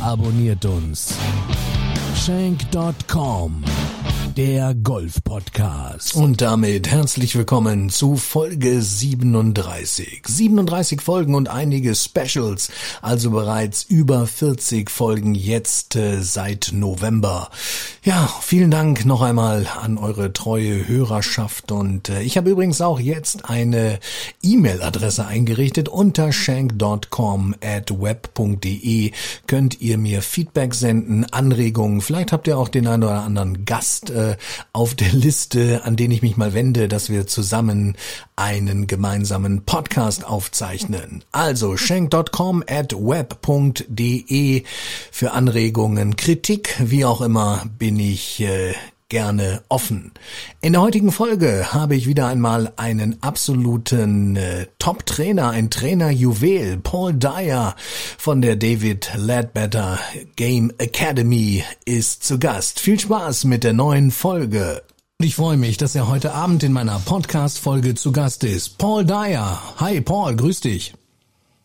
[0.00, 1.14] abonniert uns.
[2.16, 3.62] Shank.com
[4.36, 6.14] der Golf-Podcast.
[6.14, 10.22] Und damit herzlich willkommen zu Folge 37.
[10.26, 12.70] 37 Folgen und einige Specials,
[13.02, 17.50] also bereits über 40 Folgen jetzt äh, seit November.
[18.04, 23.00] Ja, vielen Dank noch einmal an eure treue Hörerschaft und äh, ich habe übrigens auch
[23.00, 23.98] jetzt eine
[24.42, 29.12] E-Mail-Adresse eingerichtet unter shank.com at web.de
[29.46, 34.10] könnt ihr mir Feedback senden, Anregungen, vielleicht habt ihr auch den einen oder anderen Gast
[34.20, 34.36] äh,
[34.72, 37.96] auf der Liste, an den ich mich mal wende, dass wir zusammen
[38.36, 41.24] einen gemeinsamen Podcast aufzeichnen.
[41.32, 44.64] Also schenk.com at web.de
[45.10, 48.74] für Anregungen, Kritik, wie auch immer, bin ich äh,
[49.10, 50.12] gerne offen.
[50.62, 57.12] In der heutigen Folge habe ich wieder einmal einen absoluten äh, Top-Trainer, ein Trainer-Juwel, Paul
[57.12, 57.76] Dyer
[58.16, 59.98] von der David Ledbetter
[60.36, 62.80] Game Academy ist zu Gast.
[62.80, 64.82] Viel Spaß mit der neuen Folge.
[65.18, 68.78] Ich freue mich, dass er heute Abend in meiner Podcast-Folge zu Gast ist.
[68.78, 69.60] Paul Dyer.
[69.76, 70.94] Hi Paul, grüß dich.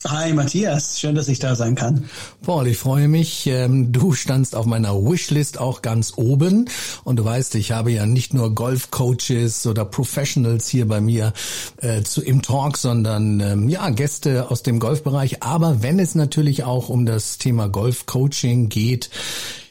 [0.07, 2.07] Hi Matthias, schön, dass ich da sein kann.
[2.43, 3.47] Paul, ich freue mich.
[3.47, 6.69] Ähm, du standst auf meiner Wishlist auch ganz oben
[7.03, 11.33] und du weißt, ich habe ja nicht nur Golf-Coaches oder Professionals hier bei mir
[11.77, 15.41] äh, zu, im Talk, sondern ähm, ja Gäste aus dem Golfbereich.
[15.41, 19.09] Aber wenn es natürlich auch um das Thema Golf-Coaching geht,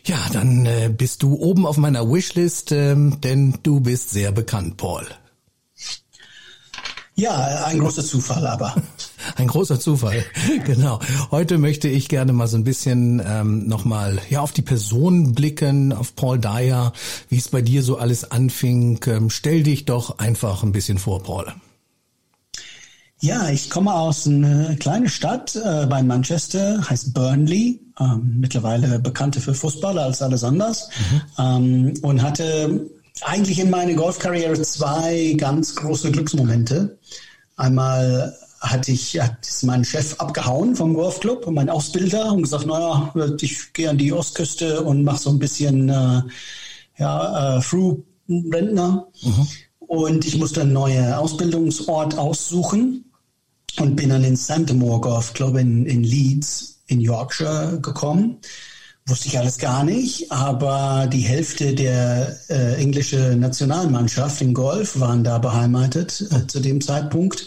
[0.04, 4.78] ja, dann äh, bist du oben auf meiner Wishlist, ähm, denn du bist sehr bekannt,
[4.78, 5.06] Paul.
[7.16, 8.74] Ja, ein großer Zufall, aber.
[9.36, 10.22] Ein großer Zufall,
[10.66, 11.00] genau.
[11.30, 15.92] Heute möchte ich gerne mal so ein bisschen ähm, nochmal ja, auf die Person blicken,
[15.92, 16.92] auf Paul Dyer,
[17.30, 19.00] wie es bei dir so alles anfing.
[19.06, 21.46] Ähm, stell dich doch einfach ein bisschen vor, Paul.
[23.20, 29.40] Ja, ich komme aus einer kleinen Stadt äh, bei Manchester, heißt Burnley, ähm, mittlerweile bekannte
[29.40, 31.22] für Fußball als alles anders, mhm.
[31.38, 32.90] ähm, und hatte
[33.22, 36.98] eigentlich in meiner Golfkarriere zwei ganz große Glücksmomente.
[37.56, 43.12] Einmal hatte ich hat meinen Chef abgehauen vom Golfclub und mein Ausbilder und gesagt, naja,
[43.40, 46.22] ich gehe an die Ostküste und mache so ein bisschen äh,
[46.98, 49.06] ja, äh, Through-Rentner.
[49.22, 49.48] Mhm.
[49.78, 53.04] Und ich musste einen neuen Ausbildungsort aussuchen
[53.78, 58.38] und bin dann ins Santamore Golf Club in, in Leeds in Yorkshire gekommen.
[59.06, 65.22] Wusste ich alles gar nicht, aber die Hälfte der äh, englische Nationalmannschaft in Golf waren
[65.22, 67.46] da beheimatet äh, zu dem Zeitpunkt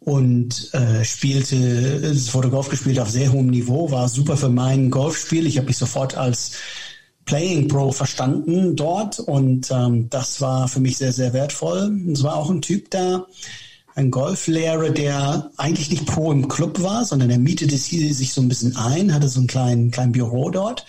[0.00, 4.90] und äh, spielte, es wurde Golf gespielt auf sehr hohem Niveau, war super für mein
[4.90, 5.46] Golfspiel.
[5.46, 6.52] Ich habe mich sofort als
[7.24, 11.90] Playing Pro verstanden dort und ähm, das war für mich sehr, sehr wertvoll.
[12.12, 13.26] Es war auch ein Typ da,
[13.94, 18.48] ein Golflehrer, der eigentlich nicht pro im Club war, sondern er mietete sich so ein
[18.48, 20.86] bisschen ein, hatte so ein kleinen, kleinen Büro dort.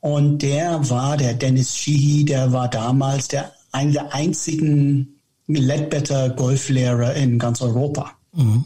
[0.00, 7.14] Und der war der Dennis Sheehy, der war damals der einer der einzigen Ledbetter Golflehrer
[7.14, 8.12] in ganz Europa.
[8.32, 8.64] Mhm.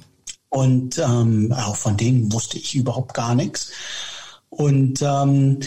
[0.49, 3.71] Und ähm, auch von denen wusste ich überhaupt gar nichts.
[4.49, 5.61] Und ähm,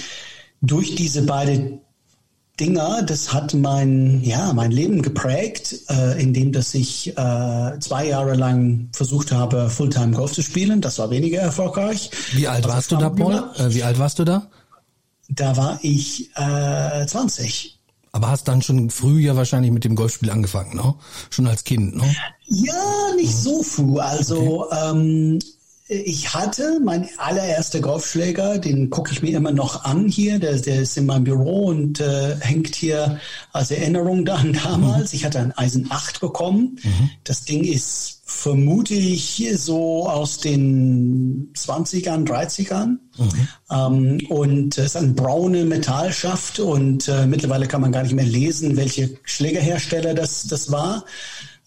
[0.61, 1.81] durch diese beiden
[2.59, 8.35] Dinger, das hat mein, ja, mein Leben geprägt, äh, indem dass ich äh, zwei Jahre
[8.35, 10.79] lang versucht habe, Fulltime Golf zu spielen.
[10.79, 12.11] Das war weniger erfolgreich.
[12.33, 13.43] Wie alt warst du da, Paul?
[13.57, 14.47] Äh, wie alt warst du da?
[15.29, 17.79] Da war ich äh, 20.
[18.11, 20.93] Aber hast dann schon früh ja wahrscheinlich mit dem Golfspiel angefangen, ne?
[21.31, 22.15] Schon als Kind, ne?
[22.45, 23.97] Ja, nicht so früh.
[23.97, 24.91] Also okay.
[24.91, 25.39] ähm,
[25.87, 30.39] ich hatte mein allererster Golfschläger, den gucke ich mir immer noch an hier.
[30.39, 33.19] Der, der ist in meinem Büro und äh, hängt hier
[33.51, 35.11] als Erinnerung dann damals.
[35.11, 35.17] Mhm.
[35.17, 36.79] Ich hatte ein Eisen 8 bekommen.
[36.83, 37.09] Mhm.
[37.25, 42.97] Das Ding ist vermute ich so aus den 20ern, 30ern.
[43.17, 43.47] Mhm.
[43.69, 48.25] Ähm, und es ist ein braune Metallschaft und äh, mittlerweile kann man gar nicht mehr
[48.25, 51.03] lesen, welche Schlägerhersteller das, das war.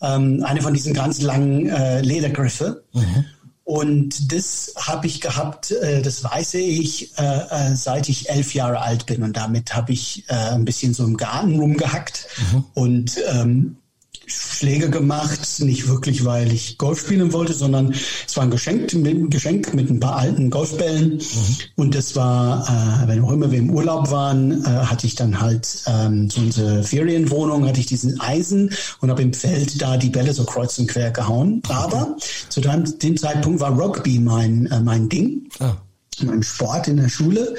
[0.01, 2.83] Ähm, eine von diesen ganz langen äh, Ledergriffe.
[2.93, 3.25] Mhm.
[3.67, 8.81] Und das habe ich gehabt, äh, das weiß ich, äh, äh, seit ich elf Jahre
[8.81, 9.25] alt bin.
[9.25, 12.29] Und damit habe ich ein bisschen so im Garten rumgehackt.
[12.39, 12.65] Mhm.
[12.75, 13.79] Und ähm,
[14.27, 17.95] Schläge gemacht, nicht wirklich, weil ich Golf spielen wollte, sondern
[18.27, 21.15] es war ein Geschenk mit, ein Geschenk mit ein paar alten Golfbällen.
[21.15, 21.57] Mhm.
[21.77, 25.41] Und es war, äh, wenn auch immer wir im Urlaub waren, äh, hatte ich dann
[25.41, 28.71] halt ähm, so unsere Ferienwohnung, hatte ich diesen Eisen
[29.01, 31.63] und habe im Feld da die Bälle so kreuz und quer gehauen.
[31.69, 32.17] Aber
[32.49, 35.49] zu dem, dem Zeitpunkt war Rugby mein, äh, mein Ding.
[35.61, 35.77] Ah
[36.25, 37.55] meinem Sport in der Schule.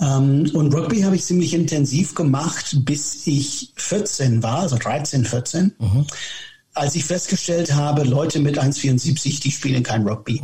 [0.00, 5.74] Ähm, und Rugby habe ich ziemlich intensiv gemacht, bis ich 14 war, also 13, 14.
[5.78, 6.06] Mhm.
[6.74, 10.42] Als ich festgestellt habe, Leute mit 1,74, die spielen kein Rugby.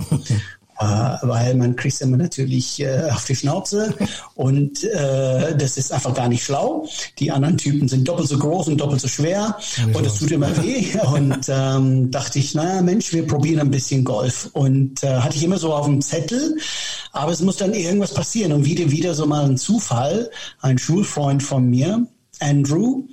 [0.81, 3.95] Äh, weil man kriegt immer natürlich äh, auf die Schnauze
[4.35, 6.89] und äh, das ist einfach gar nicht schlau.
[7.19, 9.59] Die anderen Typen sind doppelt so groß und doppelt so schwer
[9.93, 10.87] und es tut immer weh.
[11.11, 14.49] Und ähm, dachte ich, naja Mensch, wir probieren ein bisschen Golf.
[14.53, 16.57] Und äh, hatte ich immer so auf dem Zettel,
[17.13, 18.53] aber es muss dann irgendwas passieren.
[18.53, 20.31] Und wieder, wieder so mal ein Zufall,
[20.61, 22.07] ein Schulfreund von mir,
[22.39, 23.05] Andrew,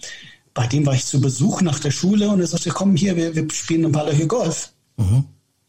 [0.54, 3.36] bei dem war ich zu Besuch nach der Schule und er sagte, komm hier, wir,
[3.36, 4.72] wir spielen ein paar Löcher Golf.
[4.98, 5.26] Mhm.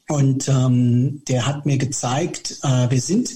[0.09, 3.31] Und ähm, der hat mir gezeigt, äh, wir sind,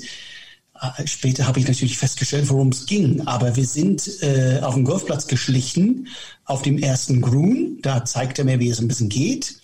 [0.80, 4.84] äh, später habe ich natürlich festgestellt, worum es ging, aber wir sind äh, auf dem
[4.84, 6.08] Golfplatz geschlichen,
[6.46, 7.78] auf dem ersten Grün.
[7.82, 9.56] Da zeigt er mir, wie es ein bisschen geht.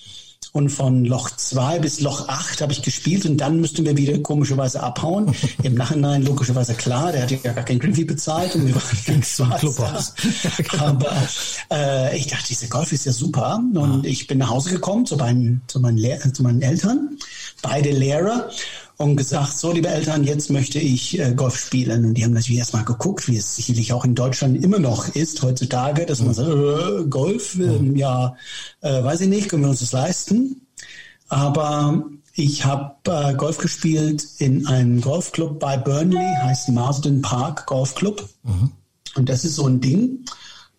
[0.52, 4.18] Und von Loch 2 bis Loch 8 habe ich gespielt und dann müssten wir wieder
[4.18, 5.34] komischerweise abhauen.
[5.62, 9.36] Im Nachhinein logischerweise klar, der hat ja gar kein Greenfee bezahlt und wir waren ganz
[9.36, 10.14] schwarz.
[10.78, 11.12] Aber
[11.70, 13.56] äh, ich dachte, diese Golf ist ja super.
[13.56, 14.10] Und ja.
[14.10, 17.18] ich bin nach Hause gekommen zu meinen, zu meinen, Lehr zu meinen Eltern,
[17.62, 18.48] beide Lehrer
[18.98, 22.04] und gesagt, so liebe Eltern, jetzt möchte ich äh, Golf spielen.
[22.04, 25.40] Und die haben natürlich erstmal geguckt, wie es sicherlich auch in Deutschland immer noch ist
[25.42, 28.36] heutzutage, dass man sagt, äh, Golf, äh, ja,
[28.80, 30.66] äh, weiß ich nicht, können wir uns das leisten.
[31.28, 38.28] Aber ich habe äh, Golf gespielt in einem Golfclub bei Burnley, heißt Marsden Park Golfclub.
[38.42, 38.72] Mhm.
[39.14, 40.24] Und das ist so ein Ding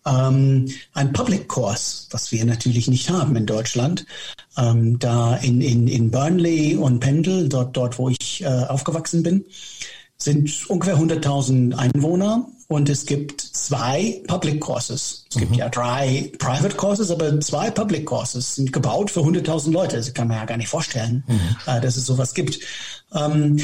[0.06, 4.06] ähm, ein Public Course, was wir natürlich nicht haben in Deutschland.
[4.56, 9.44] Ähm, da in, in, in Burnley und Pendle, dort, dort wo ich äh, aufgewachsen bin,
[10.16, 15.24] sind ungefähr 100.000 Einwohner und es gibt zwei Public Courses.
[15.30, 15.40] Es mhm.
[15.40, 19.96] gibt ja drei Private Courses, aber zwei Public Courses sind gebaut für 100.000 Leute.
[19.96, 21.40] Das kann man ja gar nicht vorstellen, mhm.
[21.66, 22.60] äh, dass es sowas gibt.
[23.12, 23.58] Ähm,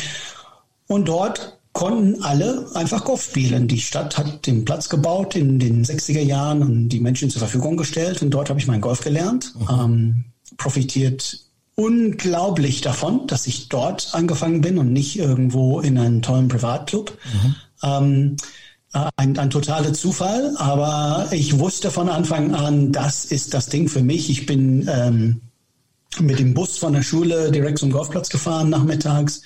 [0.88, 3.69] und dort konnten alle einfach Golf spielen.
[3.69, 7.77] Die Stadt hat den Platz gebaut in den 60er Jahren und die Menschen zur Verfügung
[7.77, 8.23] gestellt.
[8.23, 9.67] Und dort habe ich mein Golf gelernt, mhm.
[9.71, 10.25] ähm,
[10.57, 11.41] profitiert
[11.75, 17.17] unglaublich davon, dass ich dort angefangen bin und nicht irgendwo in einem tollen Privatclub.
[17.33, 17.55] Mhm.
[17.83, 18.37] Ähm,
[18.95, 23.89] äh, ein, ein totaler Zufall, aber ich wusste von Anfang an, das ist das Ding
[23.89, 24.31] für mich.
[24.31, 25.41] Ich bin ähm,
[26.19, 29.43] mit dem Bus von der Schule direkt zum Golfplatz gefahren nachmittags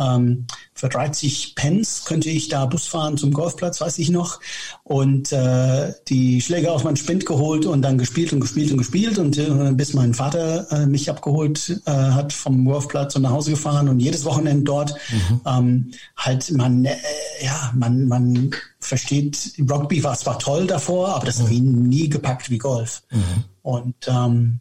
[0.00, 4.40] ähm, für 30 Pence könnte ich da Bus fahren zum Golfplatz, weiß ich noch.
[4.82, 9.18] Und äh, die Schläge auf meinen Spind geholt und dann gespielt und gespielt und gespielt.
[9.18, 13.52] Und äh, bis mein Vater äh, mich abgeholt äh, hat vom Golfplatz und nach Hause
[13.52, 14.94] gefahren und jedes Wochenende dort.
[15.10, 15.40] Mhm.
[15.46, 16.96] Ähm, halt man, äh,
[17.42, 18.50] ja, man, man
[18.80, 21.44] versteht, Rugby war zwar toll davor, aber das mhm.
[21.44, 23.02] hat ihn nie gepackt wie Golf.
[23.10, 23.44] Mhm.
[23.62, 24.60] Und ähm,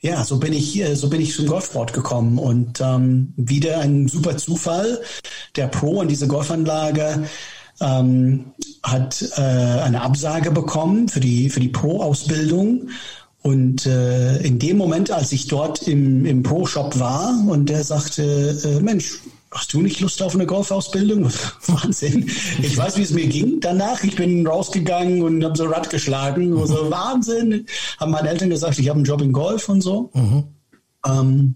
[0.00, 4.36] ja, so bin ich, so bin ich zum Golfsport gekommen und ähm, wieder ein super
[4.36, 5.00] Zufall.
[5.56, 7.24] Der Pro in dieser Golfanlage
[7.80, 8.52] ähm,
[8.82, 12.90] hat äh, eine Absage bekommen für die für die Pro-Ausbildung
[13.42, 18.58] und äh, in dem Moment, als ich dort im, im Pro-Shop war und der sagte,
[18.64, 21.30] äh, Mensch, Hast du nicht Lust auf eine Golfausbildung?
[21.66, 22.30] Wahnsinn.
[22.62, 24.04] Ich weiß, wie es mir ging danach.
[24.04, 26.50] Ich bin rausgegangen und habe so Rad geschlagen.
[26.50, 26.66] Mhm.
[26.66, 27.66] So Wahnsinn.
[27.98, 30.10] Haben meine Eltern gesagt, ich habe einen Job in Golf und so.
[30.12, 30.44] Mhm.
[31.06, 31.54] Ähm,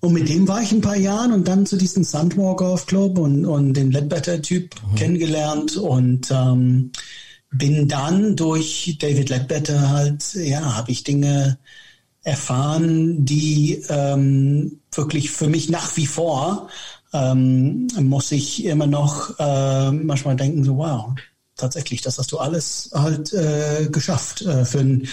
[0.00, 3.18] und mit dem war ich ein paar Jahren und dann zu diesem Sandmore Golf Club
[3.18, 4.94] und, und den Ledbetter-Typ mhm.
[4.96, 6.90] kennengelernt und ähm,
[7.52, 11.58] bin dann durch David Ledbetter halt, ja, habe ich Dinge
[12.24, 16.68] erfahren, die ähm, wirklich für mich nach wie vor
[17.12, 21.10] ähm, muss ich immer noch äh, manchmal denken, so wow,
[21.56, 25.08] tatsächlich, das hast du alles halt äh, geschafft äh, für ein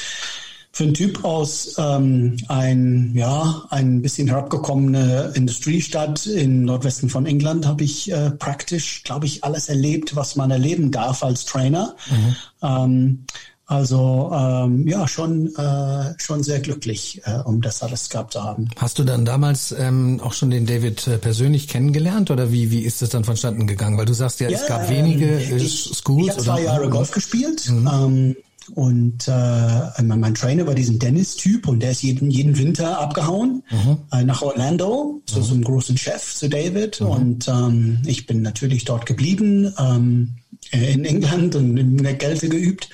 [0.72, 7.66] für einen Typ aus ähm, ein ja ein bisschen herabgekommene Industriestadt im Nordwesten von England
[7.66, 11.96] habe ich äh, praktisch, glaube ich, alles erlebt, was man erleben darf als Trainer.
[12.10, 12.36] Mhm.
[12.62, 13.26] Ähm,
[13.70, 18.68] also ähm, ja, schon, äh, schon sehr glücklich, äh, um das alles gehabt zu haben.
[18.78, 22.82] Hast du dann damals ähm, auch schon den David äh, persönlich kennengelernt oder wie, wie
[22.82, 23.96] ist das dann vonstatten gegangen?
[24.00, 26.26] Weil du sagst ja, ja es gab wenige ähm, ich, Schools.
[26.26, 27.70] Ich habe zwei Jahre Golf gespielt.
[27.70, 27.88] Mhm.
[27.94, 28.36] Ähm,
[28.74, 33.62] und äh, mein, mein Trainer war diesen Dennis-Typ und der ist jeden, jeden Winter abgehauen
[33.70, 33.98] mhm.
[34.12, 35.44] äh, nach Orlando zu mhm.
[35.44, 37.02] so einem großen Chef, zu David.
[37.02, 37.08] Mhm.
[37.08, 40.38] Und ähm, ich bin natürlich dort geblieben, ähm,
[40.72, 42.90] in England und in der Kälte geübt.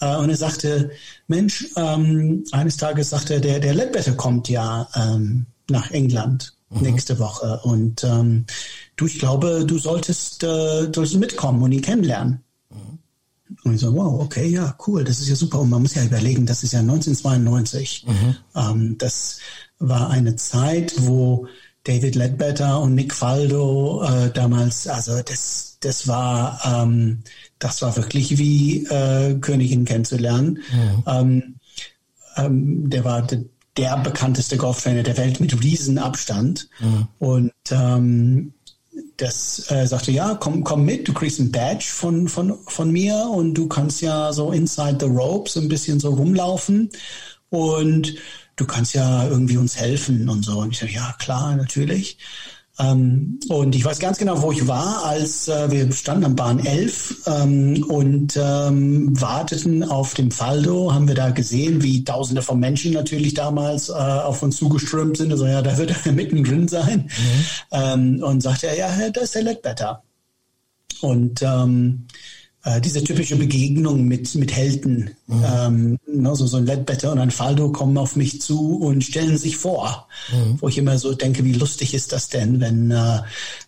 [0.00, 0.90] Äh, und er sagte,
[1.26, 6.82] Mensch, ähm, eines Tages sagte er, der, der Ledbetter kommt ja ähm, nach England mhm.
[6.82, 7.60] nächste Woche.
[7.62, 8.46] Und ähm,
[8.96, 12.42] du, ich glaube, du solltest, äh, solltest mitkommen und ihn kennenlernen.
[12.70, 12.98] Mhm.
[13.64, 15.60] Und ich so, wow, okay, ja, cool, das ist ja super.
[15.60, 18.06] Und man muss ja überlegen, das ist ja 1992.
[18.06, 18.36] Mhm.
[18.54, 19.38] Ähm, das
[19.78, 21.46] war eine Zeit, wo
[21.84, 27.22] David Ledbetter und Nick Faldo äh, damals, also das, das war, ähm,
[27.58, 30.60] das war wirklich wie äh, Königin kennenzulernen.
[30.70, 31.02] Mhm.
[31.06, 31.54] Ähm,
[32.36, 33.44] ähm, der war de,
[33.76, 36.68] der bekannteste Golftrainer der Welt mit Riesenabstand.
[36.80, 37.08] Mhm.
[37.18, 38.52] Und ähm,
[39.16, 43.30] das äh, sagte, ja, komm, komm mit, du kriegst ein Badge von, von, von mir
[43.32, 46.90] und du kannst ja so inside the ropes ein bisschen so rumlaufen.
[47.48, 48.14] Und
[48.56, 50.58] du kannst ja irgendwie uns helfen und so.
[50.58, 52.18] Und ich sage, ja, klar, natürlich.
[52.78, 56.58] Ähm, und ich weiß ganz genau, wo ich war, als äh, wir standen am Bahn
[56.58, 62.60] 11 ähm, und ähm, warteten auf dem Faldo, haben wir da gesehen, wie Tausende von
[62.60, 65.32] Menschen natürlich damals äh, auf uns zugeströmt sind.
[65.32, 67.08] Also ja, da wird er mittendrin sein.
[67.08, 67.44] Mhm.
[67.72, 70.02] Ähm, und sagte er, ja, da ist der Ledbetter.
[71.00, 72.06] Und ähm,
[72.66, 75.10] äh, diese typische Begegnung mit, mit Helden.
[75.28, 75.44] Mhm.
[75.44, 79.38] Ähm, ne, so, so ein Ledbetter und ein Faldo kommen auf mich zu und stellen
[79.38, 80.08] sich vor.
[80.32, 80.60] Mhm.
[80.60, 83.20] Wo ich immer so denke, wie lustig ist das denn, wenn, äh,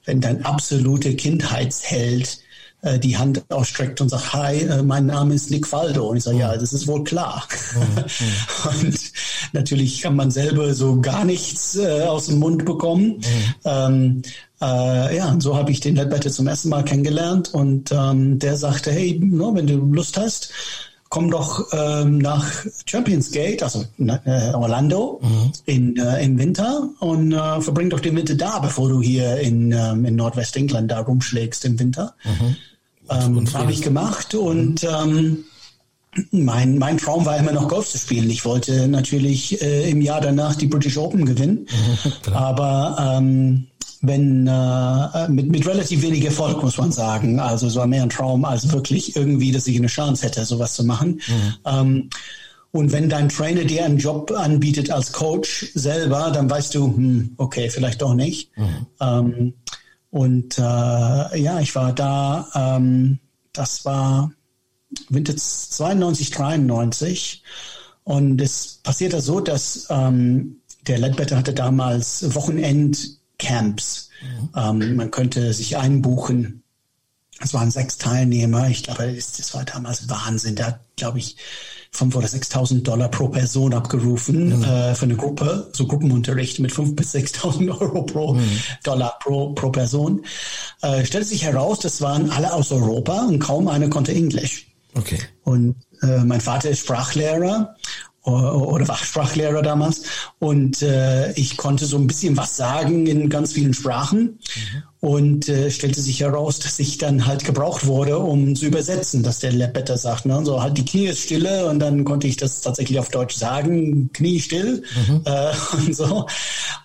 [0.05, 2.40] wenn dein absolute Kindheitsheld
[2.83, 6.09] äh, die Hand ausstreckt und sagt, hi, äh, mein Name ist Nick Faldo.
[6.09, 7.47] Und ich sage, ja, das ist wohl klar.
[7.75, 8.85] Mhm.
[8.89, 8.99] und
[9.53, 13.19] natürlich kann man selber so gar nichts äh, aus dem Mund bekommen.
[13.19, 13.55] Mhm.
[13.65, 14.23] Ähm,
[14.61, 18.91] äh, ja, so habe ich den Ledbetter zum ersten Mal kennengelernt und ähm, der sagte,
[18.91, 20.51] hey, no, wenn du Lust hast,
[21.09, 22.50] komm doch ähm, nach
[22.85, 25.53] Champions Gate, also äh, Orlando mhm.
[25.65, 29.73] in, äh, im Winter und äh, verbring doch den Winter da, bevor du hier in,
[29.73, 32.15] ähm, in Nordwestengland da rumschlägst im Winter.
[32.25, 32.57] Mhm.
[33.11, 35.45] Ähm, habe ich gemacht und ähm,
[36.31, 38.29] mein, mein Traum war immer noch Golf zu spielen.
[38.29, 41.67] Ich wollte natürlich äh, im Jahr danach die British Open gewinnen,
[42.33, 43.69] aber ähm,
[44.00, 47.40] wenn äh, mit, mit relativ wenig Erfolg, muss man sagen.
[47.40, 50.75] Also es war mehr ein Traum als wirklich irgendwie, dass ich eine Chance hätte, sowas
[50.75, 51.21] zu machen.
[51.26, 51.55] Mhm.
[51.64, 52.11] Ähm,
[52.71, 57.35] und wenn dein Trainer dir einen Job anbietet als Coach selber, dann weißt du, hm,
[57.38, 58.50] okay, vielleicht doch nicht.
[58.57, 58.87] Mhm.
[59.00, 59.55] Ähm,
[60.11, 63.19] und äh, ja, ich war da, ähm,
[63.52, 64.31] das war
[65.09, 67.43] Winter 92, 93.
[68.05, 74.11] Und es passierte so, dass ähm, der Ledbetter hatte damals Wochenend Camps.
[74.23, 74.49] Mhm.
[74.57, 76.62] Ähm, man könnte sich einbuchen.
[77.40, 78.68] Es waren sechs Teilnehmer.
[78.68, 80.57] Ich glaube, das, war damals Wahnsinn.
[80.57, 81.37] Da hat, glaube ich,
[81.95, 84.64] 5.000 oder 6.000 Dollar pro Person abgerufen mhm.
[84.64, 88.61] äh, für eine Gruppe, so Gruppenunterricht mit 5.000 bis 6.000 Euro pro mhm.
[88.83, 90.25] Dollar pro, pro Person.
[90.83, 94.66] Äh, stellte sich heraus, das waren alle aus Europa und kaum einer konnte Englisch.
[94.95, 95.18] Okay.
[95.45, 97.75] Und äh, mein Vater ist Sprachlehrer
[98.29, 100.03] oder war Sprachlehrer damals
[100.39, 104.83] und äh, ich konnte so ein bisschen was sagen in ganz vielen Sprachen mhm.
[105.01, 109.39] und äh, stellte sich heraus, dass ich dann halt gebraucht wurde, um zu übersetzen, dass
[109.39, 110.41] der Ledbetter sagt, ne?
[110.45, 114.11] so halt die Knie ist stille und dann konnte ich das tatsächlich auf Deutsch sagen,
[114.13, 115.23] Knie still mhm.
[115.25, 116.27] äh, und so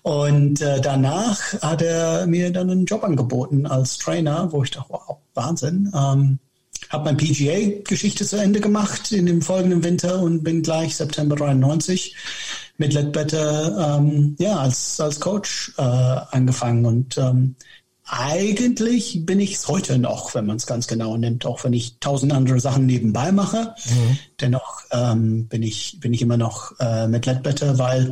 [0.04, 4.90] und äh, danach hat er mir dann einen Job angeboten als Trainer, wo ich dachte,
[4.90, 5.92] wow, Wahnsinn.
[5.96, 6.40] Ähm,
[6.90, 12.16] habe mein PGA-Geschichte zu Ende gemacht in dem folgenden Winter und bin gleich September 93
[12.78, 17.56] mit Ledbetter ähm, ja als als Coach äh, angefangen und ähm,
[18.06, 22.00] eigentlich bin ich es heute noch, wenn man es ganz genau nimmt, auch wenn ich
[22.00, 23.74] tausend andere Sachen nebenbei mache.
[23.88, 24.18] Mhm.
[24.42, 28.12] Dennoch ähm, bin ich bin ich immer noch äh, mit Ledbetter, weil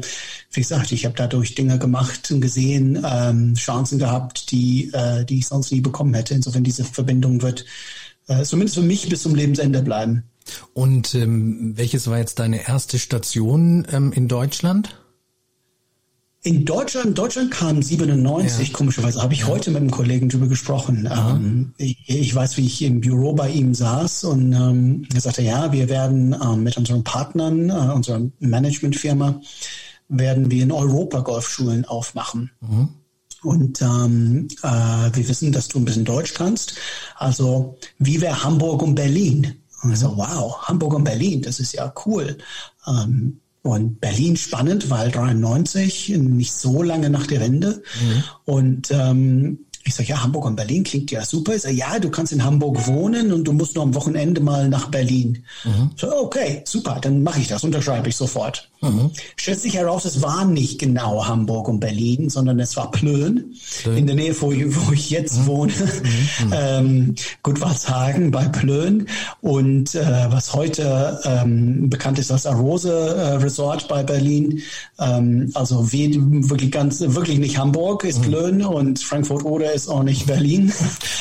[0.51, 5.39] wie gesagt, ich habe dadurch Dinge gemacht und gesehen, ähm, Chancen gehabt, die äh, die
[5.39, 6.35] ich sonst nie bekommen hätte.
[6.35, 7.65] Insofern diese Verbindung wird
[8.39, 10.23] äh, zumindest für mich bis zum Lebensende bleiben.
[10.73, 14.97] Und ähm, welches war jetzt deine erste Station ähm, in Deutschland?
[16.43, 18.73] In Deutschland, Deutschland kam 97, ja.
[18.73, 19.47] komischerweise, habe ich ja.
[19.47, 21.07] heute mit einem Kollegen drüber gesprochen.
[21.11, 25.43] Ähm, ich, ich, weiß, wie ich im Büro bei ihm saß und ähm, er sagte,
[25.43, 29.39] ja, wir werden ähm, mit unseren Partnern, äh, unserer Managementfirma,
[30.07, 32.49] werden wir in Europa Golfschulen aufmachen.
[32.61, 32.89] Mhm.
[33.43, 34.67] Und ähm, äh,
[35.13, 36.75] wir wissen, dass du ein bisschen Deutsch kannst.
[37.15, 39.55] Also wie wäre Hamburg und Berlin?
[39.83, 42.37] Und so, wow, Hamburg und Berlin, das ist ja cool.
[42.87, 47.83] Ähm, und Berlin spannend, weil 93, nicht so lange nach der Wende.
[48.01, 48.23] Mhm.
[48.45, 51.55] Und ähm, ich sage, ja, Hamburg und Berlin klingt ja super.
[51.55, 54.69] Ich sage, ja, du kannst in Hamburg wohnen und du musst nur am Wochenende mal
[54.69, 55.43] nach Berlin.
[55.63, 55.91] Mhm.
[55.95, 58.69] So, okay, super, dann mache ich das, unterschreibe ich sofort.
[58.81, 59.11] Mhm.
[59.35, 63.97] Stellt sich heraus, es war nicht genau Hamburg und Berlin, sondern es war Plön, Plön.
[63.97, 65.45] in der Nähe, wo, wo ich jetzt mhm.
[65.45, 65.73] wohne.
[65.73, 66.53] Mhm.
[66.53, 69.07] ähm, Gutwaldshagen bei Plön
[69.41, 74.61] und äh, was heute ähm, bekannt ist als Arose äh, Resort bei Berlin.
[74.99, 78.23] Ähm, also wirklich ganz, wirklich nicht Hamburg ist mhm.
[78.23, 80.71] Plön und Frankfurt oder ist auch nicht Berlin.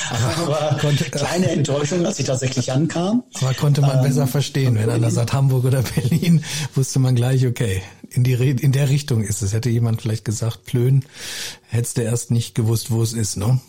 [0.38, 3.22] aber konnte, kleine Enttäuschung, als ich tatsächlich ankam.
[3.40, 7.46] Aber konnte man ähm, besser verstehen, wenn einer sagt Hamburg oder Berlin, wusste man gleich,
[7.46, 9.52] okay, in die in der Richtung ist es.
[9.52, 11.04] Hätte jemand vielleicht gesagt, Plön,
[11.68, 13.60] hättest du erst nicht gewusst, wo es ist, ne?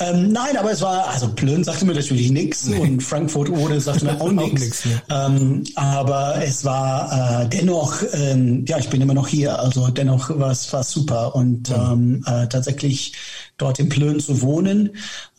[0.00, 2.78] Ähm, nein, aber es war, also Plön sagte mir natürlich nichts nee.
[2.78, 4.84] und Frankfurt Ode sagte mir auch nichts.
[4.84, 5.02] Ne?
[5.10, 10.30] Ähm, aber es war äh, dennoch, ähm, ja, ich bin immer noch hier, also dennoch
[10.38, 12.24] war es war super und mhm.
[12.26, 13.12] äh, tatsächlich
[13.56, 14.90] dort in Plön zu wohnen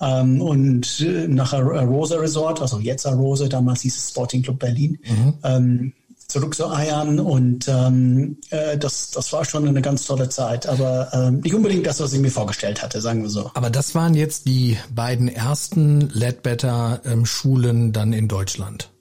[0.02, 5.00] ähm, und äh, nach Rosa Resort, also jetzt Rosa, damals hieß es Sporting Club Berlin,
[5.08, 5.94] mhm.
[6.30, 11.56] Zurückzueiern und ähm, äh, das, das war schon eine ganz tolle Zeit, aber ähm, nicht
[11.56, 13.50] unbedingt das, was ich mir vorgestellt hatte, sagen wir so.
[13.56, 18.92] Aber das waren jetzt die beiden ersten Ledbetter ähm, Schulen dann in Deutschland.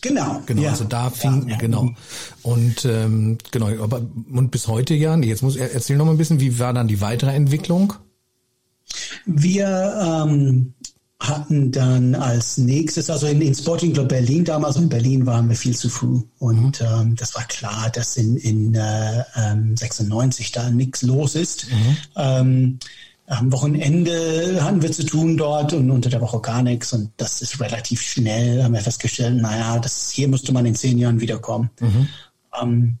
[0.00, 0.42] Genau.
[0.46, 0.70] Genau, ja.
[0.70, 1.58] also da fing, ja, ja.
[1.58, 1.90] genau.
[2.42, 6.18] Und ähm, genau, aber und bis heute ja, jetzt muss er erzähl noch mal ein
[6.18, 7.94] bisschen, wie war dann die weitere Entwicklung?
[9.24, 10.74] Wir ähm,
[11.20, 15.56] hatten dann als nächstes, also in, in Sporting Club Berlin damals, in Berlin waren wir
[15.56, 16.20] viel zu früh.
[16.38, 16.86] Und mhm.
[16.86, 19.24] ähm, das war klar, dass in, in äh,
[19.74, 21.66] 96 ähm, da nichts los ist.
[21.70, 21.96] Mhm.
[22.16, 22.78] Ähm,
[23.26, 26.92] am Wochenende hatten wir zu tun dort und unter der Woche gar nichts.
[26.92, 30.98] Und das ist relativ schnell, haben wir festgestellt, naja, das, hier müsste man in zehn
[30.98, 31.68] Jahren wiederkommen.
[31.80, 32.08] Mhm.
[32.62, 32.98] Ähm,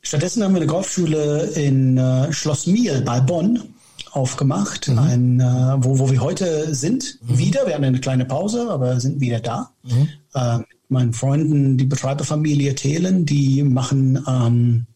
[0.00, 3.73] stattdessen haben wir eine Golfschule in äh, Schloss Miel bei Bonn
[4.14, 4.98] aufgemacht, mhm.
[4.98, 7.38] ein, äh, wo, wo wir heute sind, mhm.
[7.38, 7.66] wieder.
[7.66, 9.70] Wir haben eine kleine Pause, aber sind wieder da.
[9.82, 10.08] Mhm.
[10.34, 14.86] Äh, meinen Freunden, die Betreiberfamilie Thelen, die machen, ähm,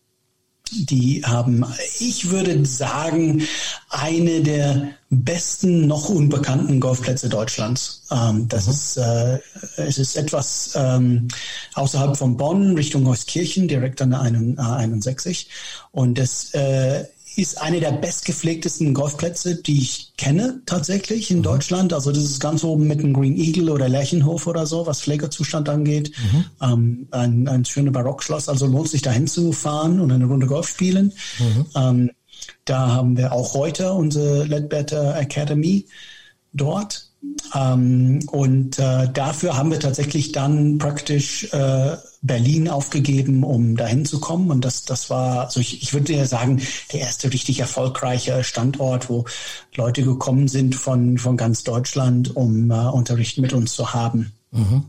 [0.70, 1.64] die haben,
[1.98, 3.42] ich würde sagen,
[3.88, 8.06] eine der besten noch unbekannten Golfplätze Deutschlands.
[8.10, 8.72] Ähm, das mhm.
[8.72, 9.38] ist, äh,
[9.78, 11.28] es ist etwas ähm,
[11.74, 15.48] außerhalb von Bonn, Richtung Euskirchen, direkt an der 61.
[15.90, 17.04] Und das äh,
[17.38, 21.44] ist eine der bestgepflegtesten Golfplätze, die ich kenne tatsächlich in mhm.
[21.44, 21.92] Deutschland.
[21.92, 25.68] Also das ist ganz oben mit dem Green Eagle oder Lerchenhof oder so, was Pflegezustand
[25.68, 26.12] angeht.
[26.18, 26.44] Mhm.
[26.60, 28.48] Ähm, ein, ein schönes Barockschloss.
[28.48, 31.12] Also lohnt sich dahin zu fahren und eine Runde Golf spielen.
[31.38, 31.66] Mhm.
[31.76, 32.10] Ähm,
[32.64, 35.86] da haben wir auch heute unsere Ledbetter Academy
[36.52, 37.08] dort.
[37.54, 44.20] Ähm, und äh, dafür haben wir tatsächlich dann praktisch äh, Berlin aufgegeben, um dahin zu
[44.20, 44.50] kommen.
[44.50, 46.60] Und das, das war, also ich, ich würde ja sagen,
[46.92, 49.24] der erste richtig erfolgreiche Standort, wo
[49.76, 54.32] Leute gekommen sind von, von ganz Deutschland, um äh, Unterricht mit uns zu haben.
[54.50, 54.84] Mhm.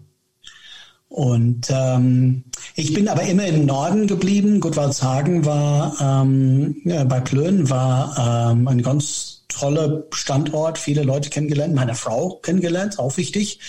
[1.09, 2.43] Und ähm,
[2.75, 4.59] ich bin aber immer im Norden geblieben.
[4.59, 11.73] Gutwaldshagen war ähm, ja, bei Plön war ähm, ein ganz toller Standort, viele Leute kennengelernt,
[11.73, 13.59] meine Frau kennengelernt, auch wichtig.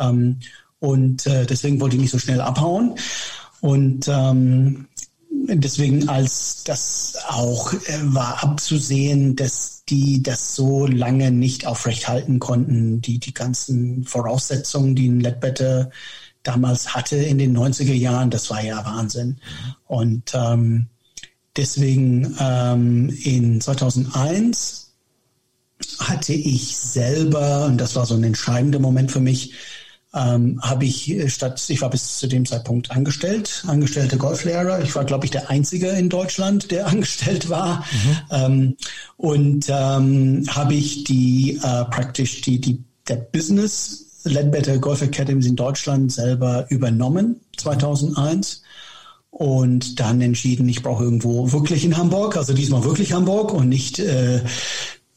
[0.00, 0.40] Ähm,
[0.86, 2.94] und äh, deswegen wollte ich nicht so schnell abhauen.
[3.60, 4.86] Und ähm,
[5.30, 13.00] deswegen, als das auch äh, war abzusehen, dass die das so lange nicht aufrechthalten konnten,
[13.00, 15.90] die, die ganzen Voraussetzungen, die ein Ledbetter
[16.44, 19.38] damals hatte in den 90er Jahren, das war ja Wahnsinn.
[19.88, 20.86] Und ähm,
[21.56, 24.92] deswegen ähm, in 2001
[25.98, 29.52] hatte ich selber, und das war so ein entscheidender Moment für mich,
[30.16, 34.82] ähm, habe ich äh, statt, ich war bis zu dem Zeitpunkt angestellt, angestellte Golflehrer.
[34.82, 37.84] Ich war, glaube ich, der Einzige in Deutschland, der angestellt war.
[37.92, 38.16] Mhm.
[38.30, 38.76] Ähm,
[39.16, 45.54] und ähm, habe ich die äh, praktisch die, die der Business Ledbetter Golf Academies in
[45.54, 48.62] Deutschland selber übernommen, 2001
[49.30, 53.98] und dann entschieden, ich brauche irgendwo wirklich in Hamburg, also diesmal wirklich Hamburg und nicht
[53.98, 54.40] äh,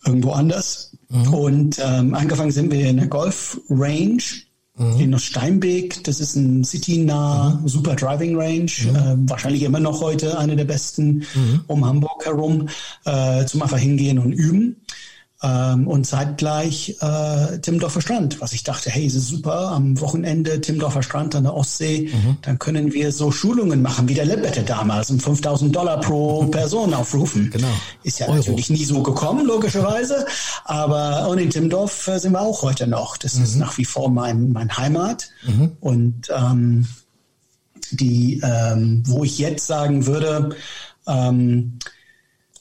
[0.05, 0.95] irgendwo anders.
[1.09, 1.33] Mhm.
[1.33, 4.21] Und ähm, angefangen sind wir in der Golf Range
[4.79, 4.99] mhm.
[4.99, 6.03] in Steinbeck.
[6.05, 7.67] Das ist ein citynah, mhm.
[7.67, 8.71] super Driving Range.
[8.83, 8.95] Mhm.
[8.95, 11.61] Äh, wahrscheinlich immer noch heute eine der besten mhm.
[11.67, 12.67] um Hamburg herum,
[13.05, 14.77] äh, zum einfach hingehen und üben
[15.41, 20.59] ähm, und zeitgleich äh, Timmendorfer Strand, was ich dachte, hey, es ist super, am Wochenende
[20.59, 22.37] Timmendorfer Strand an der Ostsee, mhm.
[22.41, 26.93] dann können wir so Schulungen machen, wie der Lebette damals, und 5000 Dollar pro Person
[26.93, 27.49] aufrufen.
[27.51, 27.67] Genau.
[28.03, 28.37] Ist ja Euro.
[28.37, 30.25] natürlich nie so gekommen, logischerweise,
[30.65, 33.15] aber und in Timmendorf äh, sind wir auch heute noch.
[33.15, 33.43] Das mhm.
[33.43, 35.71] ist nach wie vor mein, mein Heimat mhm.
[35.79, 36.85] und ähm,
[37.91, 40.49] die, ähm, wo ich jetzt sagen würde,
[41.07, 41.79] ähm,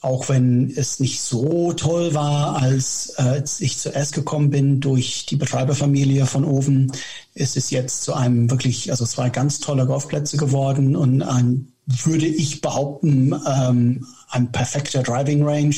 [0.01, 5.25] auch wenn es nicht so toll war, als, äh, als ich zuerst gekommen bin durch
[5.25, 6.91] die Betreiberfamilie von Oven,
[7.33, 12.27] ist es jetzt zu einem wirklich, also zwei ganz tolle Golfplätze geworden und ein, würde
[12.27, 15.75] ich behaupten, ähm, ein perfekter Driving Range,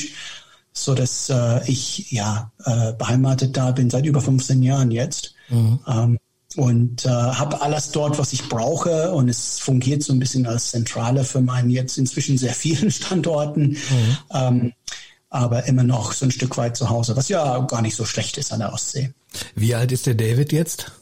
[0.72, 5.34] so dass äh, ich ja äh, beheimatet da bin seit über 15 Jahren jetzt.
[5.48, 5.80] Mhm.
[5.86, 6.18] Ähm,
[6.56, 9.12] und äh, habe alles dort, was ich brauche.
[9.12, 13.70] Und es fungiert so ein bisschen als Zentrale für meinen jetzt inzwischen sehr vielen Standorten.
[13.70, 14.18] Mhm.
[14.32, 14.72] Ähm,
[15.30, 18.36] aber immer noch so ein Stück weit zu Hause, was ja gar nicht so schlecht
[18.36, 19.12] ist an der Ostsee.
[19.54, 20.92] Wie alt ist der David jetzt?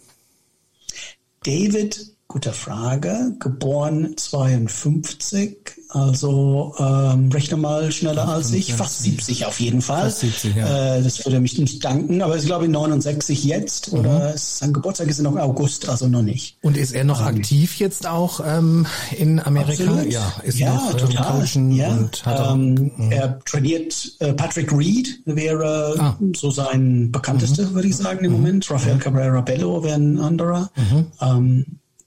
[1.42, 5.56] David, gute Frage, geboren 52,
[5.88, 10.04] also ähm, rechne mal schneller als ich, fast 70 auf jeden Fall.
[10.04, 10.98] Fast 70, ja.
[10.98, 13.98] Äh, das würde mich nicht danken, aber ich glaube 69 jetzt mhm.
[13.98, 16.56] oder sein Geburtstag ist noch August, also noch nicht.
[16.62, 19.82] Und ist er noch ähm, aktiv jetzt auch ähm, in Amerika?
[19.82, 20.12] Absolut.
[20.12, 21.40] Ja, ist ja, noch ähm, total.
[21.40, 21.88] Coachen ja.
[21.88, 23.10] und hat er, ähm, mhm.
[23.10, 26.16] er trainiert äh, Patrick Reed wäre ah.
[26.36, 27.74] so sein bekanntester, mhm.
[27.74, 28.36] würde ich sagen im mhm.
[28.38, 28.70] Moment.
[28.70, 29.00] Rafael mhm.
[29.00, 30.70] Cabrera Bello wäre ein anderer.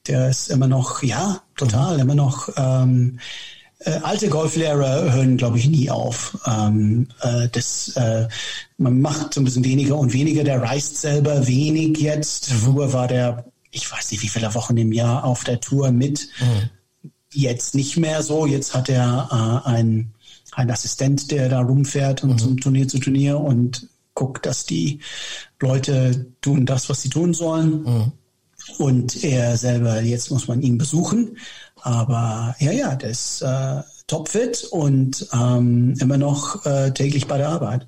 [0.08, 3.20] Der ist immer noch, ja, total, immer noch ähm,
[3.80, 6.38] äh, alte Golflehrer hören, glaube ich, nie auf.
[6.46, 8.28] Ähm, äh, das, äh,
[8.78, 10.44] man macht so ein bisschen weniger und weniger.
[10.44, 12.52] Der reist selber wenig jetzt.
[12.52, 16.28] Früher war der, ich weiß nicht, wie viele Wochen im Jahr auf der Tour mit.
[16.40, 16.70] Mhm.
[17.32, 18.46] Jetzt nicht mehr so.
[18.46, 20.14] Jetzt hat er äh, ein
[20.56, 22.38] ein Assistent, der da rumfährt und mhm.
[22.38, 25.00] zum Turnier zu Turnier und guckt, dass die
[25.60, 27.84] Leute tun das, was sie tun sollen.
[27.84, 28.12] Mhm.
[28.78, 31.38] Und er selber, jetzt muss man ihn besuchen.
[31.82, 37.50] Aber ja, ja, der ist äh, topfit und ähm, immer noch äh, täglich bei der
[37.50, 37.88] Arbeit.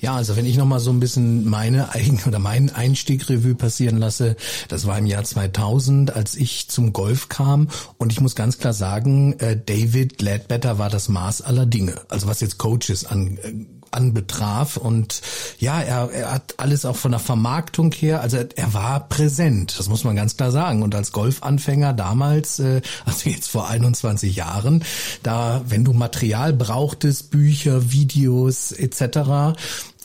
[0.00, 3.98] Ja, also wenn ich noch mal so ein bisschen meine eigen oder meinen Einstiegrevue passieren
[3.98, 4.36] lasse,
[4.68, 8.72] das war im Jahr 2000, als ich zum Golf kam und ich muss ganz klar
[8.72, 12.00] sagen, äh, David Ledbetter war das Maß aller Dinge.
[12.08, 13.66] Also was jetzt Coaches an äh,
[13.96, 15.22] anbetraf und
[15.58, 19.88] ja, er, er hat alles auch von der Vermarktung her, also er war präsent, das
[19.88, 24.84] muss man ganz klar sagen und als Golfanfänger damals, äh, also jetzt vor 21 Jahren,
[25.22, 29.56] da wenn du Material brauchtest, Bücher, Videos etc.,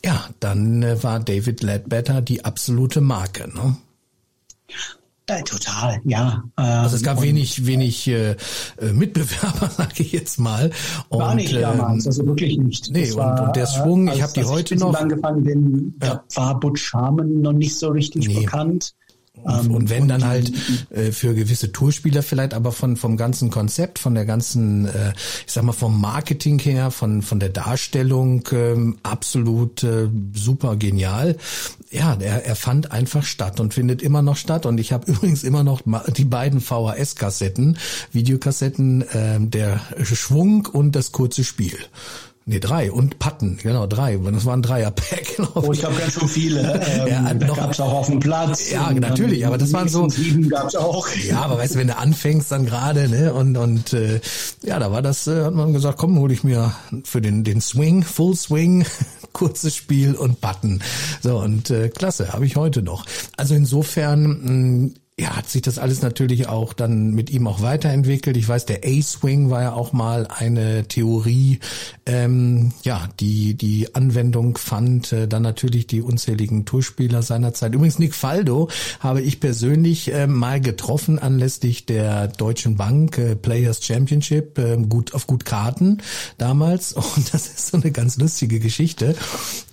[0.04, 3.48] ja, dann äh, war David Ledbetter die absolute Marke.
[3.50, 3.78] Ne?
[5.46, 6.44] Total, ja.
[6.56, 10.72] also es gab ähm, wenig, wenig äh, äh Mitbewerber, sage ich jetzt mal.
[11.10, 12.92] Und, war nicht damals, ähm, also wirklich nicht.
[12.92, 14.94] Nee, war, und, und, der Schwung, ich habe die heute noch.
[14.94, 16.24] angefangen bin, ja.
[16.34, 18.42] da war Butch Harmon noch nicht so richtig nee.
[18.42, 18.94] bekannt.
[19.46, 20.52] Ähm, und wenn dann halt
[20.92, 25.14] äh, für gewisse Tourspieler vielleicht, aber von vom ganzen Konzept, von der ganzen, äh,
[25.46, 31.38] ich sag mal vom Marketing her, von von der Darstellung ähm, absolut äh, super genial.
[31.92, 34.66] Ja, er, er fand einfach statt und findet immer noch statt.
[34.66, 35.82] Und ich habe übrigens immer noch
[36.16, 37.78] die beiden VHS-Kassetten,
[38.12, 41.78] Videokassetten, äh, der Schwung und das kurze Spiel.
[42.52, 44.18] Nee, drei und Patten, genau, drei.
[44.18, 45.22] Das waren Dreier-Pack.
[45.56, 46.82] Oh, ich habe ganz schön viele.
[46.92, 48.72] Ähm, ja, da noch, gab's auch auf dem Platz.
[48.72, 50.10] Ja, natürlich, aber das waren so.
[50.10, 51.08] Sieben gab's auch.
[51.24, 54.20] Ja, aber weißt du, wenn du anfängst dann gerade, ne, und und äh,
[54.64, 57.62] ja, da war das, äh, hat man gesagt, komm, hol ich mir für den den
[57.62, 58.86] Swing, Full Swing,
[59.34, 60.82] kurzes Spiel und Button.
[61.22, 63.06] So und äh, klasse, habe ich heute noch.
[63.38, 68.36] Also insofern ja, hat sich das alles natürlich auch dann mit ihm auch weiterentwickelt.
[68.38, 71.60] Ich weiß, der A-Swing war ja auch mal eine Theorie,
[72.08, 75.14] ähm, ja, die die Anwendung fand.
[75.14, 77.76] Äh, dann natürlich die unzähligen Tourspieler seiner Zeit.
[77.76, 83.86] Übrigens Nick Faldo habe ich persönlich äh, mal getroffen anlässlich der Deutschen Bank äh, Players
[83.86, 86.00] Championship, äh, gut auf gut Karten
[86.40, 86.94] damals.
[87.16, 89.16] Und das ist so eine ganz lustige Geschichte.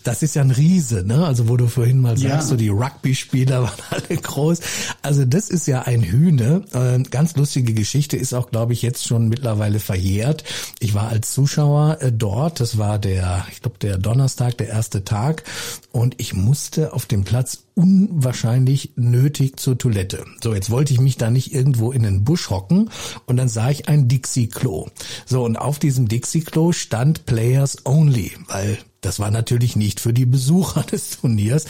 [0.04, 1.26] Das ist ja ein Riese, ne?
[1.26, 2.42] Also wo du vorhin mal sagst, ja.
[2.42, 4.60] so die Rugby-Spieler waren alle groß.
[5.00, 6.64] Also das ist ja ein Hühne.
[6.72, 10.42] Äh, ganz lustige Geschichte ist auch, glaube ich, jetzt schon mittlerweile verjährt.
[10.80, 12.58] Ich war als Zuschauer äh, dort.
[12.58, 15.44] Das war der, ich glaube, der Donnerstag, der erste Tag.
[15.92, 20.24] Und ich musste auf dem Platz unwahrscheinlich nötig zur Toilette.
[20.42, 22.90] So, jetzt wollte ich mich da nicht irgendwo in den Busch hocken
[23.26, 24.88] und dann sah ich ein Dixie-Klo.
[25.26, 30.26] So, und auf diesem Dixie-Klo stand Players Only, weil das war natürlich nicht für die
[30.26, 31.66] Besucher des Turniers.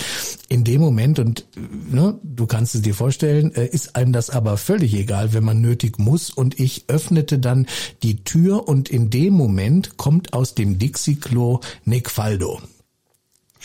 [0.49, 1.47] In dem Moment, und
[1.91, 5.61] ne, du kannst es dir vorstellen, äh, ist einem das aber völlig egal, wenn man
[5.61, 6.31] nötig muss.
[6.31, 7.67] Und ich öffnete dann
[8.03, 12.61] die Tür und in dem Moment kommt aus dem Dixie-Klo Nick Faldo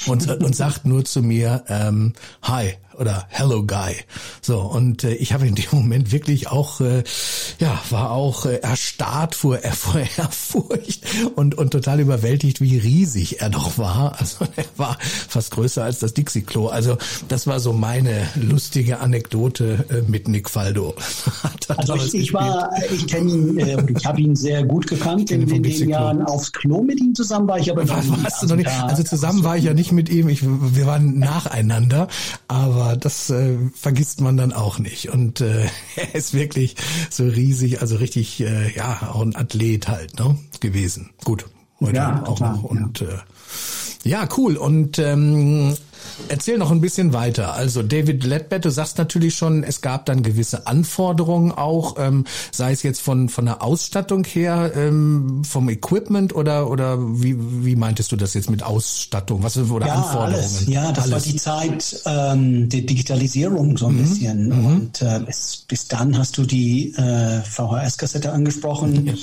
[0.08, 3.96] und, und sagt nur zu mir, ähm, hi, oder Hello Guy.
[4.42, 7.04] So und äh, ich habe in dem Moment wirklich auch äh,
[7.60, 11.04] ja war auch äh, erstarrt vor, vor Ehrfurcht
[11.36, 14.20] und und total überwältigt, wie riesig er doch war.
[14.20, 16.68] Also er war fast größer als das Dixie Klo.
[16.68, 20.96] Also das war so meine lustige Anekdote äh, mit Nick Faldo.
[21.68, 25.48] also ich, ich war ich kenne ihn äh, ich habe ihn sehr gut gekannt in,
[25.50, 28.56] in den Jahren aufs Klo mit ihm zusammen war ich aber war, warst du noch
[28.56, 30.30] nicht, also zusammen war ich ja nicht mit ihm.
[30.30, 32.08] Ich, wir waren nacheinander,
[32.84, 35.10] aber das äh, vergisst man dann auch nicht.
[35.10, 36.76] Und äh, er ist wirklich
[37.10, 41.12] so riesig, also richtig, äh, ja, auch ein Athlet halt, ne, gewesen.
[41.24, 41.46] Gut,
[41.80, 42.64] heute ja, auch klar, noch.
[42.64, 43.08] Und ja.
[43.08, 43.20] Äh,
[44.06, 44.58] ja, cool.
[44.58, 45.76] Und ähm,
[46.30, 47.54] Erzähl noch ein bisschen weiter.
[47.54, 52.72] Also David Ledbetter, du sagst natürlich schon, es gab dann gewisse Anforderungen auch, ähm, sei
[52.72, 58.12] es jetzt von von der Ausstattung her, ähm, vom Equipment oder oder wie wie meintest
[58.12, 59.44] du das jetzt mit Ausstattung?
[59.44, 60.36] Was oder ja, Anforderungen?
[60.36, 60.68] Alles.
[60.68, 61.12] Ja, das alles.
[61.12, 64.02] war die Zeit ähm, der Digitalisierung so ein mhm.
[64.02, 64.48] bisschen.
[64.48, 64.66] Mhm.
[64.66, 69.06] Und äh, bis, bis dann hast du die äh, VHS-Kassette angesprochen.
[69.06, 69.14] Ja.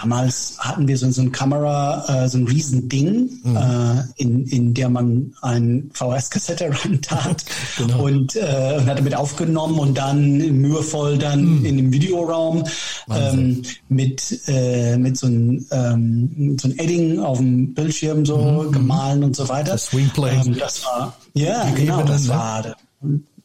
[0.00, 3.56] Damals hatten wir so, so eine Kamera, äh, so ein Riesending, mhm.
[3.56, 7.44] äh, in in der man ein VHS VHS-Kassette reintat
[7.76, 8.04] genau.
[8.04, 11.64] und, äh, und hat damit aufgenommen und dann mühevoll dann mm.
[11.64, 12.64] in dem Videoraum
[13.10, 18.72] ähm, mit, äh, mit so einem ähm, so ein Edding auf dem Bildschirm so mm.
[18.72, 19.72] gemahlen und so weiter.
[19.72, 20.36] Das Swingplay.
[20.44, 22.28] Ähm, das war, ja, genau, das ne?
[22.30, 22.76] war der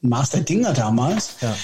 [0.02, 1.36] Master Dinger damals.
[1.42, 1.56] Ja.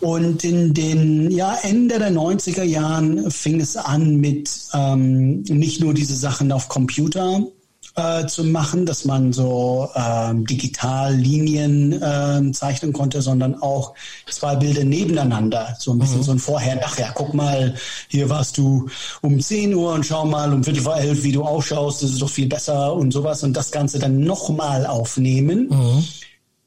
[0.00, 5.92] Und in den ja, Ende der 90er Jahren fing es an mit ähm, nicht nur
[5.92, 7.42] diese Sachen auf Computer,
[8.00, 13.94] äh, zu machen, dass man so ähm, digital Linien äh, zeichnen konnte, sondern auch
[14.30, 16.24] zwei Bilder nebeneinander, so ein bisschen mhm.
[16.24, 17.12] so ein Vorher, Nachher.
[17.14, 17.74] Guck mal,
[18.08, 18.88] hier warst du
[19.20, 22.22] um 10 Uhr und schau mal um Viertel vor elf, wie du ausschaust, das ist
[22.22, 25.68] doch viel besser und sowas und das Ganze dann nochmal aufnehmen.
[25.70, 26.04] Mhm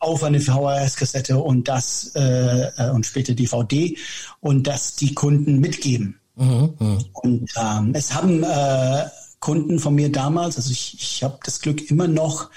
[0.04, 3.96] auf eine VHS-Kassette und das äh, äh und später DVD
[4.41, 6.19] und das die Kunden mitgeben.
[6.36, 6.98] Mhm, mh.
[7.13, 9.06] Und ähm, es haben äh,
[9.43, 12.49] Kunden von mir damals, also ich, ich habe das Glück immer noch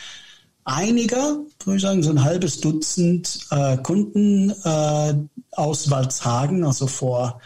[0.65, 5.15] einiger, würde ich sagen, so ein halbes Dutzend äh, Kunden äh,
[5.51, 7.41] aus Walzhagen, also vor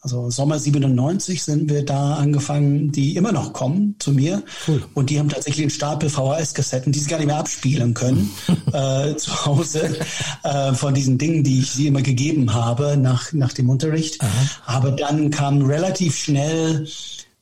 [0.00, 4.42] also Sommer 97 sind wir da angefangen, die immer noch kommen zu mir.
[4.68, 4.84] Cool.
[4.92, 8.30] Und die haben tatsächlich einen Stapel VHS-Kassetten, die sie gar nicht mehr abspielen können
[8.72, 9.96] äh, zu Hause
[10.42, 14.20] äh, von diesen Dingen, die ich sie immer gegeben habe nach, nach dem Unterricht.
[14.20, 14.30] Aha.
[14.66, 16.86] Aber dann kam relativ schnell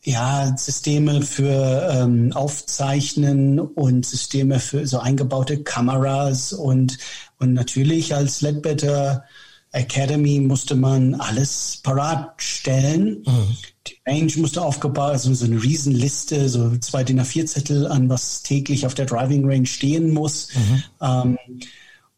[0.05, 6.99] ja, Systeme für ähm, Aufzeichnen und Systeme für so eingebaute Kameras und,
[7.38, 9.25] und natürlich als Ledbetter
[9.73, 13.23] Academy musste man alles parat stellen.
[13.27, 13.57] Mhm.
[13.87, 18.43] Die Range musste aufgebaut, also so eine Riesenliste, so zwei DIN A4 Zettel an, was
[18.43, 20.49] täglich auf der Driving Range stehen muss.
[20.55, 20.83] Mhm.
[21.01, 21.38] Ähm,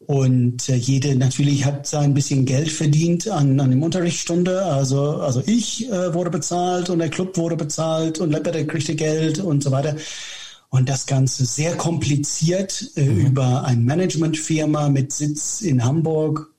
[0.07, 4.63] und äh, jede natürlich hat sein bisschen Geld verdient an, an dem Unterrichtsstunde.
[4.63, 9.39] Also, also ich äh, wurde bezahlt und der Club wurde bezahlt und Lepper kriegte Geld
[9.39, 9.95] und so weiter.
[10.69, 13.25] Und das Ganze sehr kompliziert äh, mhm.
[13.27, 16.51] über eine Managementfirma mit Sitz in Hamburg,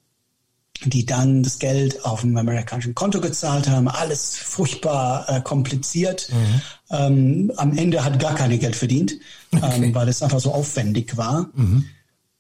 [0.85, 3.89] die dann das Geld auf dem amerikanischen Konto gezahlt haben.
[3.89, 6.31] Alles furchtbar äh, kompliziert.
[6.33, 6.63] Mhm.
[6.91, 9.15] Ähm, am Ende hat gar keine Geld verdient,
[9.55, 9.85] okay.
[9.85, 11.51] ähm, weil es einfach so aufwendig war.
[11.55, 11.85] Mhm.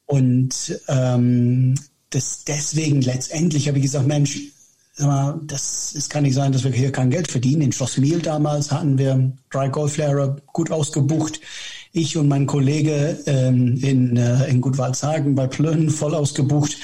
[0.06, 1.74] Und ähm,
[2.10, 4.40] das deswegen letztendlich habe ich gesagt, Mensch,
[4.98, 7.62] mal, das, es kann nicht sein, dass wir hier kein Geld verdienen.
[7.62, 11.40] In Schloss Miel damals hatten wir drei Golflehrer gut ausgebucht.
[11.92, 16.76] Ich und mein Kollege ähm, in, äh, in Gutwaldshagen bei Plön voll ausgebucht.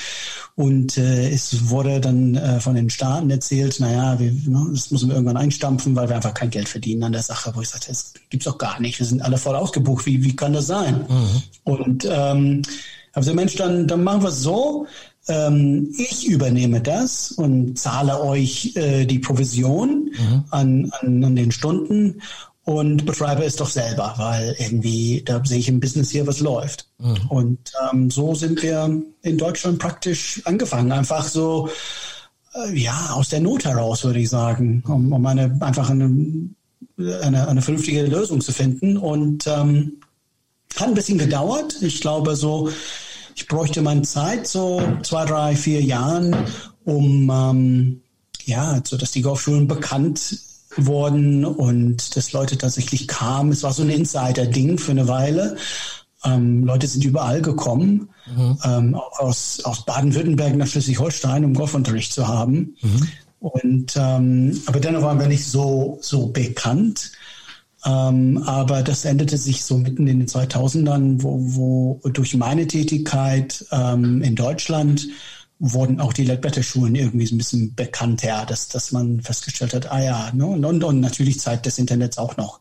[0.54, 5.08] Und äh, es wurde dann äh, von den Staaten erzählt, naja, wir, ne, das müssen
[5.08, 7.52] wir irgendwann einstampfen, weil wir einfach kein Geld verdienen an der Sache.
[7.54, 8.98] Wo ich sagte, das gibt's doch gar nicht.
[8.98, 10.04] Wir sind alle voll ausgebucht.
[10.04, 11.06] Wie, wie kann das sein?
[11.08, 11.42] Mhm.
[11.64, 12.62] Und ähm,
[13.12, 14.86] habe gesagt, Mensch, dann, dann machen wir es so.
[15.28, 20.44] Ähm, ich übernehme das und zahle euch äh, die Provision mhm.
[20.50, 22.20] an, an, an den Stunden
[22.64, 26.88] und betreibe es doch selber, weil irgendwie da sehe ich im Business hier, was läuft.
[26.98, 27.28] Mhm.
[27.28, 31.68] Und ähm, so sind wir in Deutschland praktisch angefangen, einfach so
[32.54, 36.04] äh, ja aus der Not heraus, würde ich sagen, um, um eine einfach eine,
[36.98, 38.96] eine, eine vernünftige Lösung zu finden.
[38.96, 39.94] Und ähm,
[40.80, 41.76] hat ein bisschen gedauert.
[41.80, 42.70] Ich glaube, so,
[43.34, 46.36] ich bräuchte meine Zeit, so zwei, drei, vier Jahren,
[46.84, 48.00] um, ähm,
[48.44, 50.38] ja, so dass die Golfschulen bekannt
[50.76, 53.52] wurden und dass Leute tatsächlich kamen.
[53.52, 55.56] Es war so ein Insider-Ding für eine Weile.
[56.24, 58.58] Ähm, Leute sind überall gekommen, mhm.
[58.64, 62.76] ähm, aus, aus Baden-Württemberg nach Schleswig-Holstein, um Golfunterricht zu haben.
[62.80, 63.08] Mhm.
[63.40, 67.10] Und ähm, aber dennoch waren wir nicht so so bekannt.
[67.84, 71.38] Ähm, aber das änderte sich so mitten in den 2000ern, wo,
[72.02, 75.08] wo durch meine Tätigkeit ähm, in Deutschland
[75.58, 80.02] wurden auch die Ledbetter-Schulen irgendwie so ein bisschen bekannter, dass, dass man festgestellt hat, ah
[80.02, 80.44] ja, ne?
[80.44, 82.60] und, und, und natürlich Zeit des Internets auch noch,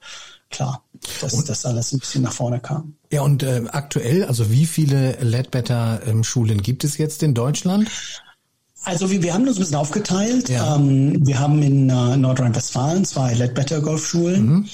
[0.51, 0.83] klar,
[1.19, 2.93] dass und, das alles ein bisschen nach vorne kam.
[3.11, 7.89] Ja, und äh, aktuell, also wie viele Ledbetter-Schulen ähm, gibt es jetzt in Deutschland?
[8.83, 10.49] Also wir, wir haben uns ein bisschen aufgeteilt.
[10.49, 10.75] Ja.
[10.75, 14.45] Ähm, wir haben in äh, Nordrhein-Westfalen zwei Ledbetter Golfschulen.
[14.45, 14.69] Mhm.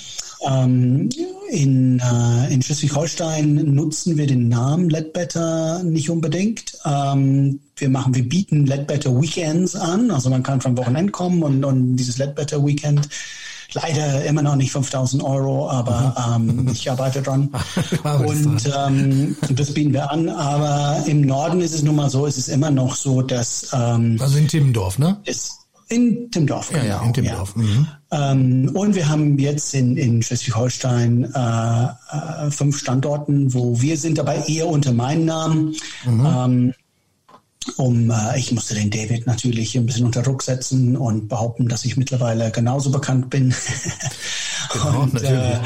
[0.45, 1.09] Ähm,
[1.49, 6.77] in, äh, in Schleswig-Holstein nutzen wir den Namen Ledbetter nicht unbedingt.
[6.85, 10.11] Ähm, wir machen, wir bieten Ledbetter Weekends an.
[10.11, 13.07] Also man kann vom Wochenende kommen und, und dieses Ledbetter Weekend
[13.73, 17.49] leider immer noch nicht 5000 Euro, aber ähm, ich arbeite dran.
[18.25, 20.29] und ähm, das bieten wir an.
[20.29, 23.69] Aber im Norden ist es nun mal so, es ist immer noch so, dass...
[23.73, 25.17] Ähm, also in Timmendorf, ne?
[25.25, 26.83] Ist, in Timmendorf, genau.
[26.83, 27.53] Ja, in Timmendorf.
[27.55, 27.61] Ja.
[27.61, 27.87] Mhm.
[28.11, 34.17] Ähm, und wir haben jetzt in, in Schleswig-Holstein äh, äh, fünf Standorten, wo wir sind
[34.17, 35.75] dabei eher unter meinem Namen.
[36.05, 36.25] Mhm.
[36.25, 36.73] Ähm,
[37.75, 41.83] um äh, ich musste den David natürlich ein bisschen unter Druck setzen und behaupten, dass
[41.85, 43.53] ich mittlerweile genauso bekannt bin.
[44.73, 45.59] genau, und äh,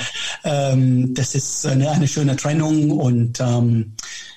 [0.44, 4.31] ähm, das ist eine, eine schöne Trennung und ähm, äh,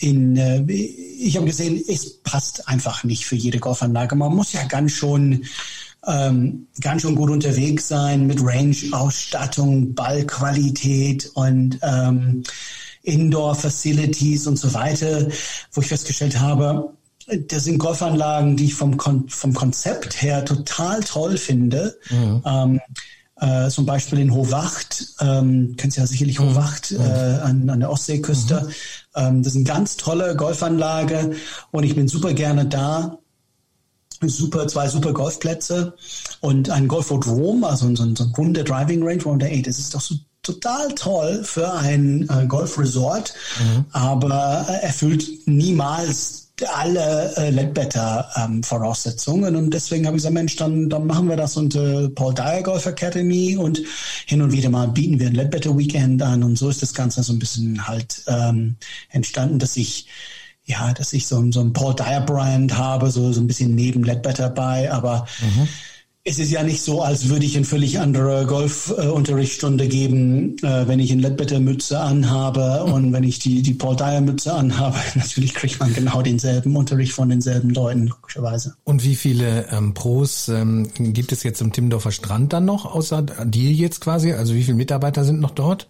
[0.00, 4.14] in äh, ich habe gesehen, es passt einfach nicht für jede Golfanlage.
[4.14, 5.44] Man muss ja ganz schon
[6.06, 12.42] ähm, ganz schon gut unterwegs sein mit Range-Ausstattung, Ballqualität und ähm,
[13.02, 15.28] Indoor-Facilities und so weiter,
[15.72, 16.90] wo ich festgestellt habe,
[17.48, 21.98] das sind Golfanlagen, die ich vom, Kon vom Konzept her total toll finde.
[22.10, 22.42] Mhm.
[22.44, 22.80] Ähm,
[23.44, 26.50] äh, zum Beispiel in Hovacht, ähm, kennst ja sicherlich mhm.
[26.50, 27.00] Hovacht mhm.
[27.00, 28.62] äh, an, an der Ostseeküste.
[28.62, 28.72] Mhm.
[29.16, 31.32] Ähm, das ist eine ganz tolle Golfanlage
[31.70, 33.18] und ich bin super gerne da.
[34.26, 35.94] Super, zwei super Golfplätze
[36.40, 39.94] und ein Golfodrom, also so ein, so ein Runde Driving Range, denkt, ey, das ist
[39.94, 43.84] doch so total toll für ein äh, Golfresort, mhm.
[43.92, 49.54] aber äh, erfüllt niemals alle äh, Ledbetter-Voraussetzungen.
[49.54, 52.62] Ähm, und deswegen habe ich gesagt, Mensch, dann, dann machen wir das unter Paul Dyer
[52.62, 53.80] Golf Academy und
[54.26, 56.42] hin und wieder mal bieten wir ein Ledbetter Weekend an.
[56.42, 58.76] Und so ist das Ganze so ein bisschen halt ähm,
[59.10, 60.06] entstanden, dass ich
[60.66, 64.02] ja, dass ich so, so ein Paul Dyer Brand habe, so, so ein bisschen neben
[64.02, 65.68] Ledbetter bei, aber mhm
[66.26, 70.98] es ist ja nicht so, als würde ich eine völlig andere Golfunterrichtsstunde geben, äh, wenn
[70.98, 74.96] ich eine Ledbetter-Mütze anhabe und wenn ich die, die Paul Dyer-Mütze anhabe.
[75.14, 78.74] Natürlich kriegt man genau denselben Unterricht von denselben Leuten, logischerweise.
[78.84, 83.20] Und wie viele ähm, Pros ähm, gibt es jetzt im Timmendorfer Strand dann noch, außer
[83.22, 84.32] dir jetzt quasi?
[84.32, 85.88] Also wie viele Mitarbeiter sind noch dort?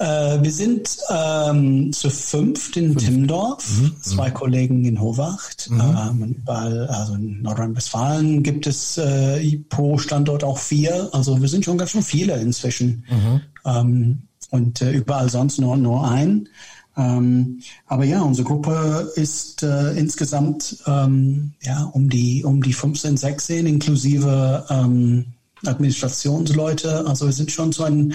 [0.00, 3.04] Äh, wir sind ähm, zu fünft in Fünf.
[3.04, 3.96] Timmendorf, mhm.
[4.00, 4.34] zwei mhm.
[4.34, 5.68] Kollegen in Howacht.
[5.70, 5.80] Mhm.
[5.80, 11.10] Ähm, überall, also in Nordrhein-Westfalen gibt es äh, pro Standort auch vier.
[11.12, 13.04] Also wir sind schon ganz schön viele inzwischen.
[13.10, 13.40] Mhm.
[13.66, 16.48] Ähm, und äh, überall sonst nur, nur ein.
[16.96, 23.18] Ähm, aber ja, unsere Gruppe ist äh, insgesamt ähm, ja um die um die 15,
[23.18, 25.26] 16 inklusive ähm,
[25.64, 27.06] Administrationsleute.
[27.06, 28.14] Also wir sind schon so ein,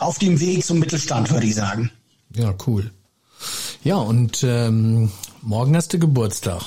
[0.00, 1.90] auf dem Weg zum Mittelstand, würde ich sagen.
[2.34, 2.90] Ja, cool.
[3.84, 5.10] Ja, und ähm,
[5.42, 6.62] morgen hast du Geburtstag.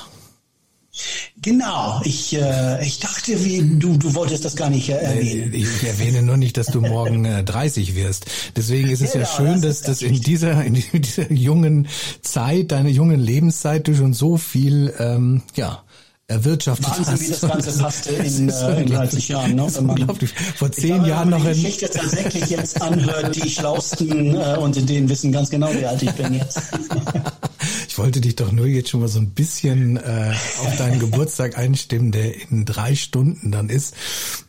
[1.42, 5.54] Genau, ich, äh, ich dachte, wie, du, du wolltest das gar nicht äh, erwähnen.
[5.54, 8.26] Ich, ich erwähne nur nicht, dass du morgen äh, 30 wirst.
[8.58, 11.88] Deswegen ist es genau, ja schön, das dass, dass in dieser, in dieser jungen
[12.22, 15.84] Zeit, deiner jungen Lebenszeit, du schon so viel ähm, ja,
[16.32, 17.22] erwirtschaftet Wahnsinn, hast.
[17.22, 19.56] wie das Ganze passte in, äh, in 30 Jahren.
[19.56, 19.68] Ne?
[19.70, 20.34] Wenn man, unglaublich.
[20.56, 21.54] Vor zehn glaube, Jahren noch in...
[21.54, 26.02] die Geschichte tatsächlich jetzt anhört, die Schlausten äh, unter denen wissen ganz genau, wie alt
[26.02, 26.62] ich bin jetzt.
[27.88, 31.58] ich wollte dich doch nur jetzt schon mal so ein bisschen äh, auf deinen Geburtstag
[31.58, 33.96] einstimmen, der in drei Stunden dann ist.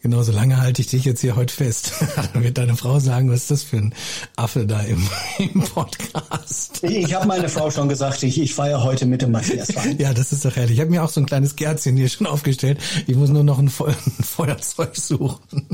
[0.03, 1.93] Genauso lange halte ich dich jetzt hier heute fest.
[2.33, 3.95] dann wird deine Frau sagen, was ist das für ein
[4.37, 5.07] Affe da im,
[5.39, 6.83] im Podcast?
[6.83, 9.69] Ich habe meine Frau schon gesagt, ich, ich feiere heute mit dem Matthias.
[9.99, 10.75] Ja, das ist doch ehrlich.
[10.75, 12.79] Ich habe mir auch so ein kleines Kerzchen hier schon aufgestellt.
[13.07, 15.67] Ich muss nur noch ein, Fe ein Feuerzeug suchen.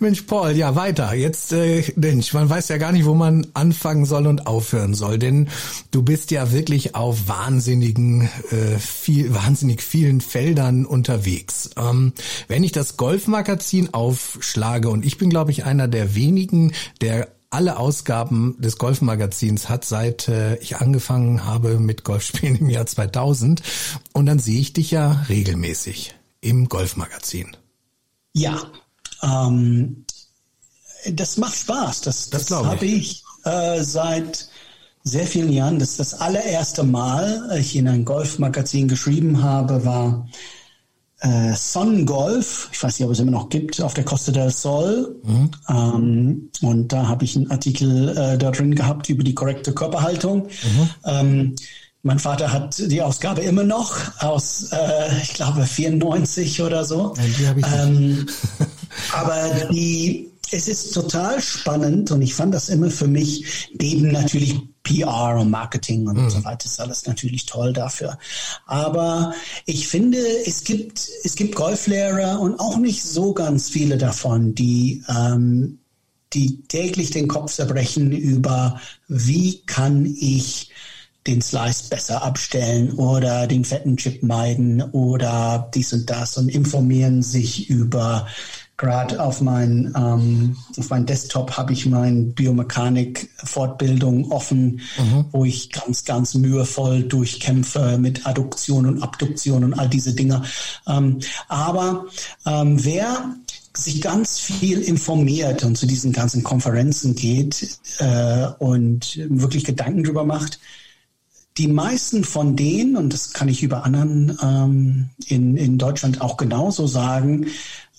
[0.00, 1.14] Mensch, Paul, ja, weiter.
[1.14, 5.18] Jetzt, äh, Mensch, man weiß ja gar nicht, wo man anfangen soll und aufhören soll,
[5.18, 5.48] denn
[5.90, 11.70] du bist ja wirklich auf wahnsinnigen, äh, viel, wahnsinnig vielen Feldern unterwegs.
[11.76, 12.12] Ähm,
[12.48, 17.76] wenn ich das Golfmagazin aufschlage, und ich bin, glaube ich, einer der wenigen, der alle
[17.76, 23.62] Ausgaben des Golfmagazins hat, seit äh, ich angefangen habe mit Golfspielen im Jahr 2000.
[24.12, 27.56] Und dann sehe ich dich ja regelmäßig im Golfmagazin.
[28.32, 28.62] Ja,
[29.22, 30.04] ähm,
[31.10, 32.02] das macht Spaß.
[32.02, 34.48] Das, das, das habe ich äh, seit
[35.04, 35.78] sehr vielen Jahren.
[35.78, 40.26] Das das allererste Mal, ich in ein Golfmagazin geschrieben habe, war
[41.20, 44.50] äh, Sun Golf, ich weiß nicht, ob es immer noch gibt, auf der Costa del
[44.50, 45.16] Sol.
[45.22, 45.50] Mhm.
[45.68, 50.44] Ähm, und da habe ich einen Artikel äh, da drin gehabt über die korrekte Körperhaltung.
[50.44, 50.90] Mhm.
[51.04, 51.54] Ähm,
[52.04, 57.14] mein Vater hat die Ausgabe immer noch aus, äh, ich glaube, 94 oder so.
[57.16, 58.26] Ja, die habe ich ähm,
[59.12, 64.60] aber die, es ist total spannend und ich fand das immer für mich, neben natürlich
[64.82, 66.30] PR und Marketing und mhm.
[66.30, 68.18] so weiter ist alles natürlich toll dafür.
[68.66, 69.32] Aber
[69.64, 75.04] ich finde, es gibt, es gibt Golflehrer und auch nicht so ganz viele davon, die,
[75.08, 75.78] ähm,
[76.32, 80.70] die täglich den Kopf zerbrechen über, wie kann ich
[81.26, 87.22] den Slice besser abstellen oder den fetten Chip meiden oder dies und das und informieren
[87.22, 88.26] sich über
[88.82, 95.24] gerade auf mein ähm, auf mein Desktop habe ich mein Biomechanik Fortbildung offen, mhm.
[95.30, 100.42] wo ich ganz ganz mühevoll durchkämpfe mit Adduktion und Abduktion und all diese Dinge.
[100.88, 102.06] Ähm, aber
[102.44, 103.36] ähm, wer
[103.74, 110.24] sich ganz viel informiert und zu diesen ganzen Konferenzen geht äh, und wirklich Gedanken drüber
[110.24, 110.58] macht,
[111.58, 116.36] die meisten von denen, und das kann ich über anderen ähm, in, in Deutschland auch
[116.36, 117.46] genauso sagen,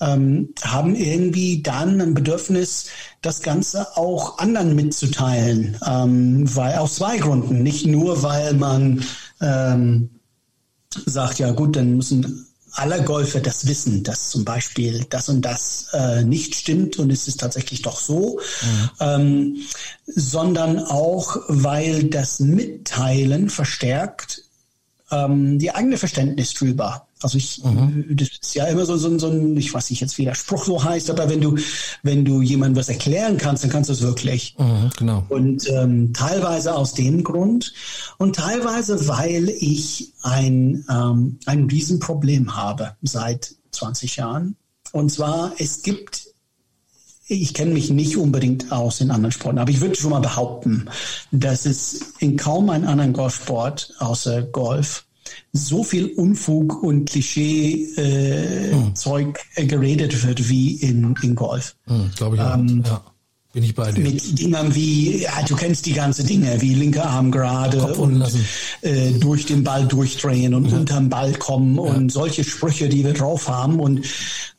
[0.01, 2.87] ähm, haben irgendwie dann ein Bedürfnis,
[3.21, 5.77] das Ganze auch anderen mitzuteilen.
[5.85, 7.61] Ähm, weil aus zwei Gründen.
[7.61, 9.03] Nicht nur, weil man
[9.39, 10.09] ähm,
[11.05, 15.87] sagt, ja gut, dann müssen alle Golfer das wissen, dass zum Beispiel das und das
[15.93, 18.89] äh, nicht stimmt und es ist tatsächlich doch so, mhm.
[18.99, 19.57] ähm,
[20.05, 24.43] sondern auch, weil das Mitteilen verstärkt
[25.11, 27.07] ähm, die eigene Verständnis drüber.
[27.23, 28.05] Also ich, mhm.
[28.09, 30.65] das ist ja immer so, so, so ein, ich weiß nicht jetzt, wie der Spruch
[30.65, 31.57] so heißt, aber wenn du,
[32.03, 34.55] wenn du jemandem was erklären kannst, dann kannst du es wirklich.
[34.57, 35.25] Mhm, genau.
[35.29, 37.73] Und ähm, teilweise aus dem Grund
[38.17, 44.55] und teilweise, weil ich ein, ähm, ein Riesenproblem habe seit 20 Jahren.
[44.91, 46.27] Und zwar, es gibt
[47.27, 50.89] ich kenne mich nicht unbedingt aus in anderen Sporten, aber ich würde schon mal behaupten,
[51.31, 55.05] dass es in kaum einem anderen Golfsport außer Golf
[55.51, 57.95] so viel Unfug und Klischee-Zeug
[59.55, 59.67] äh, hm.
[59.67, 61.75] geredet wird wie in, in Golf.
[61.85, 62.55] Hm, Glaube ich auch.
[62.55, 63.03] Ähm, ja.
[63.53, 64.01] Bin ich bei dir.
[64.01, 68.25] Mit Dingen wie, ja, du kennst die ganze Dinge, wie linker Arm gerade und
[68.81, 70.77] äh, durch den Ball durchdrehen und ja.
[70.77, 71.81] unterm Ball kommen ja.
[71.81, 73.79] und solche Sprüche, die wir drauf haben.
[73.79, 74.07] Und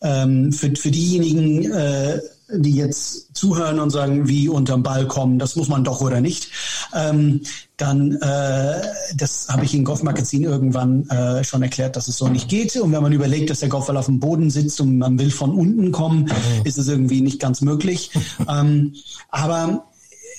[0.00, 5.56] ähm, für, für diejenigen, äh, die jetzt zuhören und sagen, wie unterm Ball kommen, das
[5.56, 6.48] muss man doch oder nicht,
[6.94, 7.40] ähm,
[7.76, 8.82] dann, äh,
[9.16, 12.76] das habe ich in Golfmagazin irgendwann äh, schon erklärt, dass es so nicht geht.
[12.76, 15.52] Und wenn man überlegt, dass der Golfball auf dem Boden sitzt und man will von
[15.52, 16.64] unten kommen, mhm.
[16.64, 18.10] ist es irgendwie nicht ganz möglich.
[18.48, 18.94] ähm,
[19.30, 19.86] aber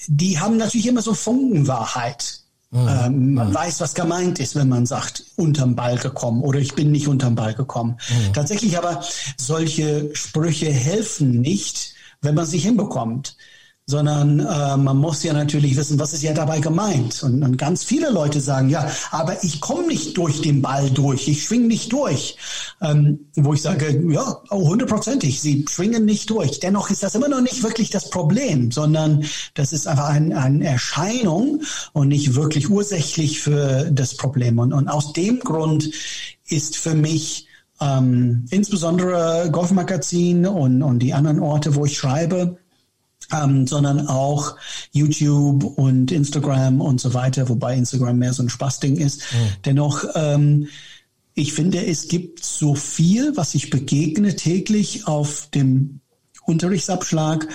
[0.08, 2.42] die haben natürlich immer so Funkenwahrheit.
[2.72, 2.88] Mhm.
[2.88, 3.54] Ähm, man mhm.
[3.54, 7.36] weiß, was gemeint ist, wenn man sagt, unterm Ball gekommen oder ich bin nicht unterm
[7.36, 7.98] Ball gekommen.
[8.10, 8.34] Mhm.
[8.34, 9.04] Tatsächlich aber
[9.38, 13.36] solche Sprüche helfen nicht, wenn man sie hinbekommt
[13.88, 17.22] sondern äh, man muss ja natürlich wissen, was ist ja dabei gemeint.
[17.22, 21.28] Und, und ganz viele Leute sagen, ja, aber ich komme nicht durch den Ball durch,
[21.28, 22.36] ich schwing nicht durch.
[22.82, 26.60] Ähm, wo ich sage, ja, oh, hundertprozentig, sie schwingen nicht durch.
[26.60, 30.66] Dennoch ist das immer noch nicht wirklich das Problem, sondern das ist einfach ein, eine
[30.66, 31.62] Erscheinung
[31.94, 34.58] und nicht wirklich ursächlich für das Problem.
[34.58, 35.92] Und, und aus dem Grund
[36.48, 37.48] ist für mich
[37.82, 42.58] ähm, insbesondere Golfmagazin und, und die anderen Orte, wo ich schreibe,
[43.34, 44.56] ähm, sondern auch
[44.92, 49.22] YouTube und Instagram und so weiter, wobei Instagram mehr so ein Spaßding ist.
[49.22, 49.38] Mhm.
[49.66, 50.68] Dennoch, ähm,
[51.34, 56.00] ich finde, es gibt so viel, was ich begegne täglich auf dem
[56.46, 57.48] Unterrichtsabschlag,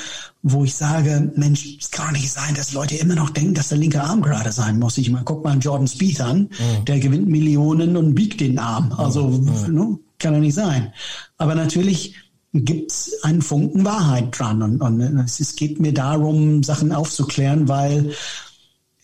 [0.42, 3.78] wo ich sage, Mensch, es kann nicht sein, dass Leute immer noch denken, dass der
[3.78, 4.98] linke Arm gerade sein muss.
[4.98, 6.84] Ich meine, guck mal Jordan Speed an, mhm.
[6.86, 8.92] der gewinnt Millionen und biegt den Arm.
[8.92, 9.74] Also, mhm.
[9.74, 10.92] ne, kann er nicht sein.
[11.38, 12.14] Aber natürlich
[12.52, 14.62] gibt es einen Funken Wahrheit dran.
[14.62, 18.12] Und, und es geht mir darum, Sachen aufzuklären, weil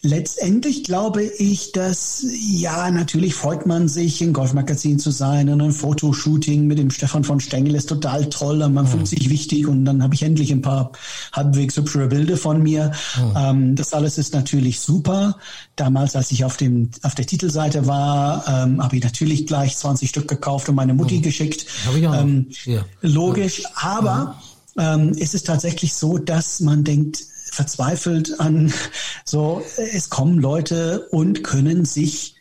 [0.06, 5.72] Letztendlich glaube ich, dass ja, natürlich freut man sich, im Golfmagazin zu sein und ein
[5.72, 8.90] Fotoshooting mit dem Stefan von Stengel ist total toll und man mhm.
[8.90, 10.92] fühlt sich wichtig und dann habe ich endlich ein paar
[11.32, 12.92] halbwegs hübsche Bilder von mir.
[13.16, 13.36] Mhm.
[13.36, 15.38] Ähm, das alles ist natürlich super.
[15.74, 20.08] Damals, als ich auf dem auf der Titelseite war, ähm, habe ich natürlich gleich 20
[20.08, 21.22] Stück gekauft und meine Mutti mhm.
[21.22, 21.66] geschickt.
[21.96, 22.84] Ähm, ja.
[23.00, 24.40] Logisch, aber
[24.78, 27.24] ähm, ist es tatsächlich so, dass man denkt,
[27.56, 28.72] verzweifelt an
[29.24, 32.36] so, es kommen Leute und können sich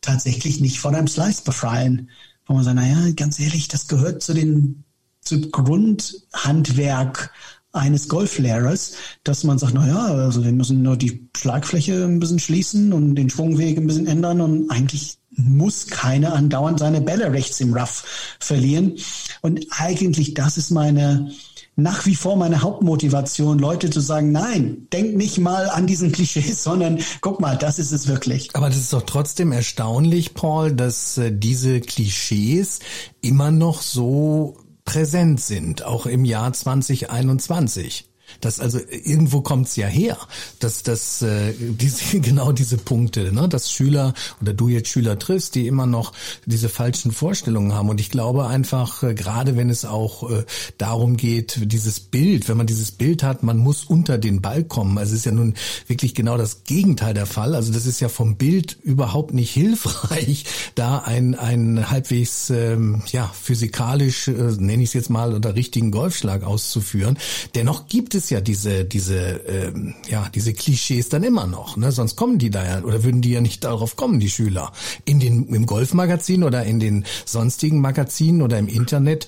[0.00, 2.08] tatsächlich nicht von einem Slice befreien.
[2.46, 4.84] Wo man sagt, naja, ganz ehrlich, das gehört zu den,
[5.20, 7.32] zu Grundhandwerk
[7.72, 12.92] eines Golflehrers, dass man sagt, naja, also wir müssen nur die Schlagfläche ein bisschen schließen
[12.92, 17.72] und den Schwungweg ein bisschen ändern und eigentlich muss keiner andauernd seine Bälle rechts im
[17.72, 18.94] Rough verlieren.
[19.42, 21.30] Und eigentlich, das ist meine,
[21.76, 26.62] nach wie vor meine Hauptmotivation, Leute zu sagen, nein, denk nicht mal an diesen Klischees,
[26.62, 28.50] sondern guck mal, das ist es wirklich.
[28.54, 32.80] Aber das ist doch trotzdem erstaunlich, Paul, dass äh, diese Klischees
[33.20, 38.09] immer noch so präsent sind, auch im Jahr 2021.
[38.40, 40.16] Das also irgendwo kommt's ja her,
[40.58, 45.54] dass das äh, diese, genau diese Punkte, ne, dass Schüler oder du jetzt Schüler triffst,
[45.54, 46.12] die immer noch
[46.46, 47.88] diese falschen Vorstellungen haben.
[47.88, 50.44] Und ich glaube einfach, äh, gerade wenn es auch äh,
[50.78, 54.98] darum geht, dieses Bild, wenn man dieses Bild hat, man muss unter den Ball kommen.
[54.98, 55.54] Also es ist ja nun
[55.86, 57.54] wirklich genau das Gegenteil der Fall.
[57.54, 63.30] Also das ist ja vom Bild überhaupt nicht hilfreich, da ein ein halbwegs ähm, ja
[63.40, 67.18] physikalisch äh, nenne ich es jetzt mal oder richtigen Golfschlag auszuführen.
[67.54, 71.92] Dennoch gibt es es ja diese, diese, ähm, ja, diese Klischees dann immer noch, ne?
[71.92, 74.72] Sonst kommen die da ja, oder würden die ja nicht darauf kommen, die Schüler.
[75.04, 79.26] In den, im Golfmagazin oder in den sonstigen Magazinen oder im Internet,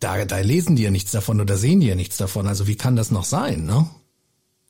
[0.00, 2.46] da, da lesen die ja nichts davon oder sehen die ja nichts davon.
[2.46, 3.88] Also wie kann das noch sein, ne?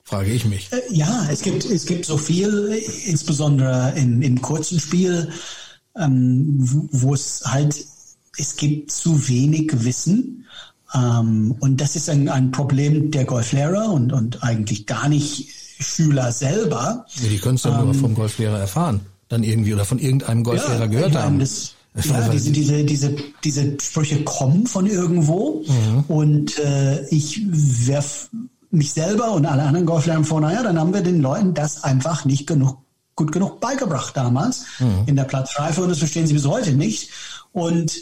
[0.04, 0.70] Frage ich mich.
[0.72, 5.32] Äh, ja, es gibt, es gibt so viel, insbesondere im, im kurzen Spiel,
[5.96, 6.58] ähm,
[6.92, 7.76] wo es halt,
[8.38, 10.46] es gibt zu wenig Wissen
[10.94, 16.32] ähm, und das ist ein, ein Problem der Golflehrer und, und eigentlich gar nicht Schüler
[16.32, 17.06] selber.
[17.22, 20.44] Ja, die können es ja ähm, nur vom Golflehrer erfahren, dann irgendwie oder von irgendeinem
[20.44, 21.38] Golflehrer ja, gehört haben.
[21.38, 21.74] Das,
[22.04, 26.04] ja, diese, diese, diese, diese Sprüche kommen von irgendwo mhm.
[26.08, 28.28] und äh, ich werf
[28.70, 32.24] mich selber und alle anderen Golflehrer vor, naja, dann haben wir den Leuten das einfach
[32.24, 32.78] nicht genug
[33.14, 35.04] gut genug beigebracht damals mhm.
[35.06, 37.10] in der Platzreife und das verstehen sie bis heute nicht.
[37.52, 37.92] Und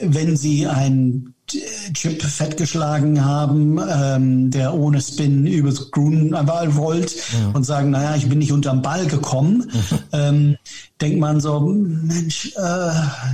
[0.00, 7.50] wenn sie ein Chip fettgeschlagen haben, ähm, der ohne Spin übers Grün einfach rollt ja.
[7.52, 9.70] und sagen, naja, ich bin nicht unterm Ball gekommen,
[10.12, 10.56] ähm,
[11.00, 12.92] denkt man so, Mensch, äh,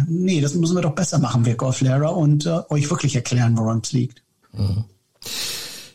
[0.08, 3.80] nee, das müssen wir doch besser machen, wir Golflehrer, und äh, euch wirklich erklären, woran
[3.82, 4.22] es liegt.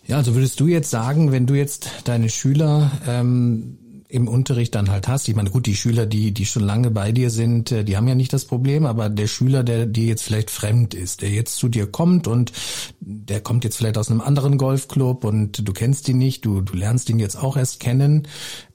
[0.08, 3.78] Ja, also würdest du jetzt sagen, wenn du jetzt deine Schüler ähm,
[4.10, 5.28] im Unterricht dann halt hast.
[5.28, 8.08] Ich meine, gut, die Schüler, die, die schon lange bei dir sind, äh, die haben
[8.08, 11.58] ja nicht das Problem, aber der Schüler, der dir jetzt vielleicht fremd ist, der jetzt
[11.58, 12.54] zu dir kommt und
[13.02, 16.76] der kommt jetzt vielleicht aus einem anderen Golfclub und du kennst ihn nicht, du, du
[16.76, 18.28] lernst ihn jetzt auch erst kennen,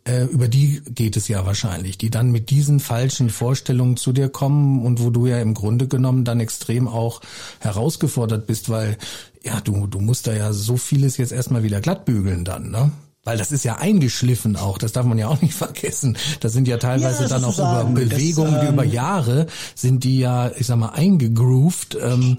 [0.04, 4.28] äh, über die geht es ja wahrscheinlich, die dann mit diesen falschen Vorstellungen zu dir
[4.28, 7.22] kommen und wo du ja im Grunde genommen dann extrem auch
[7.60, 8.98] herausgefordert bist, weil
[9.42, 12.92] ja, du, du musst da ja so vieles jetzt erstmal wieder glattbügeln dann, ne?
[13.24, 16.18] Weil das ist ja eingeschliffen auch, das darf man ja auch nicht vergessen.
[16.40, 20.04] Da sind ja teilweise ja, dann auch über Bewegungen, das, ähm, die über Jahre sind
[20.04, 21.96] die ja, ich sag mal, eingegroovt.
[22.00, 22.36] Ähm,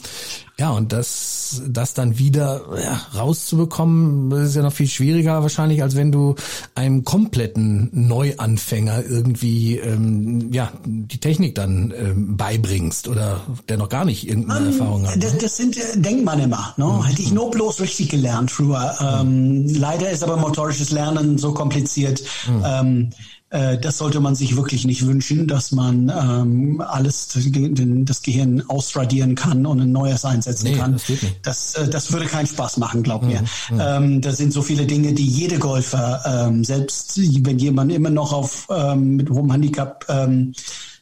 [0.59, 5.95] ja, und das, das dann wieder ja, rauszubekommen, ist ja noch viel schwieriger wahrscheinlich, als
[5.95, 6.35] wenn du
[6.75, 14.05] einem kompletten Neuanfänger irgendwie ähm, ja die Technik dann ähm, beibringst oder der noch gar
[14.05, 15.23] nicht irgendeine um, ähm, Erfahrung hat.
[15.23, 15.39] Das, ne?
[15.41, 16.75] das sind, äh, denkt man immer.
[16.77, 16.85] Ne?
[16.85, 17.03] Mhm.
[17.03, 18.95] Hätte ich nur bloß richtig gelernt früher.
[19.01, 22.23] Ähm, leider ist aber motorisches Lernen so kompliziert.
[22.47, 22.63] Mhm.
[22.63, 28.63] Ähm, äh, das sollte man sich wirklich nicht wünschen, dass man ähm, alles, das Gehirn
[28.67, 30.93] ausradieren kann und ein neues einsetzen nee, kann.
[30.93, 31.03] Das,
[31.43, 33.41] das, äh, das, würde keinen Spaß machen, glaub mir.
[33.69, 33.79] Mhm.
[33.79, 38.33] Ähm, das sind so viele Dinge, die jede Golfer, ähm, selbst wenn jemand immer noch
[38.33, 40.53] auf ähm, mit hohem Handicap ähm,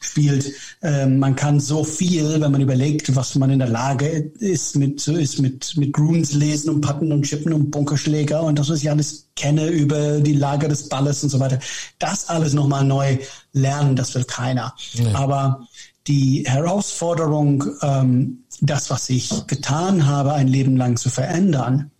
[0.01, 0.51] spielt.
[0.81, 5.07] Ähm, man kann so viel, wenn man überlegt, was man in der Lage ist, mit,
[5.07, 8.89] ist mit, mit Groons lesen und Patten und Chippen und Bunkerschläger und das, was ich
[8.89, 11.59] alles kenne über die Lage des Balles und so weiter.
[11.99, 13.17] Das alles nochmal neu
[13.53, 14.73] lernen, das will keiner.
[14.93, 15.15] Ja.
[15.15, 15.67] Aber
[16.07, 21.91] die Herausforderung, ähm, das, was ich getan habe, ein Leben lang zu verändern,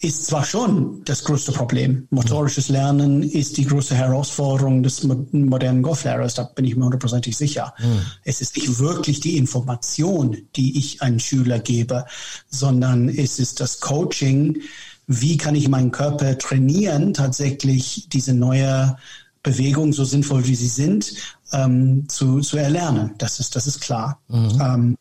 [0.00, 2.08] ist zwar schon das größte Problem.
[2.10, 7.74] Motorisches Lernen ist die größte Herausforderung des modernen Golflehrers, da bin ich mir hundertprozentig sicher.
[7.78, 8.00] Mhm.
[8.24, 12.06] Es ist nicht wirklich die Information, die ich einem Schüler gebe,
[12.48, 14.62] sondern es ist das Coaching,
[15.06, 18.96] wie kann ich meinen Körper trainieren, tatsächlich diese neue
[19.42, 21.12] Bewegung, so sinnvoll wie sie sind,
[21.52, 23.14] ähm, zu, zu erlernen.
[23.18, 24.18] Das ist, das ist klar.
[24.28, 24.60] Mhm.
[24.62, 24.98] Ähm,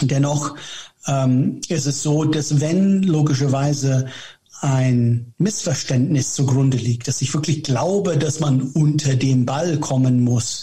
[0.00, 0.56] dennoch
[1.06, 4.06] ähm, ist es so, dass wenn logischerweise
[4.64, 10.62] ein Missverständnis zugrunde liegt, dass ich wirklich glaube, dass man unter dem Ball kommen muss,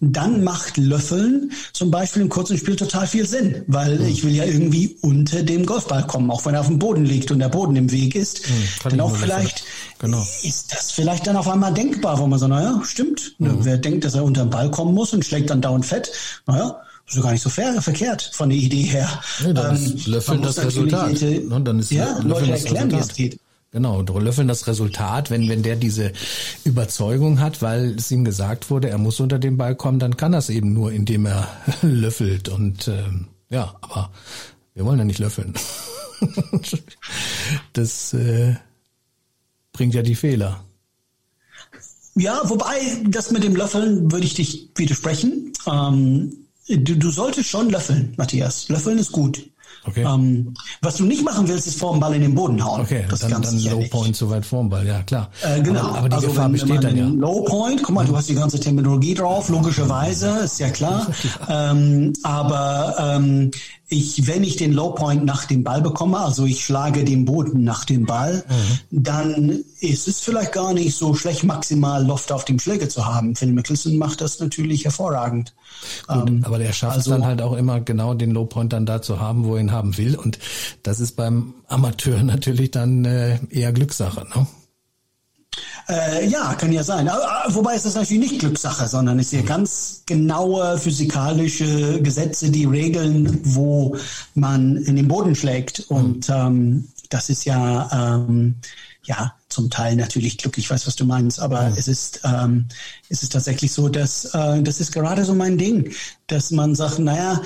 [0.00, 0.12] mhm.
[0.12, 4.06] dann macht Löffeln zum Beispiel im kurzen Spiel total viel Sinn, weil mhm.
[4.06, 7.30] ich will ja irgendwie unter dem Golfball kommen, auch wenn er auf dem Boden liegt
[7.30, 8.48] und der Boden im Weg ist.
[8.48, 9.64] Mhm, denn auch vielleicht
[9.98, 10.24] genau.
[10.42, 13.58] ist das vielleicht dann auf einmal denkbar, wo man so, naja, stimmt, mhm.
[13.62, 16.10] wer denkt, dass er unter den Ball kommen muss und schlägt dann dauernd fett,
[16.46, 16.80] naja,
[17.12, 19.08] so gar nicht so fair, verkehrt von der Idee her.
[19.44, 21.12] Nee, dann ähm, ist Löffeln das Resultat.
[21.12, 23.38] Leute, ne, dann ist ja, Löffeln Leute erklären, wie es geht.
[23.72, 26.12] Genau, löffeln das Resultat, wenn, wenn der diese
[26.62, 30.32] Überzeugung hat, weil es ihm gesagt wurde, er muss unter den Ball kommen, dann kann
[30.32, 31.48] das eben nur, indem er
[31.82, 32.50] löffelt.
[32.50, 34.10] Und ähm, ja, aber
[34.74, 35.54] wir wollen ja nicht löffeln.
[37.72, 38.56] das äh,
[39.72, 40.62] bringt ja die Fehler.
[42.14, 45.54] Ja, wobei, das mit dem Löffeln würde ich dich widersprechen.
[45.66, 48.68] Ähm, du, du solltest schon löffeln, Matthias.
[48.68, 49.42] Löffeln ist gut.
[49.84, 50.04] Okay.
[50.04, 52.82] Ähm, was du nicht machen willst, ist vor dem Ball in den Boden hauen.
[52.82, 55.28] Okay, das dann, dann Low Point so weit vor dem Ball, ja klar.
[55.42, 55.80] Äh, genau.
[55.80, 57.06] Aber, aber die also Gefahr wenn, besteht wenn dann ja.
[57.08, 61.08] Low Point, guck mal, du hast die ganze Terminologie drauf, logischerweise, ist ja klar.
[61.48, 63.50] ähm, aber ähm,
[63.92, 67.62] ich, wenn ich den Low Point nach dem Ball bekomme, also ich schlage den Boden
[67.62, 69.02] nach dem Ball, mhm.
[69.02, 73.36] dann ist es vielleicht gar nicht so schlecht, maximal Loft auf dem Schläger zu haben.
[73.36, 75.54] Phil Mickelson macht das natürlich hervorragend.
[76.08, 78.72] Gut, ähm, aber der schafft also, es dann halt auch immer genau den Low Point
[78.72, 80.16] dann da zu haben, wo er ihn haben will.
[80.16, 80.38] Und
[80.82, 84.26] das ist beim Amateur natürlich dann äh, eher Glückssache.
[84.34, 84.46] Ne?
[85.88, 87.10] Äh, ja, kann ja sein.
[87.48, 93.40] Wobei ist das natürlich nicht Glückssache, sondern es ja ganz genaue physikalische Gesetze, die regeln,
[93.42, 93.96] wo
[94.34, 95.80] man in den Boden schlägt.
[95.88, 96.34] Und mhm.
[96.34, 98.56] ähm, das ist ja ähm,
[99.04, 100.56] ja zum Teil natürlich Glück.
[100.56, 101.76] Ich weiß, was du meinst, aber mhm.
[101.76, 102.66] es ist ähm,
[103.08, 105.92] es ist tatsächlich so, dass äh, das ist gerade so mein Ding,
[106.28, 107.42] dass man sagt, naja,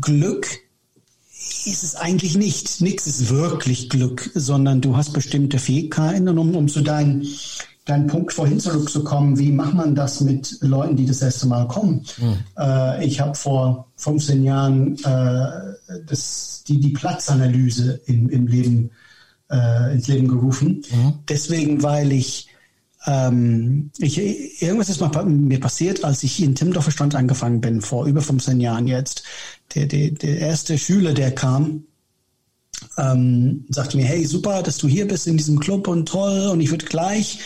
[0.00, 0.46] Glück
[1.66, 2.80] ist es eigentlich nicht.
[2.80, 7.26] Nichts ist wirklich Glück, sondern du hast bestimmte Fähigkeiten und um, um zu deinen
[7.90, 12.04] deinen Punkt vorhin zurückzukommen, wie macht man das mit Leuten, die das erste Mal kommen?
[12.18, 12.36] Mhm.
[12.56, 18.90] Äh, ich habe vor 15 Jahren äh, das, die, die Platzanalyse im, im Leben,
[19.50, 20.82] äh, ins Leben gerufen.
[20.90, 21.14] Mhm.
[21.28, 22.49] Deswegen, weil ich,
[23.06, 24.18] ähm, ich,
[24.62, 28.60] irgendwas ist mal mir passiert, als ich in Timmendorfer Strand angefangen bin, vor über 15
[28.60, 29.22] Jahren jetzt.
[29.74, 31.84] Der, der, der erste Schüler, der kam,
[32.98, 36.60] ähm, sagte mir, hey, super, dass du hier bist in diesem Club und toll und
[36.60, 37.38] ich würde gleich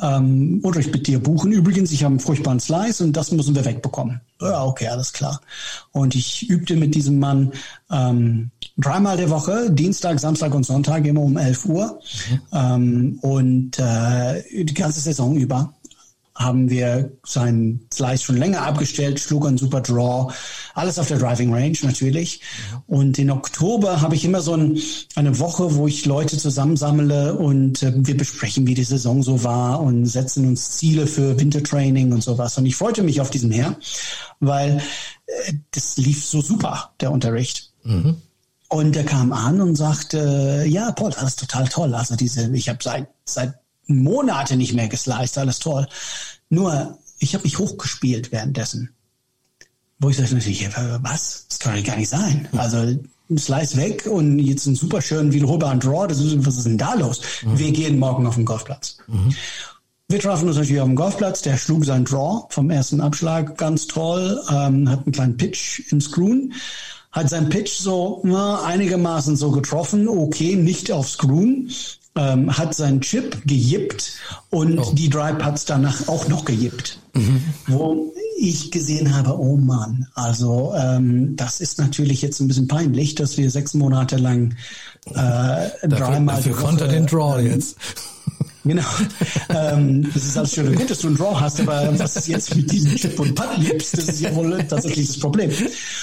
[0.00, 1.52] ähm, Unterricht mit dir buchen.
[1.52, 4.20] Übrigens, ich habe einen furchtbaren Slice und das müssen wir wegbekommen.
[4.40, 5.40] Ja, okay, alles klar.
[5.92, 7.52] Und ich übte mit diesem Mann
[7.90, 12.40] ähm, dreimal der Woche, Dienstag, Samstag und Sonntag, immer um 11 Uhr mhm.
[12.52, 15.74] ähm, und äh, die ganze Saison über
[16.38, 20.32] haben wir seinen Slice schon länger abgestellt, schlug einen super Draw,
[20.74, 22.40] alles auf der Driving Range natürlich.
[22.86, 24.78] Und in Oktober habe ich immer so ein,
[25.16, 29.80] eine Woche, wo ich Leute zusammensammle und äh, wir besprechen, wie die Saison so war
[29.80, 32.56] und setzen uns Ziele für Wintertraining und sowas.
[32.56, 33.76] Und ich freute mich auf diesen Her,
[34.38, 34.80] weil
[35.26, 37.72] äh, das lief so super, der Unterricht.
[37.82, 38.16] Mhm.
[38.68, 41.94] Und er kam an und sagte, ja, Paul, das ist total toll.
[41.94, 43.54] Also diese, ich habe seit, seit
[43.88, 45.88] Monate nicht mehr gesliced, alles toll.
[46.48, 48.90] Nur, ich habe mich hochgespielt währenddessen.
[49.98, 50.68] Wo ich sagte natürlich,
[51.02, 51.46] was?
[51.48, 52.48] Das kann doch gar nicht sein.
[52.56, 52.96] Also
[53.36, 56.06] Slice weg und jetzt ein super schönen wiederholbaren Draw.
[56.06, 57.20] Das ist, was ist denn da los?
[57.44, 57.58] Mhm.
[57.58, 58.98] Wir gehen morgen auf den Golfplatz.
[59.08, 59.34] Mhm.
[60.08, 61.42] Wir trafen uns natürlich auf dem Golfplatz.
[61.42, 66.06] Der schlug seinen Draw vom ersten Abschlag ganz toll, ähm, hat einen kleinen Pitch ins
[66.06, 66.54] Screwn,
[67.12, 71.70] hat seinen Pitch so na, einigermaßen so getroffen, okay, nicht aufs Screwn,
[72.18, 74.12] ähm, hat seinen Chip gejippt
[74.50, 74.92] und oh.
[74.92, 76.98] die Dry Putts danach auch noch gejippt.
[77.14, 77.42] Mhm.
[77.68, 83.14] Wo ich gesehen habe, oh Mann, also ähm, das ist natürlich jetzt ein bisschen peinlich,
[83.14, 84.54] dass wir sechs Monate lang
[85.06, 87.76] äh, dafür, dreimal dafür konnte den Draw ähm, jetzt.
[88.68, 88.82] Genau.
[89.48, 92.28] ähm, das ist alles schön und gut, dass du einen Draw hast, aber was ist
[92.28, 95.50] jetzt mit diesem Chip und Putt liebst, das ist ja wohl tatsächlich das Problem.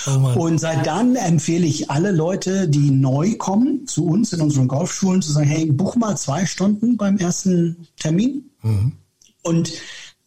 [0.07, 4.68] Oh und seit dann empfehle ich alle Leute, die neu kommen zu uns in unseren
[4.68, 8.49] Golfschulen, zu sagen, hey, buch mal zwei Stunden beim ersten Termin.
[8.63, 8.93] Mhm.
[9.43, 9.74] Und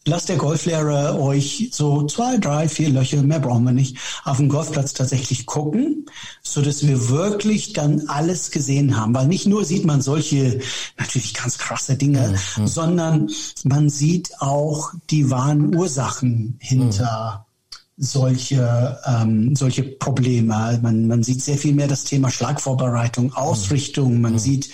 [0.09, 4.49] lasst der Golflehrer euch so zwei, drei, vier Löcher, mehr brauchen wir nicht, auf dem
[4.49, 6.05] Golfplatz tatsächlich gucken,
[6.41, 9.13] so dass wir wirklich dann alles gesehen haben.
[9.13, 10.59] Weil nicht nur sieht man solche
[10.97, 12.67] natürlich ganz krasse Dinge, mhm.
[12.67, 13.29] sondern
[13.63, 18.03] man sieht auch die wahren Ursachen hinter mhm.
[18.03, 20.79] solche, ähm, solche Probleme.
[20.81, 24.39] Man, man sieht sehr viel mehr das Thema Schlagvorbereitung, Ausrichtung, man mhm.
[24.39, 24.69] sieht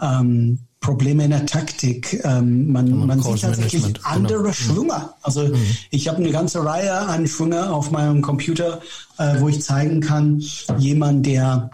[0.00, 2.20] ähm, Probleme in der Taktik.
[2.24, 4.00] Ähm, man, man, man sieht tatsächlich genau.
[4.02, 4.52] andere genau.
[4.52, 5.10] Schwünge.
[5.22, 5.76] Also mhm.
[5.90, 8.80] ich habe eine ganze Reihe an Schwünge auf meinem Computer,
[9.18, 10.42] äh, wo ich zeigen kann,
[10.78, 11.70] jemand, der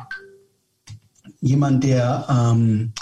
[1.41, 2.93] jemand, der ähm,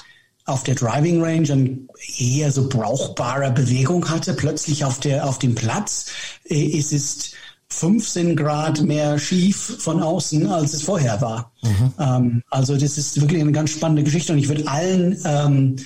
[0.45, 1.79] auf der Driving Range eine
[2.19, 6.07] eher so brauchbare Bewegung hatte, plötzlich auf der auf dem Platz
[6.45, 7.33] äh, ist es
[7.75, 11.53] 15 Grad mehr schief von außen, als es vorher war.
[11.63, 11.93] Mhm.
[11.99, 15.77] Ähm, also das ist wirklich eine ganz spannende Geschichte und ich würde allen ähm,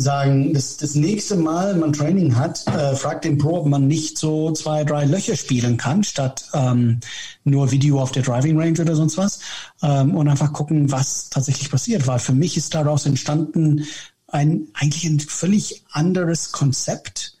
[0.00, 3.86] sagen, das, das nächste Mal, wenn man Training hat, äh, fragt den Pro, ob man
[3.86, 7.00] nicht so zwei, drei Löcher spielen kann, statt ähm,
[7.44, 9.40] nur Video auf der Driving Range oder sonst was.
[9.82, 12.06] Ähm, und einfach gucken, was tatsächlich passiert.
[12.06, 13.84] Weil für mich ist daraus entstanden,
[14.26, 17.36] ein eigentlich ein völlig anderes Konzept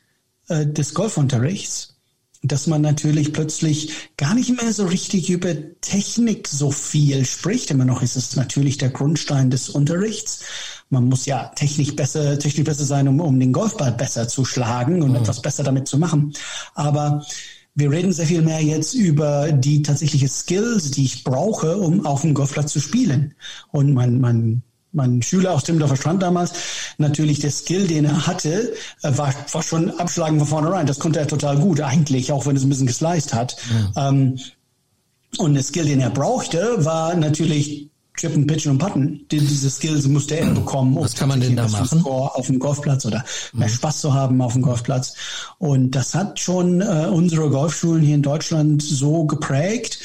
[0.48, 1.89] äh, des Golfunterrichts,
[2.42, 7.70] dass man natürlich plötzlich gar nicht mehr so richtig über Technik so viel spricht.
[7.70, 10.40] Immer noch ist es natürlich der Grundstein des Unterrichts.
[10.88, 15.02] Man muss ja technisch besser, technisch besser sein, um, um den Golfball besser zu schlagen
[15.02, 15.16] und mhm.
[15.16, 16.32] etwas besser damit zu machen.
[16.74, 17.24] Aber
[17.74, 22.22] wir reden sehr viel mehr jetzt über die tatsächliche Skills, die ich brauche, um auf
[22.22, 23.34] dem Golfplatz zu spielen.
[23.70, 24.62] Und mein, mein
[24.92, 26.52] mein Schüler aus Timmendorfer Strand damals,
[26.98, 30.86] natürlich der Skill, den er hatte, äh, war, war schon abschlagen von vornherein.
[30.86, 33.56] Das konnte er total gut, eigentlich, auch wenn es ein bisschen gesliced hat.
[33.94, 34.08] Ja.
[34.08, 34.38] Ähm,
[35.38, 39.26] und der Skill, den er brauchte, war natürlich Chippen, Pitchen und Putten.
[39.30, 42.00] Diese Skills musste er bekommen, um Was kann man denn da machen?
[42.00, 43.24] Score auf dem Golfplatz oder
[43.54, 43.72] mehr mhm.
[43.72, 45.14] Spaß zu haben auf dem Golfplatz.
[45.58, 50.00] Und das hat schon äh, unsere Golfschulen hier in Deutschland so geprägt,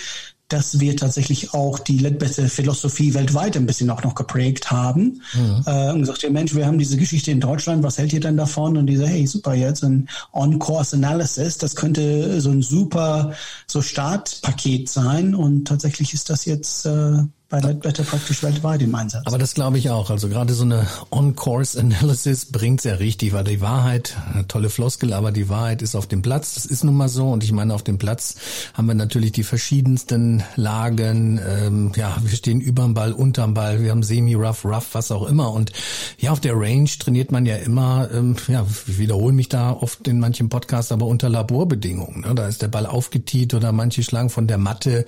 [0.47, 5.21] dass wir tatsächlich auch die Ledbetter Philosophie weltweit ein bisschen auch noch geprägt haben.
[5.33, 5.63] Mhm.
[5.65, 8.37] Äh, und gesagt, ja Mensch, wir haben diese Geschichte in Deutschland, was hält ihr denn
[8.37, 8.77] davon?
[8.77, 13.33] Und diese, hey, super, jetzt ein On-Course Analysis, das könnte so ein super
[13.65, 15.33] so Startpaket sein.
[15.33, 19.21] Und tatsächlich ist das jetzt äh, bei Ledbetter praktisch weltweit im Einsatz.
[19.25, 20.09] Aber das glaube ich auch.
[20.09, 24.15] Also gerade so eine On-Course-Analysis bringt ja richtig, weil die Wahrheit,
[24.47, 26.55] tolle Floskel, aber die Wahrheit ist auf dem Platz.
[26.55, 27.29] Das ist nun mal so.
[27.29, 28.35] Und ich meine, auf dem Platz
[28.73, 31.39] haben wir natürlich die verschiedensten Lagen.
[31.47, 35.51] Ähm, ja, wir stehen überm Ball, unterm Ball, wir haben Semi-Rough, Rough, was auch immer.
[35.51, 35.71] Und
[36.17, 40.07] ja, auf der Range trainiert man ja immer, ähm, ja, ich wiederhole mich da oft
[40.07, 42.21] in manchen Podcasts, aber unter Laborbedingungen.
[42.21, 42.33] Ne?
[42.33, 45.05] Da ist der Ball aufgetiet oder manche schlagen von der Matte,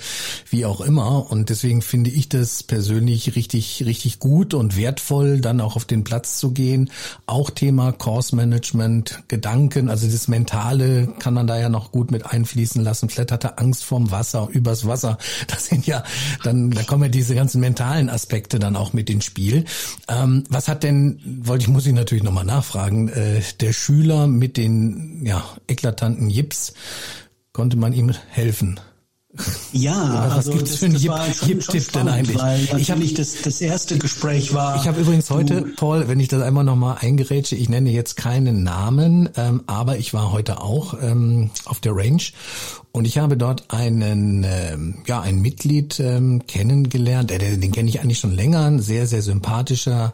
[0.52, 1.32] wie auch immer.
[1.32, 5.86] Und deswegen finde ich ich das persönlich richtig, richtig gut und wertvoll, dann auch auf
[5.86, 6.90] den Platz zu gehen.
[7.26, 12.26] Auch Thema Course Management, Gedanken, also das Mentale kann man da ja noch gut mit
[12.26, 13.10] einfließen lassen.
[13.10, 15.18] Vielleicht hat er Angst vorm Wasser, übers Wasser.
[15.48, 16.04] Das sind ja,
[16.44, 19.66] dann, da kommen ja diese ganzen mentalen Aspekte dann auch mit ins Spiel.
[20.08, 24.58] Ähm, was hat denn, wollte ich, muss ich natürlich nochmal nachfragen, äh, der Schüler mit
[24.58, 26.74] den, ja, eklatanten Jips,
[27.54, 28.80] konnte man ihm helfen?
[29.74, 32.38] Ja, was also gibt's das, für einen Hip-Tipp denn eigentlich?
[32.78, 34.76] ich habe nicht das, das erste Gespräch war.
[34.78, 38.64] Ich habe übrigens heute, Paul, wenn ich das einmal nochmal eingerätsche, ich nenne jetzt keinen
[38.64, 42.24] Namen, ähm, aber ich war heute auch ähm, auf der Range
[42.92, 48.02] und ich habe dort einen, ähm, ja, ein Mitglied ähm, kennengelernt, äh, den kenne ich
[48.02, 50.14] eigentlich schon länger, ein sehr, sehr sympathischer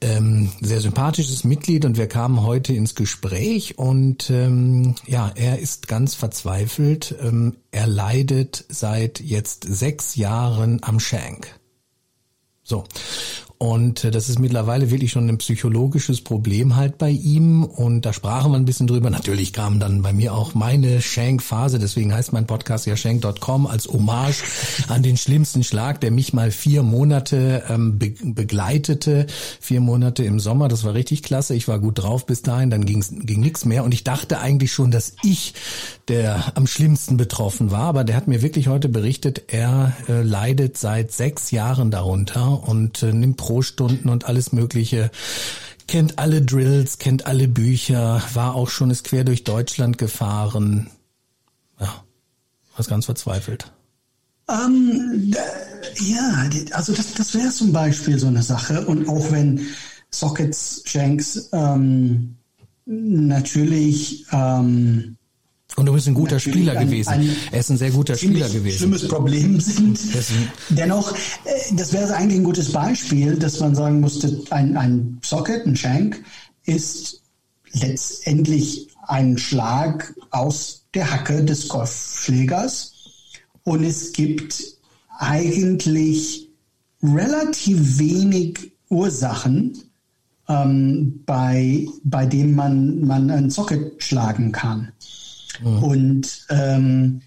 [0.00, 5.88] ähm, sehr sympathisches Mitglied und wir kamen heute ins Gespräch und ähm, ja, er ist
[5.88, 7.14] ganz verzweifelt.
[7.22, 11.58] Ähm, er leidet seit jetzt sechs Jahren am Shank.
[12.62, 12.84] So.
[13.58, 17.64] Und äh, das ist mittlerweile wirklich schon ein psychologisches Problem halt bei ihm.
[17.64, 19.10] Und da sprachen wir ein bisschen drüber.
[19.10, 21.80] Natürlich kam dann bei mir auch meine Shank-Phase.
[21.80, 24.44] Deswegen heißt mein Podcast ja Shank.com als Hommage
[24.86, 29.26] an den schlimmsten Schlag, der mich mal vier Monate ähm, be begleitete.
[29.60, 30.68] Vier Monate im Sommer.
[30.68, 31.54] Das war richtig klasse.
[31.54, 32.70] Ich war gut drauf bis dahin.
[32.70, 33.82] Dann ging's, ging nichts mehr.
[33.82, 35.54] Und ich dachte eigentlich schon, dass ich
[36.08, 37.82] der am schlimmsten betroffen war.
[37.82, 43.02] Aber der hat mir wirklich heute berichtet, er äh, leidet seit sechs Jahren darunter und
[43.02, 45.10] äh, nimmt Pro-Stunden und alles Mögliche
[45.86, 50.90] kennt alle Drills, kennt alle Bücher, war auch schon ist quer durch Deutschland gefahren.
[51.80, 52.04] Ja,
[52.76, 53.72] was ganz verzweifelt.
[54.50, 55.34] Ähm,
[55.96, 58.84] ja, also das, das wäre zum Beispiel so eine Sache.
[58.84, 59.66] Und auch wenn
[60.10, 62.36] Sockets, Shanks ähm,
[62.84, 65.16] natürlich ähm,
[65.78, 67.10] und du bist ein guter Spieler ein, gewesen.
[67.10, 68.78] Ein er ist ein sehr guter Spieler gewesen.
[68.78, 69.98] Schlimmes Problem sind.
[70.70, 75.66] Dennoch, äh, das wäre eigentlich ein gutes Beispiel, dass man sagen musste, ein, ein Socket,
[75.66, 76.22] ein Shank,
[76.64, 77.22] ist
[77.72, 82.94] letztendlich ein Schlag aus der Hacke des Golfschlägers.
[83.62, 84.64] Und es gibt
[85.18, 86.50] eigentlich
[87.02, 89.78] relativ wenig Ursachen,
[90.48, 94.92] ähm, bei, bei denen man, man ein Socket schlagen kann.
[95.62, 95.82] Mhm.
[95.82, 97.20] Und ähm,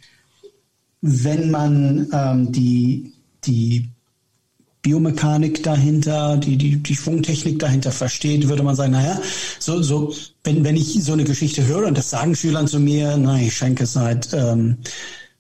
[1.01, 3.13] wenn man ähm, die,
[3.43, 3.89] die
[4.82, 9.19] Biomechanik dahinter, die, die, die Schwungtechnik dahinter versteht, würde man sagen, naja,
[9.59, 10.13] so, so,
[10.43, 13.55] wenn, wenn ich so eine Geschichte höre, und das sagen Schülern zu mir, na, ich
[13.55, 14.77] schenke seit ähm,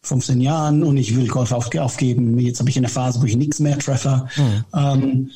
[0.03, 3.35] 15 Jahren und ich will Golf auf, aufgeben, jetzt habe ich eine Phase, wo ich
[3.35, 4.63] nichts mehr treffe, mhm.
[4.75, 5.29] ähm,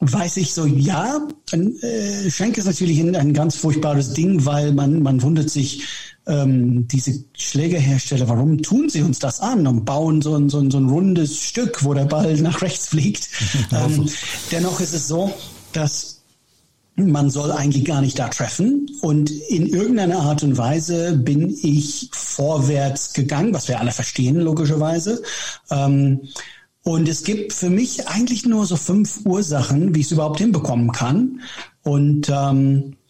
[0.00, 5.02] weiß ich so, ja, äh, Schenk ist natürlich ein, ein ganz furchtbares Ding, weil man,
[5.02, 5.84] man wundert sich,
[6.26, 10.70] ähm, diese Schlägerhersteller, warum tun sie uns das an und bauen so ein, so ein,
[10.70, 13.28] so ein rundes Stück, wo der Ball nach rechts fliegt.
[13.72, 14.08] ähm,
[14.50, 15.32] dennoch ist es so,
[15.72, 16.20] dass
[16.94, 18.86] man soll eigentlich gar nicht da treffen.
[19.00, 25.22] Und in irgendeiner Art und Weise bin ich vorwärts gegangen, was wir alle verstehen, logischerweise.
[25.70, 26.20] Ähm,
[26.84, 30.90] Und es gibt für mich eigentlich nur so fünf Ursachen, wie ich es überhaupt hinbekommen
[30.92, 31.40] kann.
[31.82, 33.01] Und ähm, äh,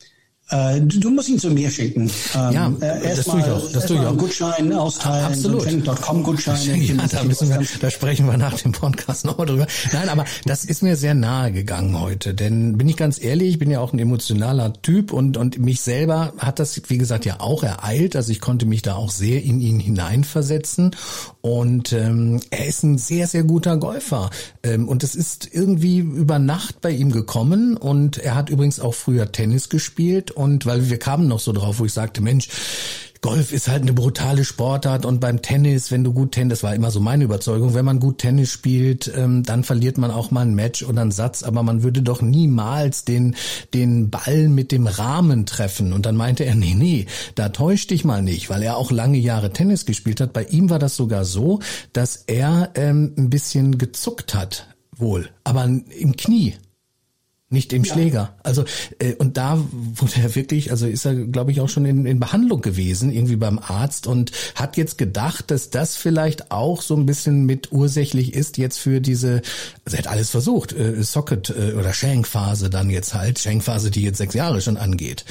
[0.53, 2.11] du, du, musst ihn zu mir schicken.
[2.35, 3.73] Ähm, ja, äh, das tue ich auch.
[3.73, 4.17] Das tue ich auch.
[4.17, 5.25] Gutschein austeilen.
[5.25, 5.63] Absolut.
[5.63, 6.77] So Gutscheine.
[6.77, 9.67] Ja, da, müssen wir, da sprechen wir nach dem Podcast nochmal drüber.
[9.93, 12.35] Nein, aber das ist mir sehr nahe gegangen heute.
[12.35, 15.81] Denn bin ich ganz ehrlich, ich bin ja auch ein emotionaler Typ und, und mich
[15.81, 18.17] selber hat das, wie gesagt, ja auch ereilt.
[18.17, 20.95] Also ich konnte mich da auch sehr in ihn hineinversetzen.
[21.41, 24.31] Und ähm, er ist ein sehr, sehr guter Golfer.
[24.63, 27.77] Ähm, und es ist irgendwie über Nacht bei ihm gekommen.
[27.77, 31.79] Und er hat übrigens auch früher Tennis gespielt und weil wir kamen noch so drauf,
[31.79, 32.49] wo ich sagte, Mensch,
[33.23, 36.75] Golf ist halt eine brutale Sportart und beim Tennis, wenn du gut Tennis, das war
[36.75, 40.41] immer so meine Überzeugung, wenn man gut Tennis spielt, ähm, dann verliert man auch mal
[40.41, 43.37] ein Match oder einen Satz, aber man würde doch niemals den,
[43.75, 45.93] den Ball mit dem Rahmen treffen.
[45.93, 49.19] Und dann meinte er, nee, nee, da täuscht dich mal nicht, weil er auch lange
[49.19, 50.33] Jahre Tennis gespielt hat.
[50.33, 51.61] Bei ihm war das sogar so,
[51.93, 54.67] dass er ähm, ein bisschen gezuckt hat,
[54.97, 56.55] wohl, aber im Knie
[57.53, 57.93] nicht im ja.
[57.93, 58.35] Schläger.
[58.43, 58.65] Also
[58.99, 62.21] äh, und da wurde er wirklich, also ist er, glaube ich, auch schon in, in
[62.21, 67.07] Behandlung gewesen, irgendwie beim Arzt und hat jetzt gedacht, dass das vielleicht auch so ein
[67.07, 69.43] bisschen mit ursächlich ist jetzt für diese,
[69.85, 74.03] also er hat alles versucht, äh, Socket äh, oder Shankphase dann jetzt halt, Shankphase, die
[74.03, 75.25] jetzt sechs Jahre schon angeht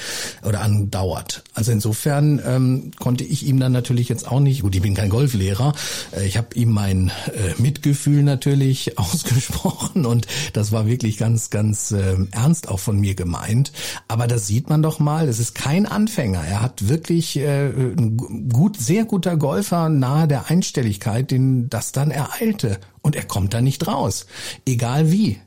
[0.43, 1.43] oder andauert.
[1.53, 5.09] Also insofern ähm, konnte ich ihm dann natürlich jetzt auch nicht, gut, ich bin kein
[5.09, 5.73] Golflehrer,
[6.15, 11.91] äh, ich habe ihm mein äh, Mitgefühl natürlich ausgesprochen und das war wirklich ganz, ganz
[11.91, 13.71] äh, äh, ernst auch von mir gemeint.
[14.07, 16.43] Aber da sieht man doch mal, es ist kein Anfänger.
[16.43, 22.11] Er hat wirklich äh, ein gut, sehr guter Golfer nahe der Einstelligkeit, den das dann
[22.11, 22.79] ereilte.
[23.01, 24.25] Und er kommt da nicht raus.
[24.65, 25.39] Egal wie.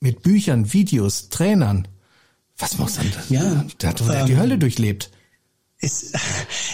[0.00, 1.86] Mit Büchern, Videos, Trainern.
[2.58, 3.12] Was muss dann?
[3.28, 5.10] Ja, der hat ähm, die Hölle durchlebt.
[5.82, 6.14] Ist,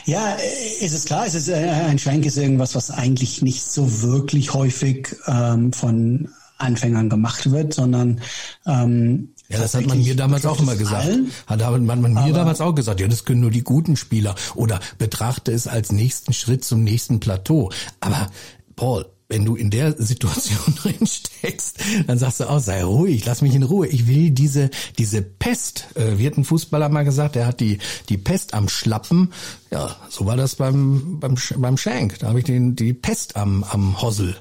[0.04, 0.36] ja,
[0.82, 4.52] ist es klar, es ist, äh, ein Schwenk ist irgendwas, was eigentlich nicht so wirklich
[4.52, 6.28] häufig ähm, von
[6.58, 8.20] Anfängern gemacht wird, sondern
[8.66, 11.06] ähm, ja, das hat man mir damals auch immer gesagt.
[11.06, 14.34] Allen, hat man, man mir damals auch gesagt, ja, das können nur die guten Spieler
[14.54, 17.70] oder betrachte es als nächsten Schritt zum nächsten Plateau.
[18.00, 18.30] Aber
[18.76, 23.40] Paul, wenn du in der Situation drin steckst, dann sagst du auch, sei ruhig, lass
[23.40, 23.86] mich in Ruhe.
[23.86, 27.78] Ich will diese, diese Pest, äh, hat ein Fußballer mal gesagt, der hat die,
[28.10, 29.32] die Pest am Schlappen.
[29.70, 32.18] Ja, so war das beim, beim, beim Schenk.
[32.18, 34.36] Da habe ich den, die Pest am, am Hossel.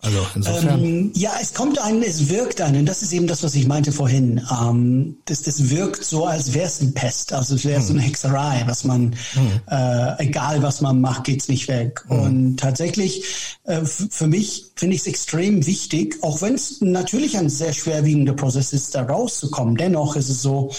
[0.00, 0.84] Also insofern.
[0.84, 2.86] Ähm, ja, es kommt einen, es wirkt einen.
[2.86, 4.40] Das ist eben das, was ich meinte vorhin.
[4.62, 7.86] Ähm, das, das wirkt so, als wäre es ein Pest, also es wäre hm.
[7.86, 9.60] so eine Hexerei, was man, hm.
[9.68, 12.04] äh, egal was man macht, geht's nicht weg.
[12.06, 12.20] Hm.
[12.20, 17.48] Und tatsächlich, äh, für mich finde ich es extrem wichtig, auch wenn es natürlich ein
[17.48, 19.76] sehr schwerwiegender Prozess ist, da rauszukommen.
[19.76, 20.70] Dennoch ist es so,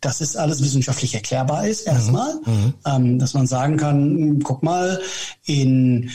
[0.00, 2.74] dass es alles wissenschaftlich erklärbar ist, erstmal, mhm.
[2.86, 5.00] ähm, dass man sagen kann, guck mal,
[5.44, 6.10] in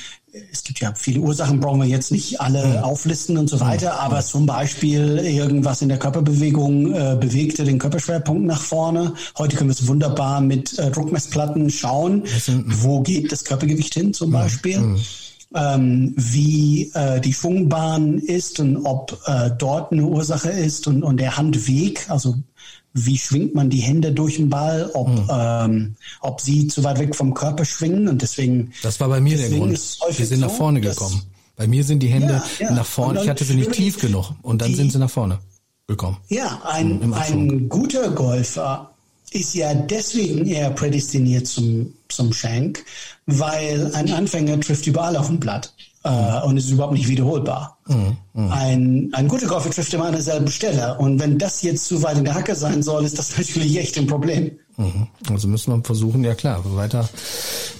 [0.51, 2.77] es gibt ja viele Ursachen, brauchen wir jetzt nicht alle mhm.
[2.77, 3.99] auflisten und so weiter, mhm.
[3.99, 9.13] aber zum Beispiel irgendwas in der Körperbewegung äh, bewegte den Körperschwerpunkt nach vorne.
[9.37, 12.23] Heute können wir es wunderbar mit äh, Druckmessplatten schauen,
[12.65, 14.79] wo geht das Körpergewicht hin zum Beispiel.
[14.79, 14.99] Mhm.
[15.55, 21.17] Ähm, wie äh, die Schwungbahn ist und ob äh, dort eine Ursache ist und, und
[21.17, 22.37] der Handweg, also
[22.93, 25.27] wie schwingt man die Hände durch den Ball, ob, hm.
[25.31, 28.71] ähm, ob sie zu weit weg vom Körper schwingen und deswegen.
[28.83, 29.71] Das war bei mir der Grund.
[29.71, 31.21] Wir sind nach vorne so, gekommen.
[31.55, 32.71] Bei mir sind die Hände ja, ja.
[32.71, 33.21] nach vorne.
[33.23, 35.39] Ich hatte sie nicht tief genug und dann die, sind sie nach vorne
[35.87, 36.17] gekommen.
[36.29, 38.91] Ja, ein, ein guter Golfer
[39.31, 42.85] ist ja deswegen eher prädestiniert zum, zum Schenk,
[43.25, 45.73] weil ein Anfänger trifft überall auf dem Blatt
[46.03, 47.77] äh, und ist überhaupt nicht wiederholbar.
[47.87, 48.17] Mhm.
[48.33, 48.51] Mhm.
[48.51, 50.97] Ein, ein guter Golfer trifft immer an derselben Stelle.
[50.97, 53.97] Und wenn das jetzt zu weit in der Hacke sein soll, ist das natürlich echt
[53.97, 54.51] ein Problem.
[54.77, 55.07] Mhm.
[55.29, 57.07] Also müssen wir versuchen, ja klar, weiter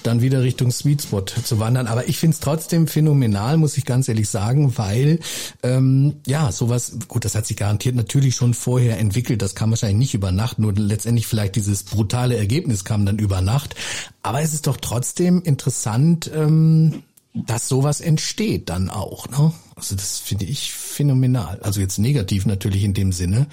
[0.04, 1.86] dann wieder Richtung Sweet Spot zu wandern.
[1.86, 5.18] Aber ich finde es trotzdem phänomenal, muss ich ganz ehrlich sagen, weil
[5.62, 9.42] ähm, ja sowas, gut, das hat sich garantiert natürlich schon vorher entwickelt.
[9.42, 13.40] Das kam wahrscheinlich nicht über Nacht, nur letztendlich vielleicht dieses brutale Ergebnis kam dann über
[13.40, 13.74] Nacht.
[14.22, 16.30] Aber es ist doch trotzdem interessant.
[16.34, 17.02] Ähm,
[17.34, 19.28] dass sowas entsteht dann auch.
[19.28, 19.52] Ne?
[19.74, 21.58] Also das finde ich phänomenal.
[21.62, 23.48] Also jetzt negativ natürlich in dem Sinne.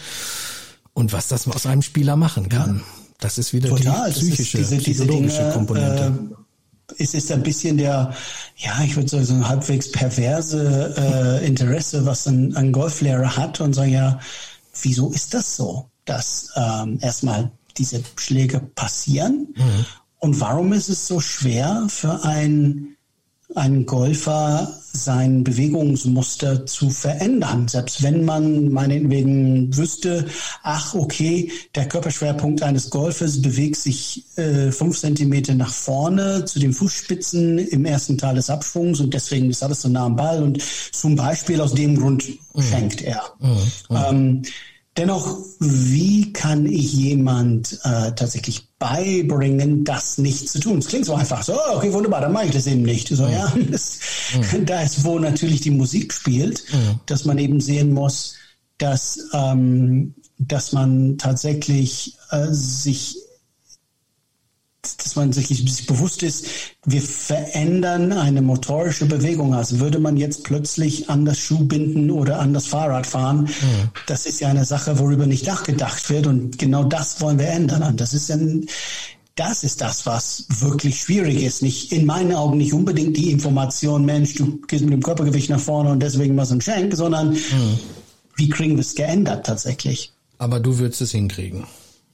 [0.93, 2.77] Und was das aus einem Spieler machen kann.
[2.77, 2.83] Ja.
[3.19, 4.11] Das ist wieder Total.
[4.11, 6.13] die psychische, diese, psychologische Dinge, Komponente.
[6.97, 8.13] Äh, es ist ein bisschen der,
[8.57, 10.93] ja, ich würde sagen, so ein halbwegs perverse
[11.41, 14.19] äh, Interesse, was ein, ein Golflehrer hat und sagen, ja,
[14.81, 19.53] wieso ist das so, dass ähm, erstmal diese Schläge passieren?
[19.55, 19.85] Mhm.
[20.19, 22.97] Und warum ist es so schwer für ein
[23.55, 27.67] einen Golfer sein Bewegungsmuster zu verändern.
[27.67, 30.25] Selbst wenn man meinetwegen wüsste,
[30.63, 36.73] ach okay, der Körperschwerpunkt eines Golfers bewegt sich äh, fünf Zentimeter nach vorne zu den
[36.73, 40.61] Fußspitzen im ersten Teil des Abschwungs und deswegen ist alles so nah am Ball und
[40.91, 42.61] zum Beispiel aus dem Grund mhm.
[42.61, 43.21] schenkt er.
[43.39, 43.49] Mhm.
[43.89, 43.97] Mhm.
[44.09, 44.41] Ähm,
[44.97, 50.79] Dennoch, wie kann ich jemand äh, tatsächlich beibringen, das nicht zu tun?
[50.79, 53.07] Es klingt so einfach so, okay, wunderbar, dann mache ich das eben nicht.
[53.07, 53.99] So, ja, das,
[54.51, 54.65] mhm.
[54.65, 56.99] da ist, wo natürlich die Musik spielt, mhm.
[57.05, 58.35] dass man eben sehen muss,
[58.79, 63.15] dass, ähm, dass man tatsächlich äh, sich
[64.81, 66.45] dass man sich, sich bewusst ist,
[66.85, 69.53] wir verändern eine motorische Bewegung.
[69.53, 73.89] Also würde man jetzt plötzlich an das Schuh binden oder an das Fahrrad fahren, mhm.
[74.07, 76.25] das ist ja eine Sache, worüber nicht nachgedacht wird.
[76.25, 77.83] Und genau das wollen wir ändern.
[77.83, 78.65] Und das ist ein,
[79.35, 81.61] das ist das, was wirklich schwierig ist.
[81.61, 85.59] Nicht, in meinen Augen nicht unbedingt die Information, Mensch, du gehst mit dem Körpergewicht nach
[85.59, 87.79] vorne und deswegen machst du einen Schenk, sondern mhm.
[88.35, 90.11] wie kriegen wir es geändert tatsächlich?
[90.39, 91.65] Aber du würdest es hinkriegen.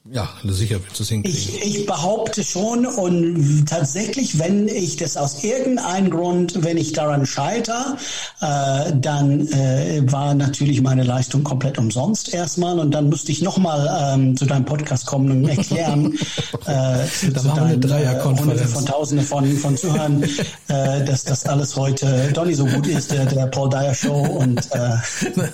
[0.09, 1.37] Ja, sicher wird es hinkriegen.
[1.37, 7.25] Ich, ich behaupte schon und tatsächlich, wenn ich das aus irgendeinem Grund, wenn ich daran
[7.25, 7.97] scheitere,
[8.39, 14.13] äh, dann äh, war natürlich meine Leistung komplett umsonst erstmal und dann müsste ich nochmal
[14.15, 16.13] ähm, zu deinem Podcast kommen und erklären,
[16.65, 21.45] äh, zu, da zu deinen äh, Hunderte von Tausende von, von Zuhörern, äh, dass das
[21.45, 24.91] alles heute doch nicht so gut ist, der, der Paul Dyer Show und äh,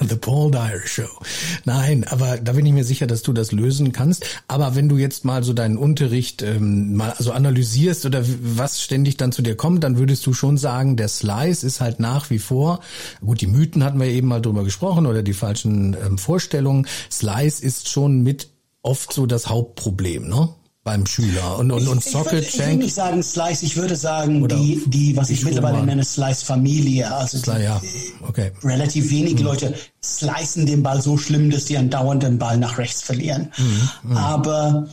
[0.07, 1.09] The Paul Dyer Show.
[1.65, 4.42] Nein, aber da bin ich mir sicher, dass du das lösen kannst.
[4.47, 9.17] Aber wenn du jetzt mal so deinen Unterricht ähm, mal also analysierst oder was ständig
[9.17, 12.39] dann zu dir kommt, dann würdest du schon sagen, der Slice ist halt nach wie
[12.39, 12.79] vor,
[13.21, 16.87] gut, die Mythen hatten wir eben mal drüber gesprochen oder die falschen ähm, Vorstellungen.
[17.11, 18.49] Slice ist schon mit
[18.81, 20.49] oft so das Hauptproblem, ne?
[20.83, 23.77] Beim Schüler und und, und Socket ich, ich, würde, ich würde nicht sagen Slice, ich
[23.77, 27.81] würde sagen die die was die ich mittlerweile nenne Slice Familie, also Slice, ja.
[28.27, 28.51] okay.
[28.63, 29.47] relativ wenige mhm.
[29.47, 29.73] Leute
[30.03, 33.51] slicen den Ball so schlimm, dass die andauernd den Ball nach rechts verlieren.
[33.57, 34.11] Mhm.
[34.11, 34.17] Mhm.
[34.17, 34.89] Aber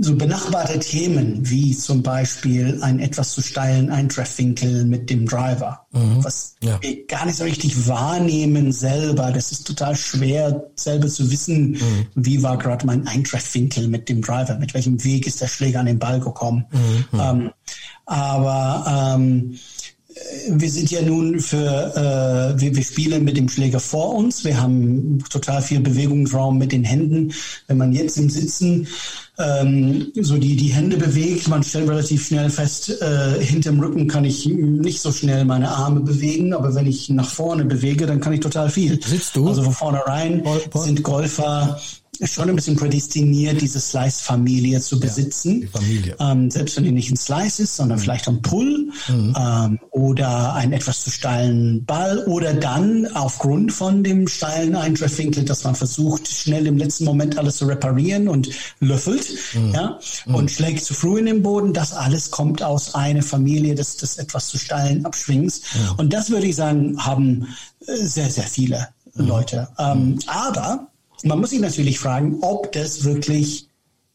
[0.00, 6.24] so benachbarte Themen wie zum Beispiel ein etwas zu steilen Eintreffwinkel mit dem Driver, mhm.
[6.24, 6.78] was ja.
[6.82, 9.30] wir gar nicht so richtig wahrnehmen selber.
[9.30, 12.06] Das ist total schwer selber zu wissen, mhm.
[12.14, 15.86] wie war gerade mein Eintreffwinkel mit dem Driver, mit welchem Weg ist der Schläger an
[15.86, 16.64] den Ball gekommen.
[16.72, 17.20] Mhm.
[17.20, 17.50] Ähm,
[18.06, 19.58] aber ähm,
[20.48, 21.56] wir sind ja nun für,
[22.56, 24.44] äh, wir, wir spielen mit dem Schläger vor uns.
[24.44, 27.32] Wir haben total viel Bewegungsraum mit den Händen.
[27.66, 28.86] Wenn man jetzt im Sitzen
[29.38, 34.24] ähm, so die, die Hände bewegt, man stellt relativ schnell fest, äh, hinterm Rücken kann
[34.24, 38.34] ich nicht so schnell meine Arme bewegen, aber wenn ich nach vorne bewege, dann kann
[38.34, 39.00] ich total viel.
[39.02, 39.48] Sitzt du?
[39.48, 40.42] Also von vornherein
[40.74, 41.80] sind Golfer
[42.20, 45.54] schon ein bisschen prädestiniert, diese Slice-Familie zu besitzen.
[45.54, 46.16] Ja, die Familie.
[46.20, 48.02] Ähm, selbst wenn die nicht ein Slice ist, sondern mhm.
[48.02, 49.34] vielleicht ein Pull mhm.
[49.38, 55.64] ähm, oder einen etwas zu steilen Ball oder dann aufgrund von dem steilen Eintreffwinkel, dass
[55.64, 58.50] man versucht, schnell im letzten Moment alles zu reparieren und
[58.80, 59.72] löffelt mhm.
[59.72, 60.34] ja, mhm.
[60.34, 61.72] und schlägt zu früh in den Boden.
[61.72, 65.62] Das alles kommt aus einer Familie des, des etwas zu steilen Abschwings.
[65.74, 65.94] Mhm.
[65.96, 67.48] Und das würde ich sagen, haben
[67.86, 69.26] äh, sehr, sehr viele mhm.
[69.26, 69.68] Leute.
[69.78, 70.88] Ähm, aber
[71.24, 73.68] man muss sich natürlich fragen, ob das wirklich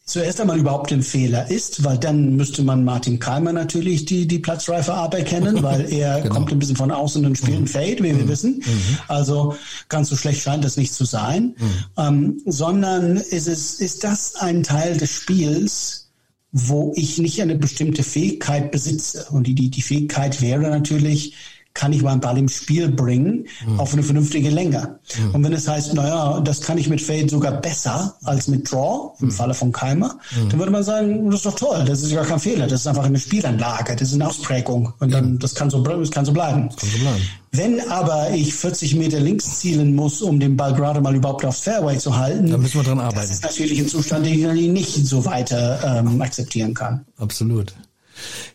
[0.08, 4.39] zuerst einmal überhaupt ein Fehler ist, weil dann müsste man Martin Keimer natürlich die, die
[4.39, 6.34] Platzreife aberkennen, weil er genau.
[6.34, 7.68] kommt ein bisschen von außen und spielt mhm.
[7.68, 8.20] Fade, wie mhm.
[8.20, 8.64] wir wissen.
[8.66, 8.97] Mhm.
[9.10, 9.55] Also
[9.89, 11.74] ganz so schlecht scheint das nicht zu sein, mhm.
[11.97, 16.08] ähm, sondern ist es, ist das ein Teil des Spiels,
[16.53, 19.28] wo ich nicht eine bestimmte Fähigkeit besitze.
[19.32, 21.36] Und die, die, die Fähigkeit wäre natürlich,
[21.78, 23.80] kann ich meinen Ball im Spiel bringen mhm.
[23.80, 24.98] auf eine vernünftige Länge.
[25.16, 25.36] Mhm.
[25.36, 29.14] Und wenn es heißt, naja, das kann ich mit Fade sogar besser als mit Draw,
[29.20, 29.32] im mhm.
[29.32, 30.50] Falle von Keimer, mhm.
[30.50, 32.88] dann würde man sagen, das ist doch toll, das ist gar kein Fehler, das ist
[32.88, 36.34] einfach eine Spielanlage, das ist eine Ausprägung und dann, das kann so, das kann so
[36.34, 36.68] bleiben.
[36.76, 37.22] Kann so bleiben.
[37.52, 41.60] Wenn aber ich 40 Meter links zielen muss, um den Ball gerade mal überhaupt aufs
[41.60, 43.22] Fairway zu halten, dann müssen wir dran arbeiten.
[43.22, 47.06] Das ist natürlich ein Zustand, den ich nicht so weiter ähm, akzeptieren kann.
[47.18, 47.76] Absolut.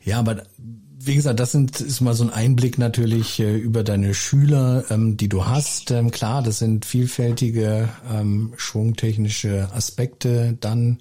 [0.05, 0.43] Ja, aber
[1.05, 5.16] wie gesagt, das sind, ist mal so ein Einblick natürlich äh, über deine Schüler, ähm,
[5.16, 5.90] die du hast.
[5.90, 10.98] Ähm, klar, das sind vielfältige ähm, schwungtechnische Aspekte dann,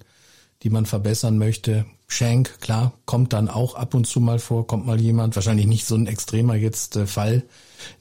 [0.62, 1.86] die man verbessern möchte.
[2.08, 5.86] Shank, klar, kommt dann auch ab und zu mal vor, kommt mal jemand, wahrscheinlich nicht
[5.86, 7.44] so ein extremer jetzt äh, Fall,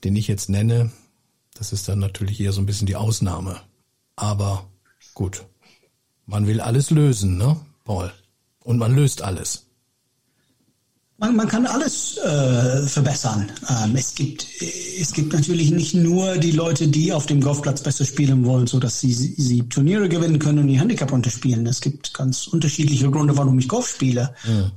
[0.04, 0.92] den ich jetzt nenne.
[1.54, 3.62] Das ist dann natürlich eher so ein bisschen die Ausnahme.
[4.16, 4.68] Aber
[5.14, 5.46] gut,
[6.26, 8.12] man will alles lösen, ne, Paul?
[8.64, 9.71] Und man löst alles.
[11.22, 13.52] Man, man kann alles äh, verbessern.
[13.70, 14.48] Ähm, es gibt
[15.00, 18.80] es gibt natürlich nicht nur die Leute, die auf dem Golfplatz besser spielen wollen, so
[18.80, 21.66] dass sie, sie Turniere gewinnen können und die Handicap runterspielen.
[21.68, 24.34] Es gibt ganz unterschiedliche Gründe, warum ich Golf spiele.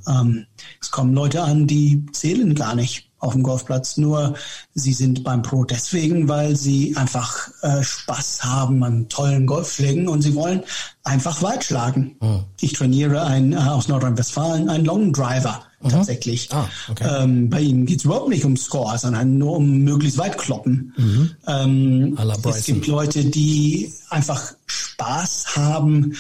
[0.06, 0.20] Ja.
[0.20, 0.44] Ähm,
[0.82, 3.96] es kommen Leute an, die zählen gar nicht auf dem Golfplatz.
[3.96, 4.34] Nur
[4.74, 10.22] sie sind beim Pro deswegen, weil sie einfach äh, Spaß haben an tollen Golfschlägen und
[10.22, 10.62] sie wollen
[11.04, 12.16] einfach weit schlagen.
[12.20, 12.44] Mhm.
[12.60, 15.90] Ich trainiere ein, äh, aus Nordrhein-Westfalen einen Long Driver mhm.
[15.90, 16.48] tatsächlich.
[16.52, 17.22] Ah, okay.
[17.22, 20.92] ähm, bei ihm geht es überhaupt nicht um Score, sondern nur um möglichst weit kloppen.
[20.96, 21.30] Mhm.
[21.46, 22.18] Ähm,
[22.48, 26.16] es gibt Leute, die einfach Spaß haben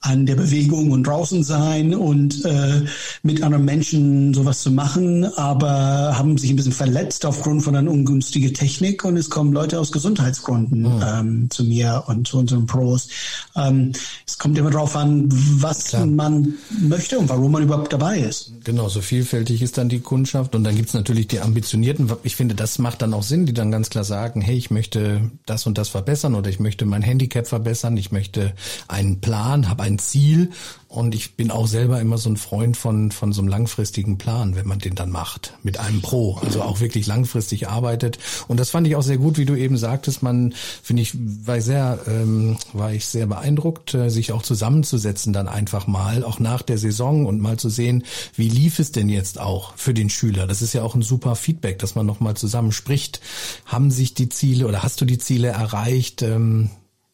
[0.00, 2.82] an der Bewegung und draußen sein und äh,
[3.24, 7.90] mit anderen Menschen sowas zu machen, aber haben sich ein bisschen verletzt aufgrund von einer
[7.90, 11.02] ungünstigen Technik und es kommen Leute aus Gesundheitsgründen mhm.
[11.04, 13.08] ähm, zu mir und zu unseren Pros.
[13.56, 13.92] Ähm,
[14.24, 16.06] es kommt immer darauf an, was Klar.
[16.06, 18.52] man möchte und warum man überhaupt dabei ist.
[18.62, 22.12] Genau, so vielfältig ist dann die Kundschaft und dann gibt's natürlich die Ambitionierten.
[22.22, 25.32] Ich finde, das macht dann auch Sinn, die dann ganz klar sagen, hey, ich möchte
[25.44, 28.52] das und das verbessern oder ich möchte mein Handicap verbessern, ich möchte
[28.86, 30.50] einen Plan, habe ein Ziel
[30.88, 34.56] und ich bin auch selber immer so ein Freund von, von so einem langfristigen Plan,
[34.56, 38.18] wenn man den dann macht, mit einem Pro, also auch wirklich langfristig arbeitet.
[38.48, 41.60] Und das fand ich auch sehr gut, wie du eben sagtest, man, finde ich, war
[41.60, 46.62] sehr, ähm, war ich sehr beeindruckt, äh, sich auch zusammenzusetzen dann einfach mal, auch nach
[46.62, 50.46] der Saison und mal zu sehen, wie lief es denn jetzt auch für den Schüler.
[50.46, 53.20] Das ist ja auch ein super Feedback, dass man nochmal zusammen spricht.
[53.66, 56.22] Haben sich die Ziele oder hast du die Ziele erreicht?
[56.22, 56.70] Ähm,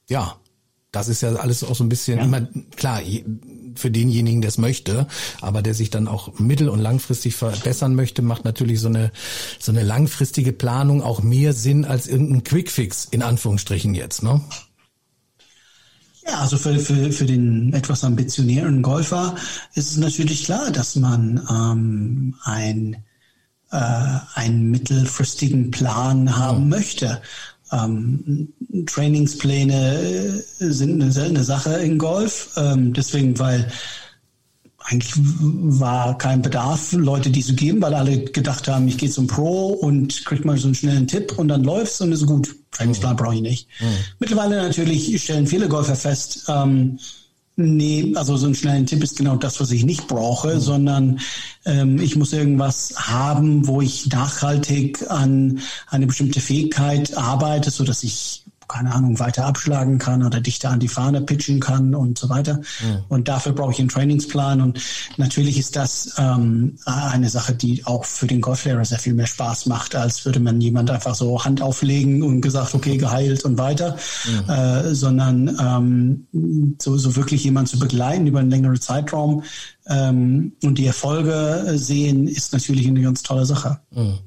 [0.09, 0.37] ja,
[0.95, 2.24] das ist ja alles auch so ein bisschen ja.
[2.24, 3.01] immer klar
[3.76, 5.07] für denjenigen, der es möchte,
[5.40, 9.11] aber der sich dann auch mittel- und langfristig verbessern möchte, macht natürlich so eine
[9.59, 14.40] so eine langfristige Planung auch mehr Sinn als irgendein Quickfix in Anführungsstrichen jetzt, ne?
[16.26, 19.34] Ja, also für, für, für den etwas ambitionierten Golfer
[19.74, 23.05] ist es natürlich klar, dass man ähm, ein,
[23.70, 27.20] äh, einen mittelfristigen Plan haben möchte.
[27.73, 28.53] Ähm,
[28.87, 32.51] Trainingspläne äh, sind eine seltene Sache in Golf.
[32.57, 33.71] Ähm, deswegen, weil
[34.87, 39.27] eigentlich war kein Bedarf, Leute die zu geben, weil alle gedacht haben, ich gehe zum
[39.27, 42.55] Pro und krieg mal so einen schnellen Tipp und dann läuft's und ist gut.
[42.71, 43.69] Trainingsplan brauche ich nicht.
[43.81, 43.87] Mhm.
[44.19, 46.99] Mittlerweile natürlich stellen viele Golfer fest, ähm,
[47.57, 50.61] Nee, also so einen schnellen Tipp ist genau das, was ich nicht brauche, mhm.
[50.61, 51.20] sondern
[51.64, 58.02] ähm, ich muss irgendwas haben, wo ich nachhaltig an eine bestimmte Fähigkeit arbeite, so dass
[58.02, 58.43] ich
[58.75, 62.57] keine Ahnung, weiter abschlagen kann oder dichter an die Fahne pitchen kann und so weiter.
[62.57, 63.05] Mhm.
[63.09, 64.61] Und dafür brauche ich einen Trainingsplan.
[64.61, 64.81] Und
[65.16, 69.66] natürlich ist das ähm, eine Sache, die auch für den Golflehrer sehr viel mehr Spaß
[69.66, 73.97] macht, als würde man jemand einfach so Hand auflegen und gesagt, okay, geheilt und weiter,
[74.27, 74.51] mhm.
[74.51, 79.45] äh, sondern ähm, so, so wirklich jemand zu begleiten über einen längeren Zeitraum
[79.87, 83.79] ähm, und die Erfolge sehen, ist natürlich eine ganz tolle Sache.
[83.93, 84.18] Mhm.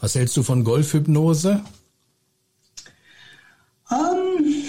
[0.00, 1.60] Was hältst du von Golfhypnose?
[3.92, 4.64] Ähm,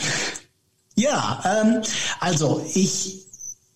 [0.96, 1.82] ja, ähm,
[2.20, 3.26] also ich,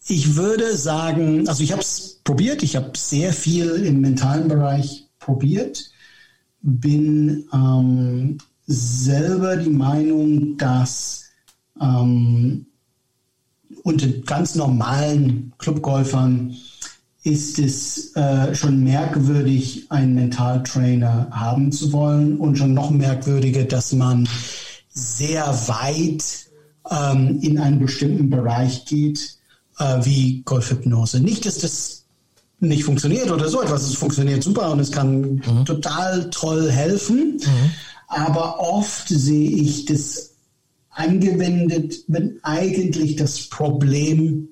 [0.07, 5.07] ich würde sagen, also ich habe es probiert, ich habe sehr viel im mentalen Bereich
[5.19, 5.91] probiert,
[6.61, 11.25] bin ähm, selber die Meinung, dass
[11.81, 12.65] ähm,
[13.83, 16.55] unter ganz normalen Clubgolfern
[17.23, 23.91] ist es äh, schon merkwürdig, einen Mentaltrainer haben zu wollen und schon noch merkwürdiger, dass
[23.93, 24.27] man
[24.97, 26.23] sehr weit
[26.89, 29.37] ähm, in einen bestimmten Bereich geht,
[29.77, 31.19] äh, wie Golfhypnose.
[31.19, 32.05] Nicht, dass das
[32.59, 33.83] nicht funktioniert oder so etwas.
[33.83, 35.65] Es funktioniert super und es kann mhm.
[35.65, 37.37] total toll helfen.
[37.37, 37.71] Mhm.
[38.07, 40.31] Aber oft sehe ich das
[40.89, 44.49] angewendet, wenn eigentlich das Problem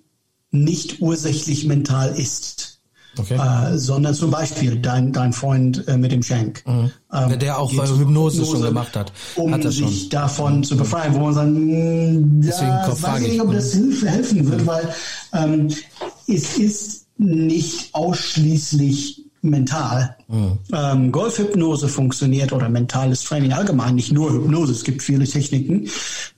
[0.52, 2.75] nicht ursächlich mental ist.
[3.18, 3.36] Okay.
[3.36, 6.64] Äh, sondern zum Beispiel dein, dein Freund äh, mit dem Schenk.
[6.66, 6.92] Mhm.
[7.14, 9.12] Ähm, der auch Hypnose, Hypnose, schon gemacht hat.
[9.36, 10.10] Um hat sich schon.
[10.10, 10.64] davon mhm.
[10.64, 14.62] zu befreien, wo man sagt, hm, Deswegen ja, weiß ich nicht, ob das helfen wird,
[14.62, 14.68] mhm.
[14.68, 14.94] weil
[15.34, 15.68] ähm,
[16.28, 20.16] es ist nicht ausschließlich mental.
[20.28, 20.58] Mhm.
[20.74, 24.72] Ähm, Golfhypnose funktioniert oder mentales Training allgemein, nicht nur Hypnose.
[24.72, 25.90] Es gibt viele Techniken,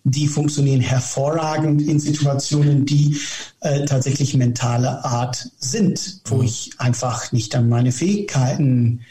[0.03, 3.17] die funktionieren hervorragend in Situationen, die
[3.61, 6.43] äh, tatsächlich mentale Art sind, wo mhm.
[6.43, 9.01] ich einfach nicht an meine Fähigkeiten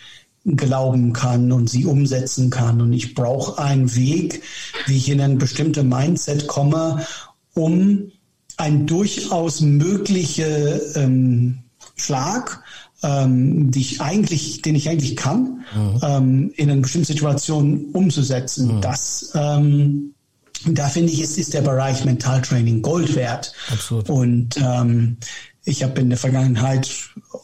[0.45, 2.81] glauben kann und sie umsetzen kann.
[2.81, 4.43] Und ich brauche einen Weg,
[4.87, 7.05] wie ich in ein bestimmtes Mindset komme,
[7.55, 8.13] um
[8.57, 11.59] ein durchaus mögliche ähm,
[11.97, 12.63] Schlag
[13.03, 16.01] ähm, die ich eigentlich, den ich eigentlich kann, mhm.
[16.03, 18.77] ähm, in einer bestimmten Situation umzusetzen.
[18.77, 18.81] Mhm.
[18.81, 20.13] Das ähm,
[20.65, 23.53] da finde ich, ist, ist der Bereich Mentaltraining Gold wert.
[23.71, 24.09] Absolut.
[24.09, 25.17] Und ähm,
[25.65, 26.91] ich habe in der Vergangenheit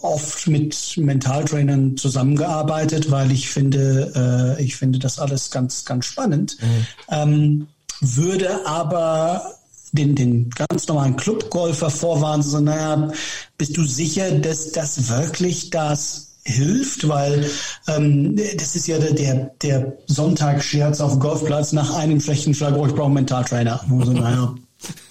[0.00, 6.56] oft mit Mentaltrainern zusammengearbeitet, weil ich finde, äh, ich finde das alles ganz, ganz spannend.
[6.60, 6.86] Mhm.
[7.10, 7.66] Ähm,
[8.00, 9.54] würde aber
[9.92, 13.10] den, den ganz normalen Clubgolfer vorwarnen, so, naja,
[13.58, 17.48] bist du sicher, dass das wirklich das hilft, weil
[17.86, 22.74] ähm, das ist ja der, der, der Sonntagsscherz auf dem Golfplatz nach einem schlechten Schlag,
[22.76, 23.80] oh, ich brauche einen Mentaltrainer.
[23.88, 24.54] Also, naja,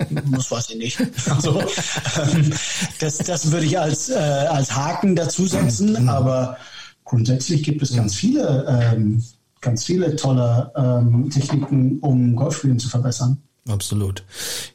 [0.09, 0.99] das weiß ich nicht.
[1.29, 2.51] Also ähm,
[2.99, 6.57] das, das würde ich als, äh, als Haken dazusetzen, aber
[7.05, 9.23] grundsätzlich gibt es ganz viele, ähm,
[9.61, 13.41] ganz viele tolle ähm, Techniken, um Golfspielen zu verbessern.
[13.69, 14.23] Absolut.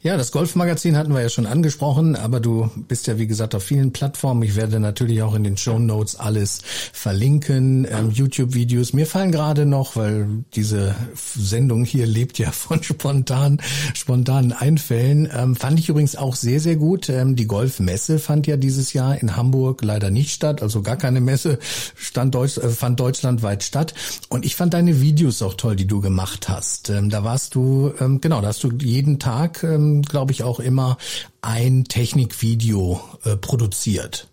[0.00, 3.64] Ja, das Golfmagazin hatten wir ja schon angesprochen, aber du bist ja wie gesagt auf
[3.64, 4.44] vielen Plattformen.
[4.44, 6.60] Ich werde natürlich auch in den Show Notes alles
[6.92, 8.92] verlinken, ähm, YouTube-Videos.
[8.92, 13.60] Mir fallen gerade noch, weil diese Sendung hier lebt ja von spontan,
[13.92, 15.28] spontanen Einfällen.
[15.34, 17.08] Ähm, fand ich übrigens auch sehr, sehr gut.
[17.08, 21.20] Ähm, die Golfmesse fand ja dieses Jahr in Hamburg leider nicht statt, also gar keine
[21.20, 21.58] Messe
[21.96, 23.94] stand Deutsch, äh, fand deutschlandweit statt.
[24.28, 26.88] Und ich fand deine Videos auch toll, die du gemacht hast.
[26.88, 30.60] Ähm, da warst du, ähm, genau, da hast du jeden Tag, ähm, glaube ich, auch
[30.60, 30.98] immer
[31.42, 34.28] ein Technikvideo äh, produziert.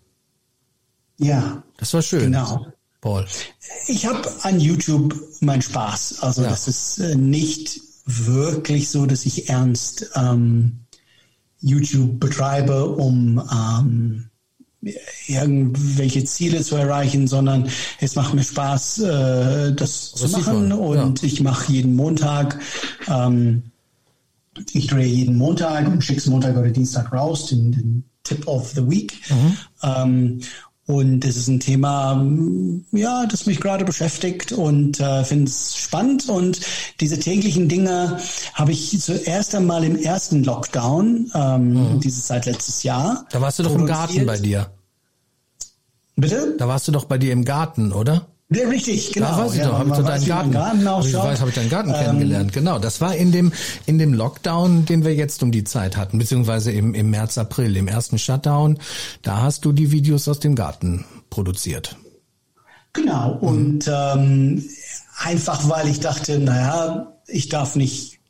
[1.18, 1.62] Ja.
[1.76, 2.32] Das war schön.
[2.32, 2.66] Genau.
[3.00, 3.26] Paul.
[3.86, 6.22] Ich habe an YouTube meinen Spaß.
[6.22, 6.48] Also ja.
[6.48, 10.80] das ist äh, nicht wirklich so, dass ich ernst ähm,
[11.60, 14.30] YouTube betreibe, um ähm,
[15.26, 17.68] irgendwelche Ziele zu erreichen, sondern
[18.00, 20.72] es macht mir Spaß, äh, das, das zu machen.
[20.72, 21.26] Und ja.
[21.26, 22.58] ich mache jeden Montag
[23.08, 23.64] ähm,
[24.72, 28.72] ich drehe jeden Montag und schicke es Montag oder Dienstag raus, den, den Tip of
[28.74, 29.20] the Week.
[29.30, 29.56] Mhm.
[29.82, 30.40] Ähm,
[30.86, 32.22] und das ist ein Thema,
[32.92, 36.28] ja, das mich gerade beschäftigt und äh, finde es spannend.
[36.28, 36.60] Und
[37.00, 38.18] diese täglichen Dinge
[38.52, 42.00] habe ich zuerst einmal im ersten Lockdown, ähm, mhm.
[42.00, 43.24] diese Zeit letztes Jahr.
[43.30, 44.70] Da warst du doch im Garten bei dir.
[46.16, 46.54] Bitte?
[46.58, 48.26] Da warst du doch bei dir im Garten, oder?
[48.50, 49.28] Ja, richtig, genau.
[49.28, 51.48] Da weiß ich ja, doch, habe ich doch deinen Garten, Garten hab ich weiß, habe
[51.48, 52.52] ich deinen Garten ähm, kennengelernt.
[52.52, 53.52] Genau, das war in dem
[53.86, 57.76] in dem Lockdown, den wir jetzt um die Zeit hatten, beziehungsweise im im März April,
[57.76, 58.78] im ersten Shutdown.
[59.22, 61.96] Da hast du die Videos aus dem Garten produziert.
[62.92, 64.62] Genau und ähm,
[65.18, 68.20] einfach weil ich dachte, naja, ich darf nicht,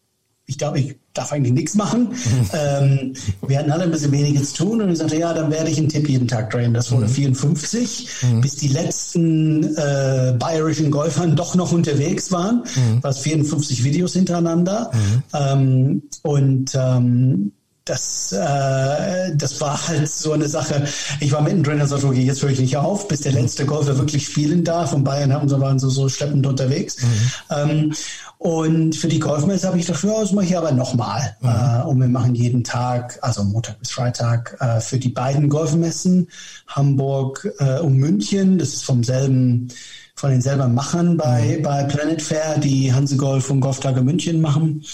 [0.47, 2.09] ich darf ich darf eigentlich nichts machen.
[2.53, 3.15] Ähm,
[3.47, 5.79] wir hatten alle ein bisschen weniger zu tun und ich sagte, ja, dann werde ich
[5.79, 6.73] einen Tipp jeden Tag drehen.
[6.73, 7.11] Das wurde mhm.
[7.11, 8.41] 54, mhm.
[8.41, 13.03] bis die letzten äh, bayerischen Golfern doch noch unterwegs waren, mhm.
[13.03, 14.91] was 54 Videos hintereinander.
[14.93, 15.23] Mhm.
[15.35, 17.53] Ähm, und ähm,
[17.85, 20.85] das, äh, das war halt so eine Sache.
[21.21, 23.99] Ich war mittendrin und sagte, okay, jetzt höre ich nicht auf, bis der letzte Golfer
[23.99, 24.95] wirklich spielen darf.
[24.95, 26.97] Und Bayern haben so, waren so, so schleppend unterwegs.
[27.03, 27.31] Mhm.
[27.51, 27.95] Ähm,
[28.39, 31.37] und für die Golfmesse habe ich gedacht, ja, das mache ich aber nochmal.
[31.41, 31.49] Mhm.
[31.49, 36.29] Äh, und wir machen jeden Tag, also Montag bis Freitag, äh, für die beiden Golfmessen,
[36.67, 38.59] Hamburg äh, und München.
[38.59, 39.69] Das ist vom selben
[40.17, 41.63] von den selben Machern bei, mhm.
[41.63, 44.85] bei Planet Fair, die Hanse Golf und Golftage München machen.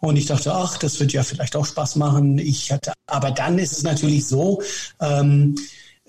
[0.00, 2.38] Und ich dachte, ach, das wird ja vielleicht auch Spaß machen.
[2.38, 4.62] Ich hatte, aber dann ist es natürlich so,
[5.00, 5.56] ähm,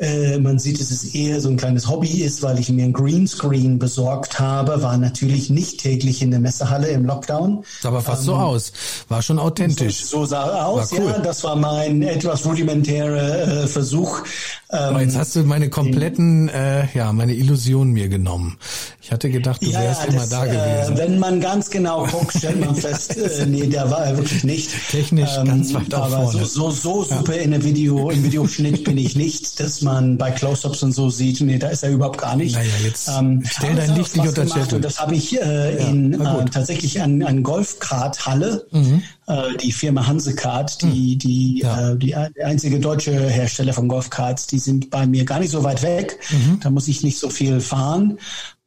[0.01, 2.93] äh, man sieht, dass es eher so ein kleines Hobby ist, weil ich mir ein
[2.93, 7.63] Greenscreen besorgt habe, war natürlich nicht täglich in der Messehalle im Lockdown.
[7.83, 8.73] Aber fast ähm, so aus,
[9.09, 10.03] war schon authentisch.
[10.03, 11.05] So, so sah aus, cool.
[11.05, 11.19] ja.
[11.19, 14.23] Das war mein etwas rudimentärer äh, Versuch.
[14.71, 18.57] Ähm, Aber jetzt hast du meine kompletten, äh, ja, meine Illusion mir genommen.
[19.01, 20.95] Ich hatte gedacht, du ja, wärst das, immer da gewesen.
[20.95, 24.43] Äh, wenn man ganz genau guckt, stellt man fest, äh, nee, der war er wirklich
[24.43, 24.71] nicht.
[24.89, 26.45] Technisch ähm, ganz weit aber vorne.
[26.45, 27.43] So, so, so super ja.
[27.43, 31.09] in der Video, im Videoschnitt bin ich nicht, dass man man bei Close-Ups und so
[31.09, 32.55] sieht, nee, da ist er überhaupt gar nicht.
[32.55, 36.13] Naja, jetzt ähm, stell dein Licht nicht unter Und das habe ich äh, ja, in
[36.13, 39.03] äh, tatsächlich an, an Golfkart-Halle, mhm.
[39.27, 41.19] äh, die Firma Hansekart, die, mhm.
[41.19, 41.91] die, ja.
[41.91, 45.81] äh, die einzige deutsche Hersteller von Golfkarts, die sind bei mir gar nicht so weit
[45.83, 46.19] weg.
[46.31, 46.59] Mhm.
[46.61, 48.17] Da muss ich nicht so viel fahren.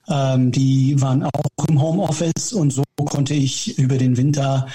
[0.08, 4.66] Ähm, die waren auch im Homeoffice und so konnte ich über den Winter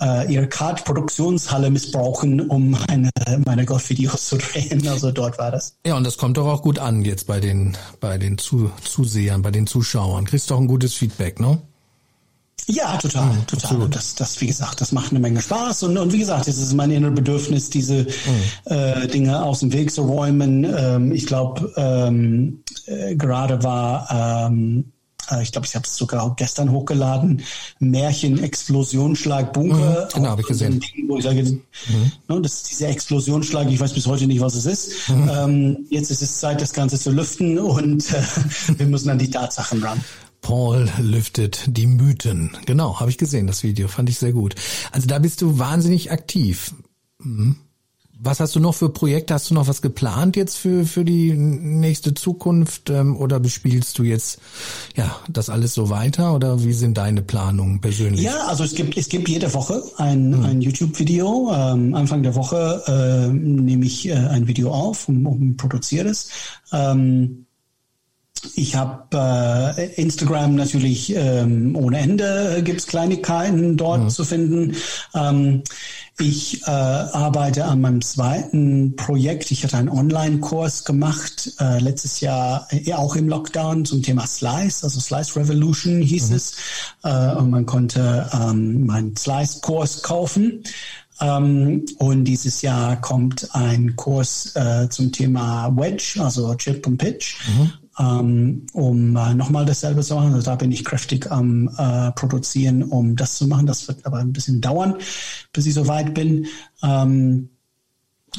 [0.00, 3.10] äh, ihre Card-Produktionshalle missbrauchen, um meine,
[3.44, 4.86] meine Golfvideos zu drehen.
[4.88, 5.76] Also dort war das.
[5.86, 9.50] Ja, und das kommt doch auch gut an jetzt bei den, bei den Zusehern, bei
[9.50, 10.24] den Zuschauern.
[10.24, 11.58] Kriegst doch ein gutes Feedback, ne?
[12.68, 13.64] Ja, total, mhm, total.
[13.64, 13.84] Absolut.
[13.86, 15.84] Und das, das, wie gesagt, das macht eine Menge Spaß.
[15.84, 18.06] Und, und wie gesagt, es ist mein inneres Bedürfnis, diese mhm.
[18.66, 20.64] äh, Dinge aus dem Weg zu räumen.
[20.64, 24.92] Ähm, ich glaube, ähm, äh, gerade war, ähm,
[25.30, 27.42] äh, ich glaube, ich habe es sogar gestern hochgeladen,
[27.78, 30.08] Märchen, Explosionsschlag, Bunker.
[30.10, 30.78] Mhm, genau, habe ich gesehen.
[30.80, 31.62] Ding, wo ich sage, mhm.
[32.28, 35.08] ne, das ist dieser Explosionsschlag, ich weiß bis heute nicht, was es ist.
[35.08, 35.30] Mhm.
[35.32, 38.22] Ähm, jetzt ist es Zeit, das Ganze zu lüften und äh,
[38.78, 40.02] wir müssen an die Tatsachen ran.
[40.48, 42.56] Paul lüftet die Mythen.
[42.64, 43.86] Genau, habe ich gesehen, das Video.
[43.86, 44.54] Fand ich sehr gut.
[44.92, 46.74] Also da bist du wahnsinnig aktiv.
[47.18, 47.56] Mhm.
[48.18, 49.34] Was hast du noch für Projekte?
[49.34, 52.88] Hast du noch was geplant jetzt für, für die nächste Zukunft?
[52.88, 54.40] Ähm, oder bespielst du jetzt
[54.96, 56.34] ja das alles so weiter?
[56.34, 58.22] Oder wie sind deine Planungen persönlich?
[58.22, 60.44] Ja, also es gibt, es gibt jede Woche ein, hm.
[60.46, 61.52] ein YouTube-Video.
[61.54, 66.30] Ähm, Anfang der Woche äh, nehme ich äh, ein Video auf und, und produziere es.
[66.72, 67.44] Ähm,
[68.54, 74.08] ich habe äh, Instagram natürlich ähm, ohne Ende, gibt's Kleinigkeiten dort mhm.
[74.10, 74.76] zu finden.
[75.14, 75.62] Ähm,
[76.20, 79.52] ich äh, arbeite an meinem zweiten Projekt.
[79.52, 84.82] Ich hatte einen Online-Kurs gemacht, äh, letztes Jahr äh, auch im Lockdown zum Thema Slice,
[84.82, 86.36] also Slice Revolution hieß mhm.
[86.36, 86.56] es.
[87.04, 90.64] Äh, und man konnte ähm, meinen Slice-Kurs kaufen.
[91.20, 97.36] Ähm, und dieses Jahr kommt ein Kurs äh, zum Thema Wedge, also Chip und Pitch.
[97.48, 100.34] Mhm um äh, nochmal dasselbe zu machen.
[100.34, 103.66] Also da bin ich kräftig am äh, Produzieren, um das zu machen.
[103.66, 104.94] Das wird aber ein bisschen dauern,
[105.52, 106.46] bis ich so weit bin.
[106.82, 107.50] Ähm,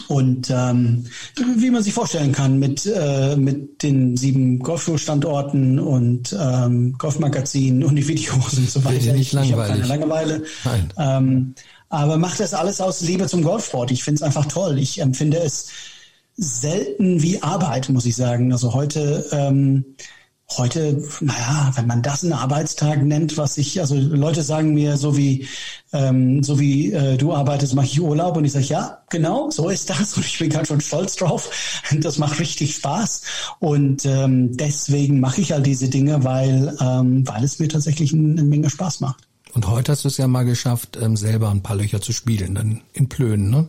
[0.07, 1.06] und ähm,
[1.57, 7.95] wie man sich vorstellen kann, mit, äh, mit den sieben Golfschulstandorten und ähm, Golfmagazinen und
[7.95, 9.14] die Videos und so weiter.
[9.14, 9.49] Nicht langweilig.
[9.49, 10.44] Ich habe keine Langeweile.
[10.64, 10.94] Nein.
[10.98, 11.56] Ähm,
[11.90, 13.91] aber macht das alles aus Liebe zum Golfsport.
[13.91, 14.77] Ich finde es einfach toll.
[14.77, 15.69] Ich empfinde es
[16.40, 18.52] selten wie Arbeit, muss ich sagen.
[18.52, 19.86] Also heute, ähm,
[20.57, 25.16] heute, naja, wenn man das einen Arbeitstag nennt, was ich, also Leute sagen mir, so
[25.16, 25.48] wie,
[25.94, 29.70] ähm, so wie äh, du arbeitest, mache ich Urlaub und ich sage, ja, genau, so
[29.70, 31.49] ist das und ich bin ganz schon stolz drauf.
[31.99, 33.22] Das macht richtig Spaß
[33.60, 38.44] und ähm, deswegen mache ich all diese Dinge, weil, ähm, weil es mir tatsächlich eine,
[38.44, 39.28] Menge Spaß macht.
[39.53, 42.56] Und heute hast du es ja mal geschafft, ähm, selber ein paar Löcher zu spielen,
[42.56, 43.68] dann in Plönen, ne?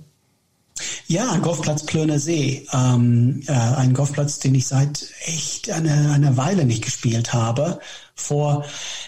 [1.10, 2.64] Ja, Golfplatz Plöner See.
[2.72, 7.80] Ähm, äh, ein Golfplatz, den ich seit echt eine, eine Weile nicht gespielt habe.
[8.14, 8.64] Vor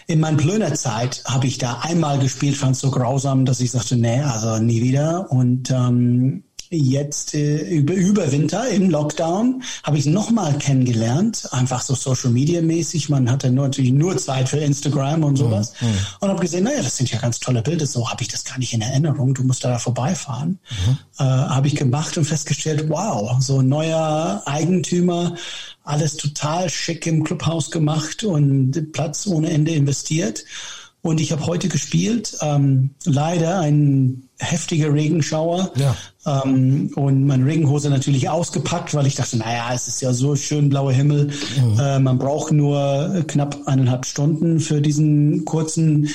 [0.09, 3.71] in meiner Plöner Zeit habe ich da einmal gespielt, fand es so grausam, dass ich
[3.71, 5.31] sagte, nee, also nie wieder.
[5.31, 6.43] Und ähm,
[6.79, 12.63] jetzt äh, über, über Winter im Lockdown habe ich nochmal kennengelernt, einfach so Social Media
[12.63, 13.09] mäßig.
[13.09, 15.95] Man hatte nur, natürlich nur Zeit für Instagram und sowas mhm.
[16.21, 17.87] und habe gesehen, naja, das sind ja ganz tolle Bilder.
[17.87, 19.35] So habe ich das gar nicht in Erinnerung.
[19.35, 20.59] Du musst da vorbeifahren.
[20.71, 20.99] Mhm.
[21.19, 25.37] Äh, habe ich gemacht und festgestellt, wow, so ein neuer Eigentümer,
[25.85, 30.45] alles total schick im Clubhaus gemacht und Platz ohne Ende investiert.
[31.03, 35.97] Und ich habe heute gespielt, ähm, leider ein heftiger Regenschauer ja.
[36.45, 40.69] ähm, und meine Regenhose natürlich ausgepackt, weil ich dachte, naja, es ist ja so schön
[40.69, 41.33] blauer Himmel.
[41.61, 41.81] Mhm.
[41.81, 46.09] Äh, man braucht nur knapp eineinhalb Stunden für diesen kurzen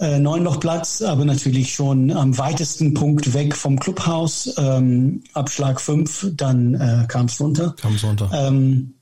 [0.00, 4.54] äh, Neunlochplatz, aber natürlich schon am weitesten Punkt weg vom Clubhaus.
[4.56, 7.74] Ähm, Abschlag fünf, dann äh, kam es runter.
[7.80, 8.30] Kam es runter.
[8.32, 8.94] Ähm,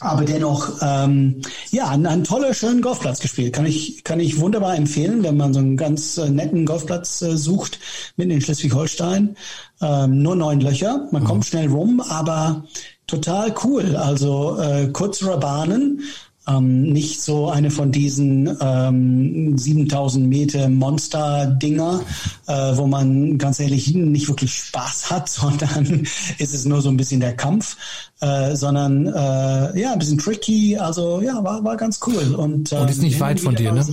[0.00, 3.52] aber dennoch, ähm, ja, ein, ein toller, schöner Golfplatz gespielt.
[3.52, 7.36] Kann ich, kann ich wunderbar empfehlen, wenn man so einen ganz äh, netten Golfplatz äh,
[7.36, 7.78] sucht,
[8.16, 9.36] mitten in Schleswig-Holstein.
[9.82, 11.26] Ähm, nur neun Löcher, man mhm.
[11.26, 12.64] kommt schnell rum, aber
[13.06, 13.96] total cool.
[13.96, 16.02] Also äh, kürzere Bahnen,
[16.48, 22.00] ähm, nicht so eine von diesen ähm, 7000 Meter Monster-Dinger,
[22.46, 26.06] äh, wo man ganz ehrlich nicht wirklich Spaß hat, sondern
[26.38, 27.76] ist es nur so ein bisschen der Kampf,
[28.20, 30.76] äh, sondern äh, ja, ein bisschen tricky.
[30.76, 32.34] Also ja, war, war ganz cool.
[32.34, 33.86] Und, Und ist ähm, nicht weit von dir, ne?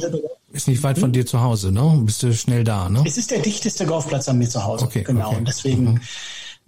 [0.54, 2.00] Ist nicht weit von dir zu Hause, ne?
[2.04, 3.04] Bist du schnell da, ne?
[3.06, 4.86] Es ist der dichteste Golfplatz an mir zu Hause.
[4.86, 5.28] Okay, genau.
[5.28, 5.38] Okay.
[5.38, 6.00] Und deswegen mhm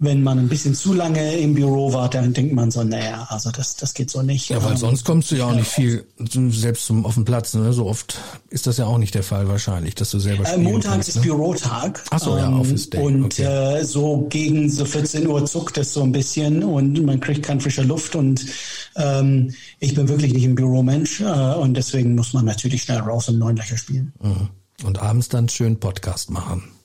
[0.02, 3.50] wenn man ein bisschen zu lange im Büro war, dann denkt man so, naja, also
[3.50, 4.48] das, das geht so nicht.
[4.48, 6.06] Ja, weil sonst kommst du ja auch nicht viel
[6.48, 7.52] selbst zum, auf den Platz.
[7.52, 7.70] Ne?
[7.74, 8.18] So oft
[8.48, 11.22] ist das ja auch nicht der Fall wahrscheinlich, dass du selber äh, Montags ist ne?
[11.22, 12.02] Bürotag.
[12.10, 13.02] Ach so, ja, ähm, Office Day.
[13.02, 13.42] Und okay.
[13.42, 17.60] äh, so gegen so 14 Uhr zuckt es so ein bisschen und man kriegt keine
[17.60, 18.46] frische Luft und
[18.96, 23.28] ähm, ich bin wirklich nicht ein Büromensch äh, und deswegen muss man natürlich schnell raus
[23.28, 24.14] und neun Löcher spielen.
[24.22, 24.48] Mhm.
[24.82, 26.79] Und abends dann schön Podcast machen.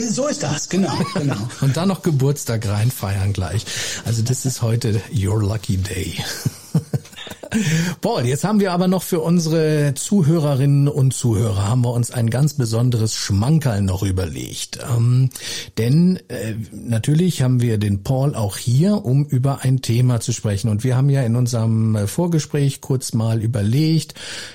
[0.00, 1.36] So ist das, genau, genau.
[1.60, 3.64] Und dann noch Geburtstag reinfeiern gleich.
[4.04, 6.14] Also das ist heute your lucky day.
[8.00, 12.30] Paul, jetzt haben wir aber noch für unsere Zuhörerinnen und Zuhörer haben wir uns ein
[12.30, 14.78] ganz besonderes Schmankerl noch überlegt.
[14.82, 15.30] Ähm,
[15.78, 20.68] denn äh, natürlich haben wir den Paul auch hier, um über ein Thema zu sprechen.
[20.68, 24.14] Und wir haben ja in unserem äh, Vorgespräch kurz mal überlegt,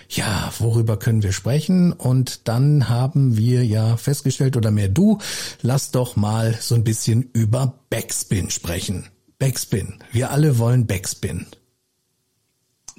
[0.10, 1.94] ja, worüber können wir sprechen?
[1.94, 5.18] Und dann haben wir ja festgestellt, oder mehr du,
[5.62, 9.08] lass doch mal so ein bisschen über Backspin sprechen.
[9.40, 9.96] Backspin.
[10.12, 11.48] Wir alle wollen Backspin.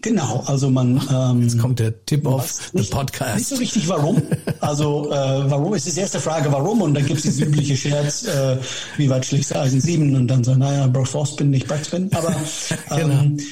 [0.05, 1.01] Genau, also man.
[1.11, 3.37] Ähm, Jetzt kommt der Tip of the Podcast.
[3.37, 4.21] Nicht so richtig warum.
[4.61, 6.83] Also äh, warum ist die erste Frage, warum?
[6.83, 8.59] Und dann gibt es diese übliche Scherz, äh,
[8.99, 12.11] wie weit schlägst du Eisen 7 und dann so, naja, Force-Spin, nicht Backspin.
[12.13, 12.37] Aber
[12.91, 13.45] ähm, genau.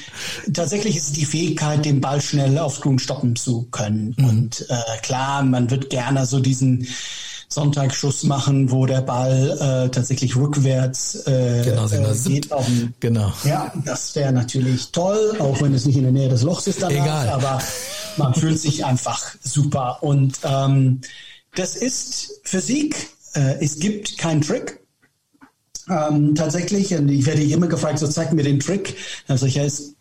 [0.53, 4.13] tatsächlich ist es die Fähigkeit, den Ball schnell auf Grün stoppen zu können.
[4.15, 4.25] Mhm.
[4.29, 6.87] Und äh, klar, man wird gerne so diesen
[7.53, 12.51] Sonntagsschuss machen, wo der Ball äh, tatsächlich rückwärts äh, genau, äh, geht.
[12.51, 13.33] Dem, genau.
[13.43, 16.81] Ja, das wäre natürlich toll, auch wenn es nicht in der Nähe des Lochs ist
[16.81, 17.29] danach, Egal.
[17.29, 17.61] aber
[18.17, 19.97] man fühlt sich einfach super.
[20.01, 21.01] Und ähm,
[21.55, 23.09] das ist Physik.
[23.35, 24.79] Äh, es gibt keinen Trick.
[25.89, 28.95] Ähm, tatsächlich, und ich werde immer gefragt, so zeig mir den Trick.
[29.27, 29.92] Also es gibt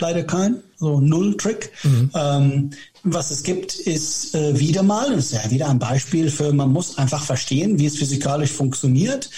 [0.00, 1.72] leider keinen, so null Trick.
[1.82, 2.10] Mhm.
[2.14, 2.70] Ähm,
[3.04, 6.72] was es gibt, ist äh, wieder mal, das ist ja wieder ein Beispiel für, man
[6.72, 9.30] muss einfach verstehen, wie es physikalisch funktioniert.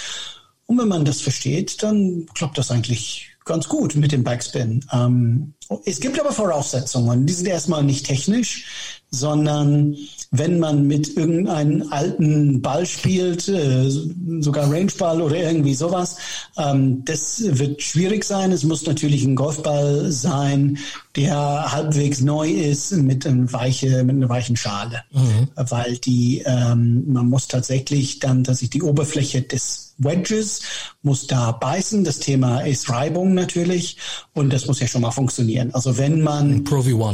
[0.66, 4.84] Und wenn man das versteht, dann klappt das eigentlich ganz gut mit dem Backspin.
[4.92, 5.54] Ähm,
[5.84, 9.96] es gibt aber Voraussetzungen, die sind erstmal nicht technisch, sondern
[10.32, 13.90] wenn man mit irgendeinem alten Ball spielt, äh,
[14.38, 16.16] sogar Rangeball oder irgendwie sowas,
[16.56, 18.52] ähm, das wird schwierig sein.
[18.52, 20.78] Es muss natürlich ein Golfball sein,
[21.16, 25.48] der halbwegs neu ist mit, einem weiche, mit einer weichen Schale, mhm.
[25.56, 30.62] weil die ähm, man muss tatsächlich dann, dass ich die Oberfläche des Wedges
[31.02, 32.04] muss da beißen.
[32.04, 33.96] Das Thema ist Reibung natürlich
[34.34, 35.72] und das muss ja schon mal funktionieren.
[35.74, 36.64] Also wenn man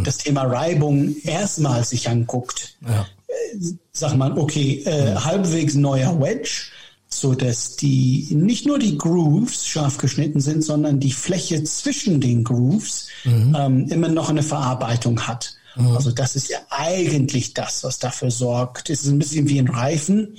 [0.05, 3.07] das Thema Reibung erstmal sich anguckt, ja.
[3.29, 3.59] äh,
[3.93, 5.25] sagt man, okay, äh, mhm.
[5.25, 6.71] halbwegs neuer Wedge,
[7.09, 12.45] so dass die nicht nur die Grooves scharf geschnitten sind, sondern die Fläche zwischen den
[12.45, 13.57] Grooves mhm.
[13.59, 15.57] ähm, immer noch eine Verarbeitung hat.
[15.77, 15.89] Mhm.
[15.89, 18.91] Also das ist ja eigentlich das, was dafür sorgt.
[18.91, 20.37] Es ist ein bisschen wie ein Reifen.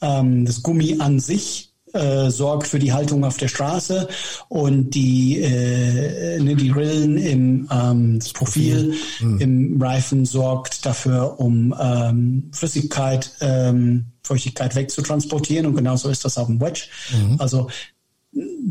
[0.00, 4.08] Ähm, das Gummi an sich äh, sorgt für die Haltung auf der Straße
[4.48, 9.40] und die, äh, ne, die Rillen im ähm, Profil mhm.
[9.40, 16.46] im Reifen sorgt dafür, um ähm, Flüssigkeit, ähm, Feuchtigkeit wegzutransportieren und genauso ist das auf
[16.46, 16.88] dem Wedge.
[17.12, 17.36] Mhm.
[17.38, 17.68] Also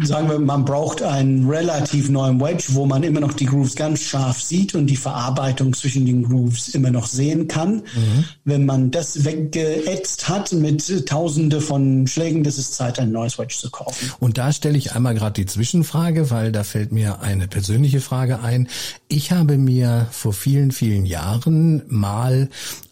[0.04, 4.02] sagen wir, man braucht einen relativ neuen Wedge, wo man immer noch die Grooves ganz
[4.02, 7.78] scharf sieht und die Verarbeitung zwischen den Grooves immer noch sehen kann.
[7.78, 8.26] Mhm.
[8.46, 13.56] Wenn man das weggeätzt hat mit Tausende von Schlägen, das ist Zeit, ein neues Wedge
[13.58, 14.12] zu kaufen.
[14.20, 18.42] Und da stelle ich einmal gerade die Zwischenfrage, weil da fällt mir eine persönliche Frage
[18.42, 18.68] ein.
[19.08, 22.50] Ich habe mir vor vielen, vielen Jahren mal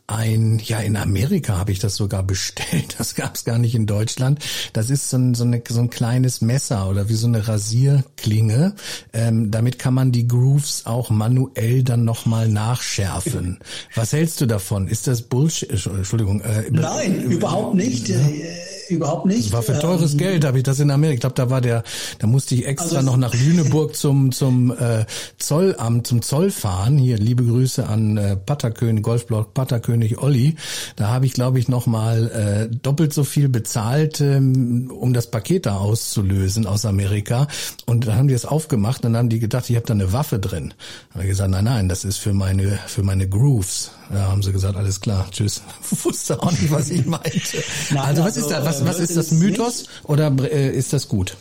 [0.07, 2.95] ein, ja, in Amerika habe ich das sogar bestellt.
[2.97, 4.39] Das gab es gar nicht in Deutschland.
[4.73, 8.75] Das ist so ein, so, eine, so ein kleines Messer oder wie so eine Rasierklinge.
[9.13, 13.59] Ähm, damit kann man die Grooves auch manuell dann nochmal nachschärfen.
[13.95, 14.87] Was hältst du davon?
[14.87, 15.69] Ist das Bullshit?
[15.69, 16.41] Entschuldigung.
[16.41, 18.09] Äh, Nein, äh, überhaupt nicht.
[18.09, 19.45] Äh, überhaupt nicht.
[19.45, 21.13] Das war für teures ähm, Geld, habe ich das in Amerika.
[21.15, 21.83] Ich glaube, da war der,
[22.19, 25.05] da musste ich extra also noch nach Lüneburg zum zum äh,
[25.37, 26.97] Zollamt, zum Zoll fahren.
[26.97, 30.55] Hier liebe Grüße an äh, Patterkönig, Golfblock Patterkönig Olli.
[30.95, 35.31] Da habe ich, glaube ich, noch mal äh, doppelt so viel bezahlt, ähm, um das
[35.31, 37.47] Paket da auszulösen aus Amerika.
[37.85, 40.13] Und dann haben die es aufgemacht und dann haben die gedacht, ich habe da eine
[40.13, 40.73] Waffe drin.
[41.09, 43.91] Da habe ich gesagt, nein, nein, das ist für meine für meine Grooves.
[44.13, 45.61] Ja, haben sie gesagt, alles klar, tschüss.
[46.03, 47.63] Wusste auch nicht, was ich meinte.
[47.89, 51.37] Nein, also, was ist da, was, was ist das Mythos oder äh, ist das gut?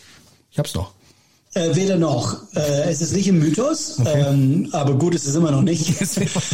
[0.51, 0.93] Ich hab's noch.
[1.55, 2.36] Äh, weder noch.
[2.56, 4.24] Äh, es ist nicht ein Mythos, okay.
[4.27, 6.01] ähm, aber gut ist es immer noch nicht,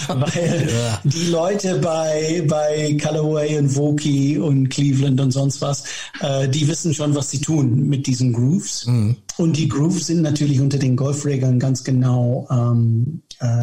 [0.08, 1.00] weil ja.
[1.04, 5.84] die Leute bei bei Callaway und Voki und Cleveland und sonst was,
[6.20, 8.84] äh, die wissen schon, was sie tun mit diesen Grooves.
[8.86, 9.16] Mhm.
[9.38, 13.62] Und die Grooves sind natürlich unter den Golfregeln ganz genau ähm, äh,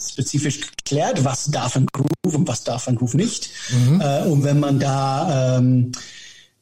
[0.00, 3.50] spezifisch geklärt, was darf ein Groove und was darf ein Groove nicht.
[3.70, 4.00] Mhm.
[4.00, 5.92] Äh, und wenn man da ähm,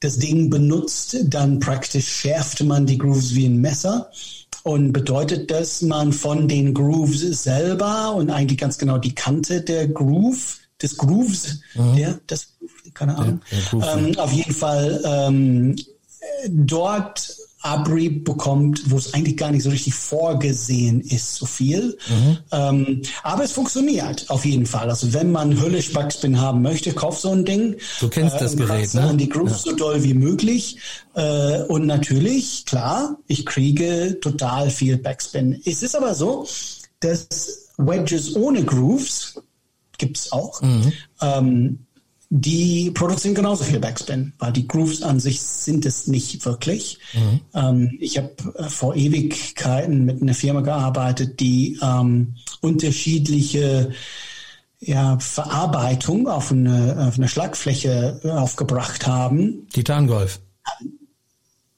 [0.02, 4.10] das Ding benutzt, dann praktisch schärft man die Grooves wie ein Messer.
[4.64, 9.88] Und bedeutet das, man von den Grooves selber und eigentlich ganz genau die Kante der
[9.88, 11.96] Groove, des Grooves, mhm.
[11.96, 12.54] der, das,
[12.94, 15.76] keine Ahnung, der, der ähm, auf jeden Fall ähm,
[16.48, 21.96] dort Abrieb bekommt, wo es eigentlich gar nicht so richtig vorgesehen ist, so viel.
[22.08, 22.38] Mhm.
[22.50, 24.90] Ähm, aber es funktioniert auf jeden Fall.
[24.90, 27.76] Also wenn man höllisch Backspin haben möchte, kauf so ein Ding.
[28.00, 29.14] Du kennst äh, das Gerät, ne?
[29.16, 29.70] die Grooves ja.
[29.70, 30.78] so doll wie möglich.
[31.14, 35.60] Äh, und natürlich, klar, ich kriege total viel Backspin.
[35.64, 36.46] Es ist aber so,
[37.00, 39.40] dass Wedges ohne Grooves
[39.98, 40.60] gibt's auch.
[40.62, 40.92] Mhm.
[41.20, 41.78] Ähm,
[42.34, 46.98] die produzieren genauso viel Backspin, weil die Grooves an sich sind es nicht wirklich.
[47.12, 47.40] Mhm.
[47.52, 53.92] Ähm, ich habe äh, vor Ewigkeiten mit einer Firma gearbeitet, die ähm, unterschiedliche
[54.80, 59.68] ja, Verarbeitung auf eine, auf eine Schlagfläche äh, aufgebracht haben.
[59.70, 60.40] Titangolf.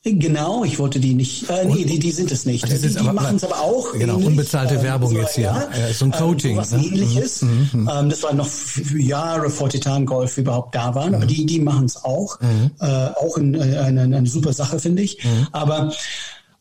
[0.06, 1.48] Genau, ich wollte die nicht.
[1.48, 2.62] Äh, nee, die, die sind es nicht.
[2.64, 3.90] Also die, die machen es aber auch.
[3.93, 4.26] Genau, ähnlich.
[4.26, 5.44] unbezahlte Werbung ähm, jetzt hier.
[5.44, 6.51] Ja, so ein ähm, Coaching.
[6.52, 6.85] Ähm, was ne?
[6.85, 7.40] ähnliches.
[7.40, 7.90] Mhm, mhm.
[7.90, 8.48] Ähm, das war noch
[8.98, 11.10] Jahre vor Titan Golf überhaupt da waren.
[11.10, 11.14] Mhm.
[11.14, 12.39] Aber die, die machen es auch.
[12.40, 12.70] Mhm.
[12.81, 15.24] Äh, auch in, äh, eine, eine super Sache, finde ich.
[15.24, 15.48] Mhm.
[15.52, 15.94] Aber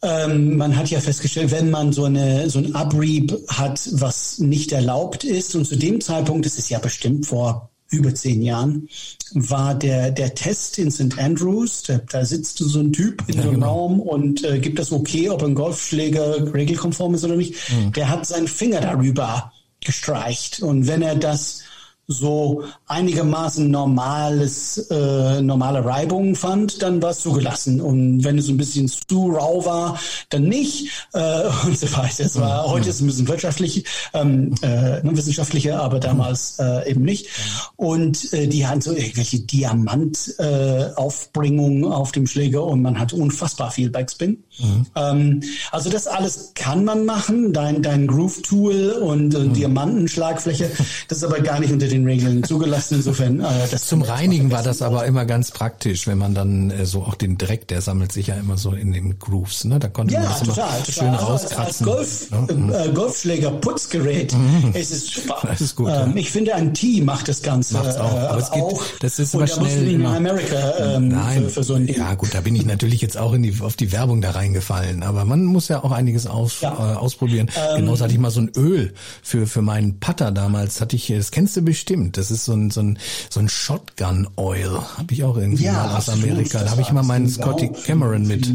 [0.04, 4.72] ähm, man hat ja festgestellt, wenn man so eine so ein Abrieb hat, was nicht
[4.72, 8.90] erlaubt ist, und zu dem Zeitpunkt, das ist ja bestimmt vor über zehn Jahren,
[9.34, 11.18] war der, der Test in St.
[11.18, 11.84] Andrews.
[11.84, 13.74] Da, da sitzt so ein Typ in ja, so einem genau.
[13.74, 17.56] Raum und äh, gibt das okay, ob ein Golfschläger regelkonform ist oder nicht.
[17.72, 17.92] Mhm.
[17.94, 19.52] Der hat seinen Finger darüber
[19.82, 20.62] gestreicht.
[20.62, 21.64] Und wenn er das
[22.08, 27.80] so einigermaßen normales, äh, normale Reibung fand, dann war es zugelassen.
[27.80, 29.98] Und wenn es ein bisschen zu raw war,
[30.30, 32.26] dann nicht äh, und so weiter.
[32.26, 36.92] Es war, heute ist es ein bisschen wirtschaftlich, ähm, äh, ne, wissenschaftlicher, aber damals äh,
[36.92, 37.30] eben nicht.
[37.78, 43.72] Und äh, die hatten so irgendwelche Diamantaufbringungen äh, auf dem Schläger und man hat unfassbar
[43.72, 44.44] viel Backspin.
[44.60, 44.86] Mhm.
[44.96, 49.54] Ähm, also das alles kann man machen, dein, dein Groove-Tool und äh, mhm.
[49.54, 50.70] Diamantenschlagfläche,
[51.08, 52.96] das ist aber gar nicht unter den Regeln zugelassen.
[52.96, 56.86] Insofern, äh, das zum Reinigen war das aber immer ganz praktisch, wenn man dann äh,
[56.86, 59.80] so auch den Dreck, der sammelt sich ja immer so in den Grooves, ne?
[59.80, 60.94] Da konnte ja, man das total, immer total.
[60.94, 61.60] schön also rauskratzen.
[61.64, 62.56] Als, als Golf, ne?
[62.56, 62.74] Mhm.
[62.74, 64.72] äh, Golfschläger Putzgerät mhm.
[64.74, 65.40] ist es super.
[65.44, 65.90] Das ist gut.
[65.90, 66.14] Ähm, ja.
[66.16, 68.14] Ich finde, ein Tee macht das Ganze Macht's auch.
[68.14, 68.84] Aber es geht, auch.
[69.00, 69.64] das ist immer schnell.
[69.64, 71.44] Musst du in Amerika ähm, Nein.
[71.46, 71.98] Für, für so ein Ding.
[71.98, 75.04] Ja gut, da bin ich natürlich jetzt auch in die, auf die Werbung da reingefallen.
[75.04, 76.74] Aber man muss ja auch einiges aus, ja.
[76.74, 77.50] äh, ausprobieren.
[77.56, 80.82] Ähm, Genauso hatte ich mal so ein Öl für für meinen Putter damals.
[80.82, 82.18] Hatte ich, das kennst du bestimmt.
[82.18, 83.00] Das ist so ein so ein
[83.30, 84.80] so ein Shotgun Oil.
[84.98, 86.64] Habe ich auch irgendwie ja, mal aus Amerika.
[86.64, 88.52] Da habe ich mal meinen Scotty Cameron mit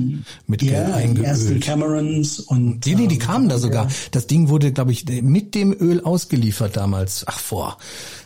[0.47, 1.63] mit ja, eingeölt.
[1.63, 3.89] Camerons und die, die, die kamen da sogar.
[4.11, 7.25] Das Ding wurde, glaube ich, mit dem Öl ausgeliefert damals.
[7.27, 7.79] Ach vor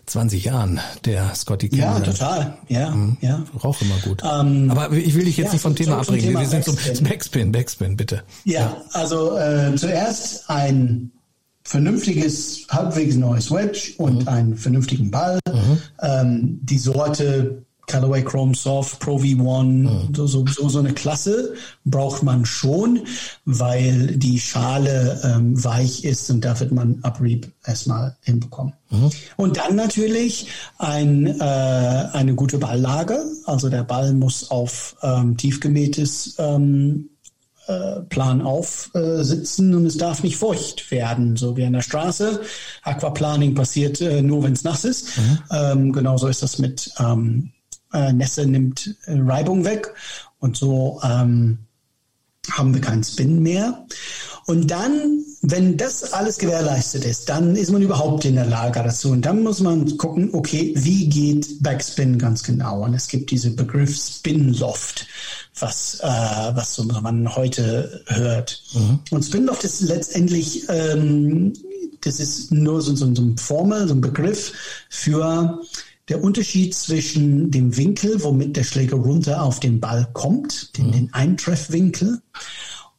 [0.06, 2.04] 20 Jahren, der Scotty Cameron.
[2.04, 2.58] Ja, total.
[2.68, 3.16] Ja, mhm.
[3.20, 3.44] ja.
[3.62, 4.22] Rauch immer gut.
[4.24, 6.26] Ähm, Aber ich will dich jetzt ja, nicht vom Thema abbringen.
[6.26, 6.94] Thema Wir sind Backspin.
[6.94, 8.22] zum Backspin, Backspin, bitte.
[8.44, 8.76] Ja, ja.
[8.92, 11.12] also äh, zuerst ein
[11.64, 14.28] vernünftiges, halbwegs neues Wedge und mhm.
[14.28, 15.38] einen vernünftigen Ball.
[15.46, 15.78] Mhm.
[16.00, 20.14] Ähm, die Sorte Callaway Chrome Soft, Pro V1, mhm.
[20.14, 21.54] so, so, so eine Klasse
[21.84, 23.00] braucht man schon,
[23.44, 28.72] weil die Schale ähm, weich ist und da wird man Abrieb erstmal hinbekommen.
[28.90, 29.10] Mhm.
[29.36, 30.46] Und dann natürlich
[30.78, 31.42] ein, äh,
[32.12, 33.24] eine gute Balllage.
[33.46, 37.08] Also der Ball muss auf ähm, tiefgemähtes ähm,
[37.66, 42.40] äh, Plan aufsitzen äh, und es darf nicht feucht werden, so wie an der Straße.
[42.82, 45.16] Aquaplaning passiert äh, nur, wenn es nass ist.
[45.18, 45.38] Mhm.
[45.50, 47.52] Ähm, genauso ist das mit ähm,
[47.92, 49.94] äh, Nässe nimmt äh, Reibung weg
[50.38, 51.58] und so ähm,
[52.50, 53.86] haben wir keinen Spin mehr.
[54.46, 59.10] Und dann, wenn das alles gewährleistet ist, dann ist man überhaupt in der Lage dazu.
[59.10, 62.82] Und dann muss man gucken, okay, wie geht Backspin ganz genau?
[62.82, 65.06] Und es gibt diese Begriff Spinloft,
[65.60, 68.62] was, äh, was so man heute hört.
[68.74, 68.98] Mhm.
[69.10, 71.52] Und Spinloft ist letztendlich, ähm,
[72.00, 74.52] das ist nur so, so, so ein Formel, so ein Begriff
[74.88, 75.60] für
[76.08, 80.92] der Unterschied zwischen dem Winkel, womit der Schläger runter auf den Ball kommt, den, mhm.
[80.92, 82.22] den Eintreffwinkel,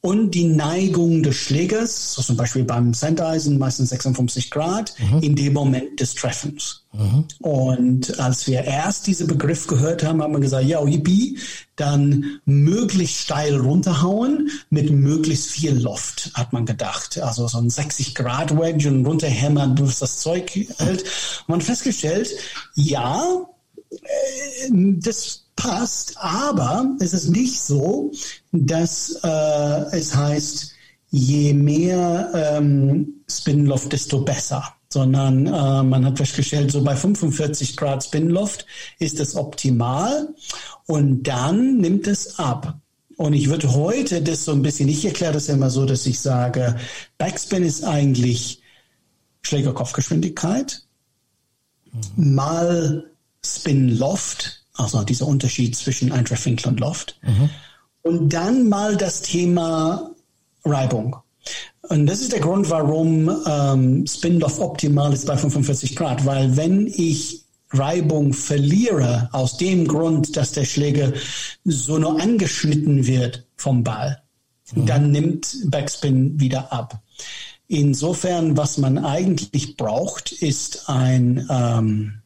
[0.05, 5.19] und die Neigung des Schlägers, so zum Beispiel beim Sendeisen meistens 56 Grad, mhm.
[5.19, 6.83] in dem Moment des Treffens.
[6.91, 7.23] Mhm.
[7.39, 11.39] Und als wir erst diesen Begriff gehört haben, haben wir gesagt, ja, yippie,
[11.77, 17.17] dann möglichst steil runterhauen mit möglichst viel Loft, hat man gedacht.
[17.19, 21.05] Also so ein 60 Grad Wedge und runterhämmern, bis das Zeug hält.
[21.47, 22.29] Man festgestellt,
[22.75, 23.47] ja,
[23.89, 28.11] äh, das passt, aber es ist nicht so,
[28.51, 30.73] dass äh, es heißt,
[31.09, 34.63] je mehr ähm, Spinloft, desto besser.
[34.89, 38.65] Sondern äh, man hat festgestellt, so bei 45 Grad Spinloft
[38.99, 40.29] ist es optimal
[40.85, 42.79] und dann nimmt es ab.
[43.17, 46.19] Und ich würde heute das so ein bisschen, ich erkläre das immer so, dass ich
[46.19, 46.75] sage,
[47.17, 48.61] Backspin ist eigentlich
[49.41, 50.83] Schlägerkopfgeschwindigkeit
[52.15, 52.35] mhm.
[52.35, 53.11] mal
[53.45, 57.19] Spin-Loft also dieser Unterschied zwischen Eintreffwinkel und Loft.
[57.21, 57.49] Mhm.
[58.01, 60.11] Und dann mal das Thema
[60.65, 61.15] Reibung.
[61.89, 66.87] Und das ist der Grund, warum ähm, Spin-Loft optimal ist bei 45 Grad, weil wenn
[66.87, 71.11] ich Reibung verliere, aus dem Grund, dass der Schläger
[71.65, 74.21] so nur angeschnitten wird vom Ball,
[74.73, 74.85] mhm.
[74.85, 77.01] dann nimmt Backspin wieder ab.
[77.67, 82.22] Insofern, was man eigentlich braucht, ist ein ähm,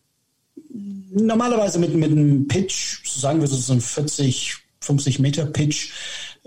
[1.26, 5.92] normalerweise mit, mit einem Pitch, sagen wir so ein 40, 50 Meter Pitch,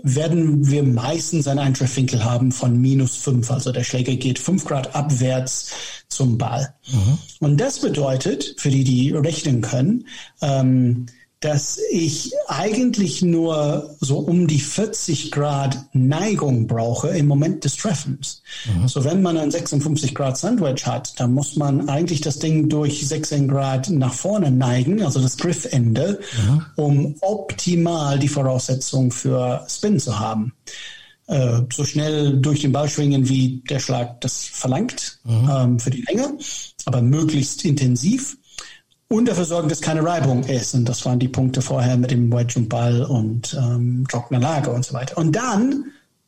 [0.03, 3.51] werden wir meistens einen Eintreffwinkel haben von minus fünf.
[3.51, 5.71] Also der Schläger geht fünf Grad abwärts
[6.07, 6.73] zum Ball.
[6.91, 7.17] Mhm.
[7.39, 10.07] Und das bedeutet, für die, die rechnen können,
[10.41, 11.05] ähm,
[11.41, 18.43] dass ich eigentlich nur so um die 40 Grad Neigung brauche im Moment des Treffens.
[18.65, 18.87] Mhm.
[18.87, 23.05] So wenn man ein 56 Grad Sandwich hat, dann muss man eigentlich das Ding durch
[23.07, 26.65] 16 Grad nach vorne neigen, also das Griffende, mhm.
[26.75, 30.53] um optimal die Voraussetzung für Spin zu haben.
[31.25, 35.49] Äh, so schnell durch den Ball schwingen, wie der Schlag das verlangt, mhm.
[35.51, 36.37] ähm, für die Länge,
[36.85, 38.37] aber möglichst intensiv
[39.11, 40.73] und dafür sorgen, dass keine Reibung ist.
[40.73, 44.71] Und das waren die Punkte vorher mit dem Wedge und Ball und ähm, trockener Lage
[44.71, 45.17] und so weiter.
[45.17, 45.85] Und dann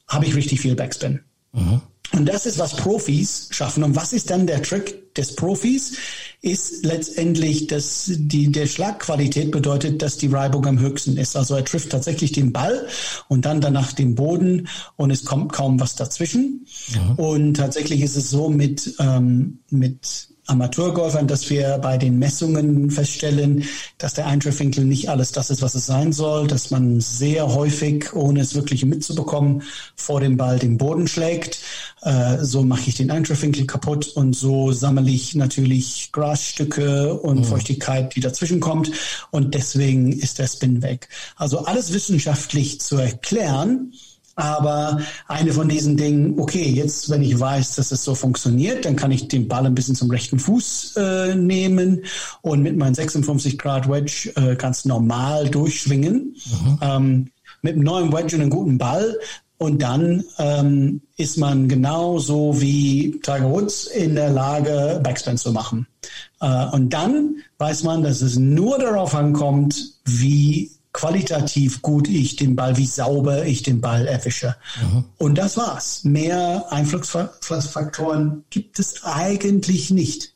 [0.09, 1.21] habe ich richtig viel Backspin.
[1.53, 1.81] Mhm.
[2.11, 3.83] Und das ist, was Profis schaffen.
[3.83, 5.97] Und was ist dann der Trick des Profis?
[6.41, 11.37] Ist letztendlich, dass die, der Schlagqualität bedeutet, dass die Reibung am höchsten ist.
[11.37, 12.85] Also er trifft tatsächlich den Ball
[13.29, 16.67] und dann danach den Boden und es kommt kaum was dazwischen.
[16.93, 17.13] Ja.
[17.15, 23.63] Und tatsächlich ist es so mit, ähm, mit Amateurgolfern, dass wir bei den Messungen feststellen,
[23.97, 28.13] dass der Eintreffwinkel nicht alles das ist, was es sein soll, dass man sehr häufig,
[28.13, 29.63] ohne es wirklich mitzubekommen,
[29.95, 31.59] vor dem Ball den Boden schlägt.
[32.01, 37.43] Äh, so mache ich den Eintreffwinkel kaputt und so sammle ich natürlich Grasstücke und mhm.
[37.45, 38.91] Feuchtigkeit, die dazwischen kommt
[39.31, 41.07] und deswegen ist der Spin weg.
[41.37, 43.93] Also alles wissenschaftlich zu erklären,
[44.35, 48.95] aber eine von diesen Dingen, okay, jetzt, wenn ich weiß, dass es so funktioniert, dann
[48.95, 52.03] kann ich den Ball ein bisschen zum rechten Fuß äh, nehmen
[52.41, 56.35] und mit meinem 56 Grad Wedge äh, ganz normal durchschwingen.
[56.45, 56.79] Mhm.
[56.81, 57.29] Ähm,
[57.61, 59.17] mit einem neuen Wedge und einem guten Ball.
[59.57, 65.87] Und dann ähm, ist man genauso wie Tiger Woods in der Lage, Backspin zu machen.
[66.41, 72.55] Äh, und dann weiß man, dass es nur darauf ankommt, wie qualitativ gut ich den
[72.55, 74.55] Ball, wie sauber ich den Ball erwische.
[74.81, 75.03] Mhm.
[75.17, 76.03] Und das war's.
[76.03, 80.33] Mehr Einflussfaktoren gibt es eigentlich nicht.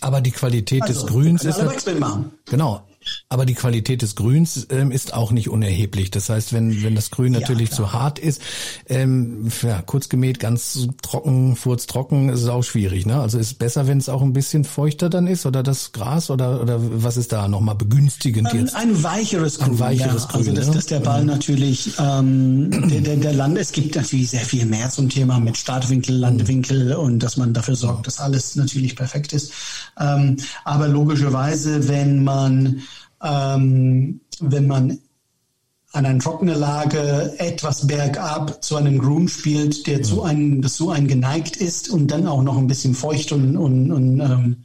[0.00, 1.58] Aber die Qualität also, des Grüns ist.
[2.46, 2.82] Genau.
[3.28, 6.10] Aber die Qualität des Grüns ähm, ist auch nicht unerheblich.
[6.10, 8.40] Das heißt, wenn, wenn das Grün natürlich ja, zu hart ist,
[8.88, 13.06] ähm, ja, kurz gemäht, ganz trocken, furztrocken, ist es auch schwierig.
[13.06, 13.20] Ne?
[13.20, 16.30] Also ist es besser, wenn es auch ein bisschen feuchter dann ist oder das Gras
[16.30, 18.74] oder, oder was ist da nochmal begünstigend ein, jetzt?
[18.74, 19.72] Ein weicheres Grün.
[19.72, 20.48] Ein weicheres ja, Grün.
[20.48, 21.28] Also dass, dass der Ball mhm.
[21.28, 25.56] natürlich, ähm, der, der, der Land, es gibt natürlich sehr viel mehr zum Thema mit
[25.56, 29.52] Startwinkel, Landewinkel und dass man dafür sorgt, dass alles natürlich perfekt ist.
[29.98, 32.82] Ähm, aber logischerweise, wenn man
[33.22, 34.98] ähm, wenn man
[35.92, 40.90] an einer trockenen Lage etwas bergab zu einem Grün spielt, der zu einem, das so
[40.90, 44.56] ein geneigt ist und dann auch noch ein bisschen feucht und, und, und ähm,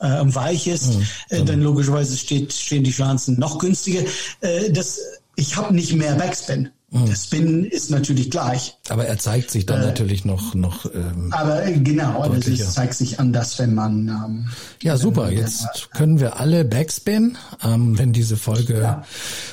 [0.00, 0.98] äh, weich ist,
[1.30, 4.02] ja, äh, dann logischerweise steht, stehen die Chancen noch günstiger.
[4.40, 5.00] Äh, das,
[5.36, 6.70] ich habe nicht mehr Backspin.
[6.92, 7.06] Mhm.
[7.06, 8.76] Der Spin ist natürlich gleich.
[8.88, 10.86] Aber er zeigt sich dann äh, natürlich noch noch.
[10.92, 14.08] Ähm, aber äh, genau, also es zeigt sich anders, wenn man.
[14.08, 14.48] Ähm,
[14.82, 15.26] ja, super.
[15.26, 19.04] Man, Jetzt hat, können wir alle Backspin, ähm, wenn diese Folge ja.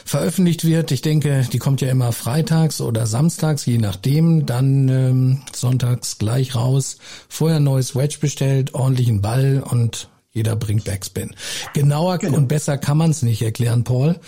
[0.03, 0.91] veröffentlicht wird.
[0.91, 4.47] Ich denke, die kommt ja immer freitags oder samstags, je nachdem.
[4.47, 6.97] Dann ähm, sonntags gleich raus.
[7.29, 11.35] Vorher neues Wedge bestellt, ordentlichen Ball und jeder bringt Backspin.
[11.73, 12.37] Genauer genau.
[12.37, 14.19] und besser kann man es nicht erklären, Paul.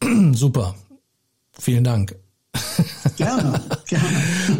[0.32, 0.74] Super.
[1.52, 2.16] Vielen Dank.
[3.16, 4.06] Gerne, gerne.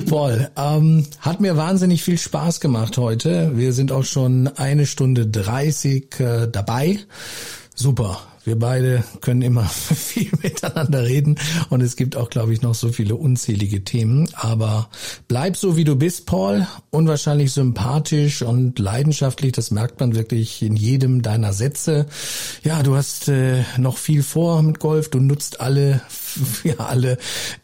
[0.09, 3.57] Paul, ähm, hat mir wahnsinnig viel Spaß gemacht heute.
[3.57, 6.99] Wir sind auch schon eine Stunde dreißig äh, dabei.
[7.75, 8.21] Super.
[8.49, 11.39] Wir beide können immer viel miteinander reden
[11.69, 14.27] und es gibt auch, glaube ich, noch so viele unzählige Themen.
[14.33, 14.89] Aber
[15.29, 16.67] bleib so, wie du bist, Paul.
[16.89, 19.53] Unwahrscheinlich sympathisch und leidenschaftlich.
[19.53, 22.07] Das merkt man wirklich in jedem deiner Sätze.
[22.65, 25.11] Ja, du hast äh, noch viel vor mit Golf.
[25.11, 26.01] Du nutzt alle,
[26.65, 27.19] ja, alle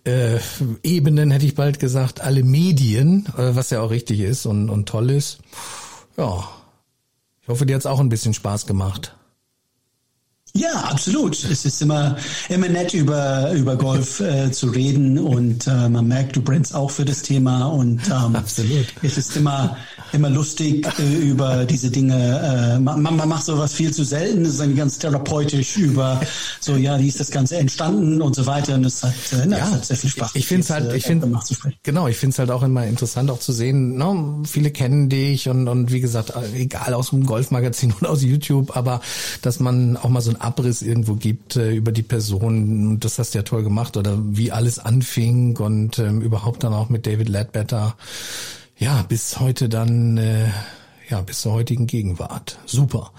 [0.05, 0.37] äh,
[0.83, 4.87] Ebenen, hätte ich bald gesagt, alle Medien, äh, was ja auch richtig ist und, und
[4.87, 5.39] toll ist.
[6.19, 6.47] Ja,
[7.41, 9.17] ich hoffe, dir hat's auch ein bisschen Spaß gemacht.
[10.57, 11.43] Ja, absolut.
[11.43, 12.17] Es ist immer,
[12.49, 16.93] immer nett, über, über Golf äh, zu reden und äh, man merkt, du brennst auch
[16.93, 18.87] für das Thema und ähm, absolut.
[19.03, 19.77] es ist immer,
[20.13, 22.77] immer lustig äh, über diese Dinge.
[22.77, 24.43] Äh, man, man macht sowas viel zu selten.
[24.43, 26.21] Es ist eigentlich ganz therapeutisch über
[26.61, 28.75] so, ja, wie ist das Ganze entstanden und so weiter.
[28.75, 30.37] Und es hat, äh, na, ja, es hat sehr viel Spaß.
[30.37, 31.33] Ich finde es halt, äh, ich finde,
[31.83, 35.09] genau, ich finde es halt auch immer interessant auch zu sehen, no, ne, viele kennen
[35.09, 39.01] dich und, und wie gesagt, egal aus dem Golfmagazin oder aus YouTube, aber
[39.43, 43.01] dass man auch mal so ein Abriss irgendwo gibt äh, über die Person.
[43.01, 46.89] Das hast du ja toll gemacht oder wie alles anfing und ähm, überhaupt dann auch
[46.89, 47.97] mit David Ledbetter.
[48.79, 50.49] Ja, bis heute dann, äh,
[51.09, 52.59] ja, bis zur heutigen Gegenwart.
[52.67, 53.13] Super.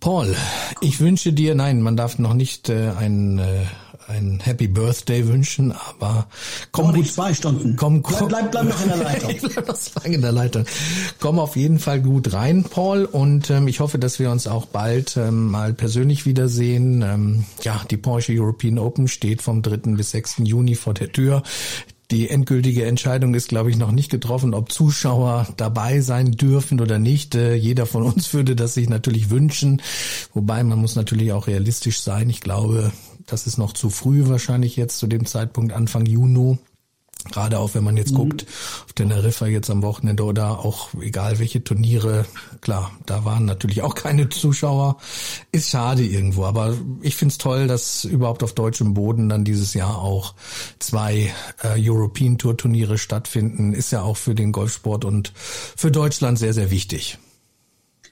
[0.00, 0.36] Paul,
[0.80, 3.64] ich wünsche dir, nein, man darf noch nicht äh, ein äh,
[4.08, 6.28] ein Happy Birthday wünschen, aber
[6.72, 7.76] komm gut, zwei Stunden.
[7.76, 9.30] Komm, komm, bleib, bleib, bleib noch in der Leitung.
[9.42, 10.64] ich bleib noch lange in der Leitung.
[11.20, 14.66] Komm auf jeden Fall gut rein, Paul, und ähm, ich hoffe, dass wir uns auch
[14.66, 17.02] bald ähm, mal persönlich wiedersehen.
[17.02, 19.94] Ähm, ja, die Porsche European Open steht vom 3.
[19.94, 20.36] bis 6.
[20.44, 21.42] Juni vor der Tür.
[22.10, 26.98] Die endgültige Entscheidung ist, glaube ich, noch nicht getroffen, ob Zuschauer dabei sein dürfen oder
[26.98, 27.34] nicht.
[27.34, 29.82] Äh, jeder von uns würde das sich natürlich wünschen.
[30.32, 32.30] Wobei man muss natürlich auch realistisch sein.
[32.30, 32.92] Ich glaube,
[33.28, 36.58] das ist noch zu früh wahrscheinlich jetzt zu dem Zeitpunkt Anfang Juni.
[37.32, 38.16] Gerade auch wenn man jetzt mhm.
[38.16, 38.46] guckt,
[38.84, 42.24] auf Teneriffa jetzt am Wochenende oder auch egal welche Turniere,
[42.60, 44.96] klar, da waren natürlich auch keine Zuschauer.
[45.52, 49.98] Ist schade irgendwo, aber ich find's toll, dass überhaupt auf deutschem Boden dann dieses Jahr
[49.98, 50.34] auch
[50.78, 51.32] zwei
[51.62, 53.74] äh, European Tour Turniere stattfinden.
[53.74, 57.18] Ist ja auch für den Golfsport und für Deutschland sehr, sehr wichtig.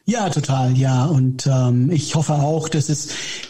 [0.08, 1.06] Ja, total, ja.
[1.06, 3.08] Und ähm, ich hoffe auch, dass es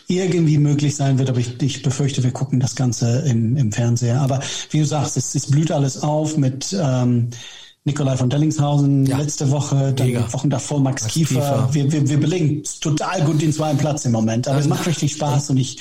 [0.09, 4.23] irgendwie möglich sein wird, aber ich, ich befürchte, wir gucken das Ganze im, im Fernseher.
[4.23, 7.29] Aber wie du sagst, es, es blüht alles auf mit ähm,
[7.87, 9.19] Nikolai von Dellingshausen ja.
[9.19, 10.33] letzte Woche, dann Mega.
[10.33, 11.35] Wochen davor Max, Max Kiefer.
[11.35, 11.69] Kiefer.
[11.71, 14.49] Wir, wir, wir belegen total gut den zweiten Platz im Moment.
[14.49, 15.79] Aber es macht richtig Spaß und ich,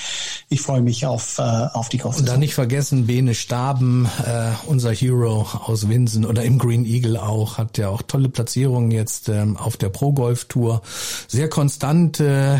[0.49, 2.19] ich freue mich auf, äh, auf die Golf.
[2.19, 7.17] Und dann nicht vergessen, Bene Staben, äh, unser Hero aus Winsen oder im Green Eagle
[7.17, 10.83] auch, hat ja auch tolle Platzierungen jetzt ähm, auf der Pro Golf Tour.
[11.27, 12.59] Sehr konstant, äh,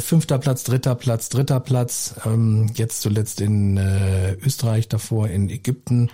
[0.00, 2.14] fünfter Platz, dritter Platz, dritter Platz.
[2.26, 6.10] Ähm, jetzt zuletzt in äh, Österreich, davor in Ägypten.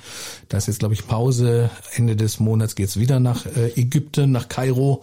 [0.49, 4.31] Da ist jetzt, glaube ich, Pause Ende des Monats jetzt geht's wieder nach äh, Ägypten,
[4.31, 5.03] nach Kairo.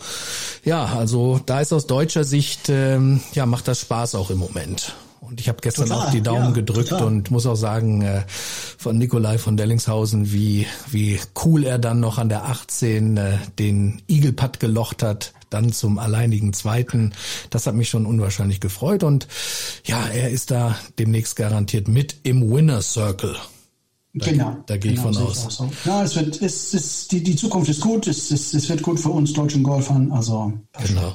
[0.64, 4.96] Ja, also da ist aus deutscher Sicht, ähm, ja, macht das Spaß auch im Moment.
[5.20, 7.08] Und ich habe gestern total, auch die Daumen ja, gedrückt total.
[7.08, 12.20] und muss auch sagen, äh, von Nikolai von Dellingshausen, wie, wie cool er dann noch
[12.20, 14.04] an der 18 äh, den
[14.36, 17.14] Putt gelocht hat, dann zum alleinigen Zweiten.
[17.50, 19.28] Das hat mich schon unwahrscheinlich gefreut und
[19.86, 23.36] ja, er ist da demnächst garantiert mit im Winner Circle.
[24.18, 24.56] Da, genau.
[24.66, 25.58] Da gehe genau, ich von aus.
[25.58, 25.70] So.
[25.84, 28.08] Ja, es wird, es ist, die, die Zukunft ist gut.
[28.08, 30.10] Es, es, es wird gut für uns deutschen Golfern.
[30.14, 30.54] Also.
[30.88, 31.14] Genau.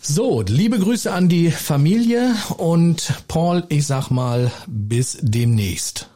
[0.00, 6.08] So, liebe Grüße an die Familie und Paul, ich sag mal, bis demnächst.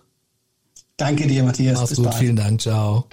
[0.96, 1.78] Danke dir, Matthias.
[1.78, 2.18] Mach's bis gut, bald.
[2.18, 3.04] vielen Dank, ciao.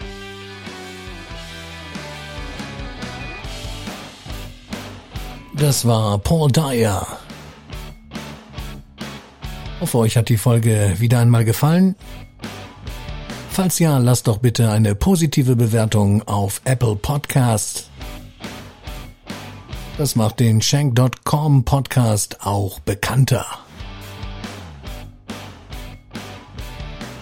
[5.57, 7.05] Das war Paul Dyer.
[9.81, 11.95] Hoffe, euch hat die Folge wieder einmal gefallen.
[13.53, 17.88] Falls ja, lasst doch bitte eine positive Bewertung auf Apple Podcast.
[19.95, 23.45] Das macht den Shank.com Podcast auch bekannter.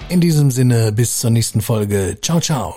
[0.07, 2.17] In diesem Sinne bis zur nächsten Folge.
[2.21, 2.75] Ciao, ciao.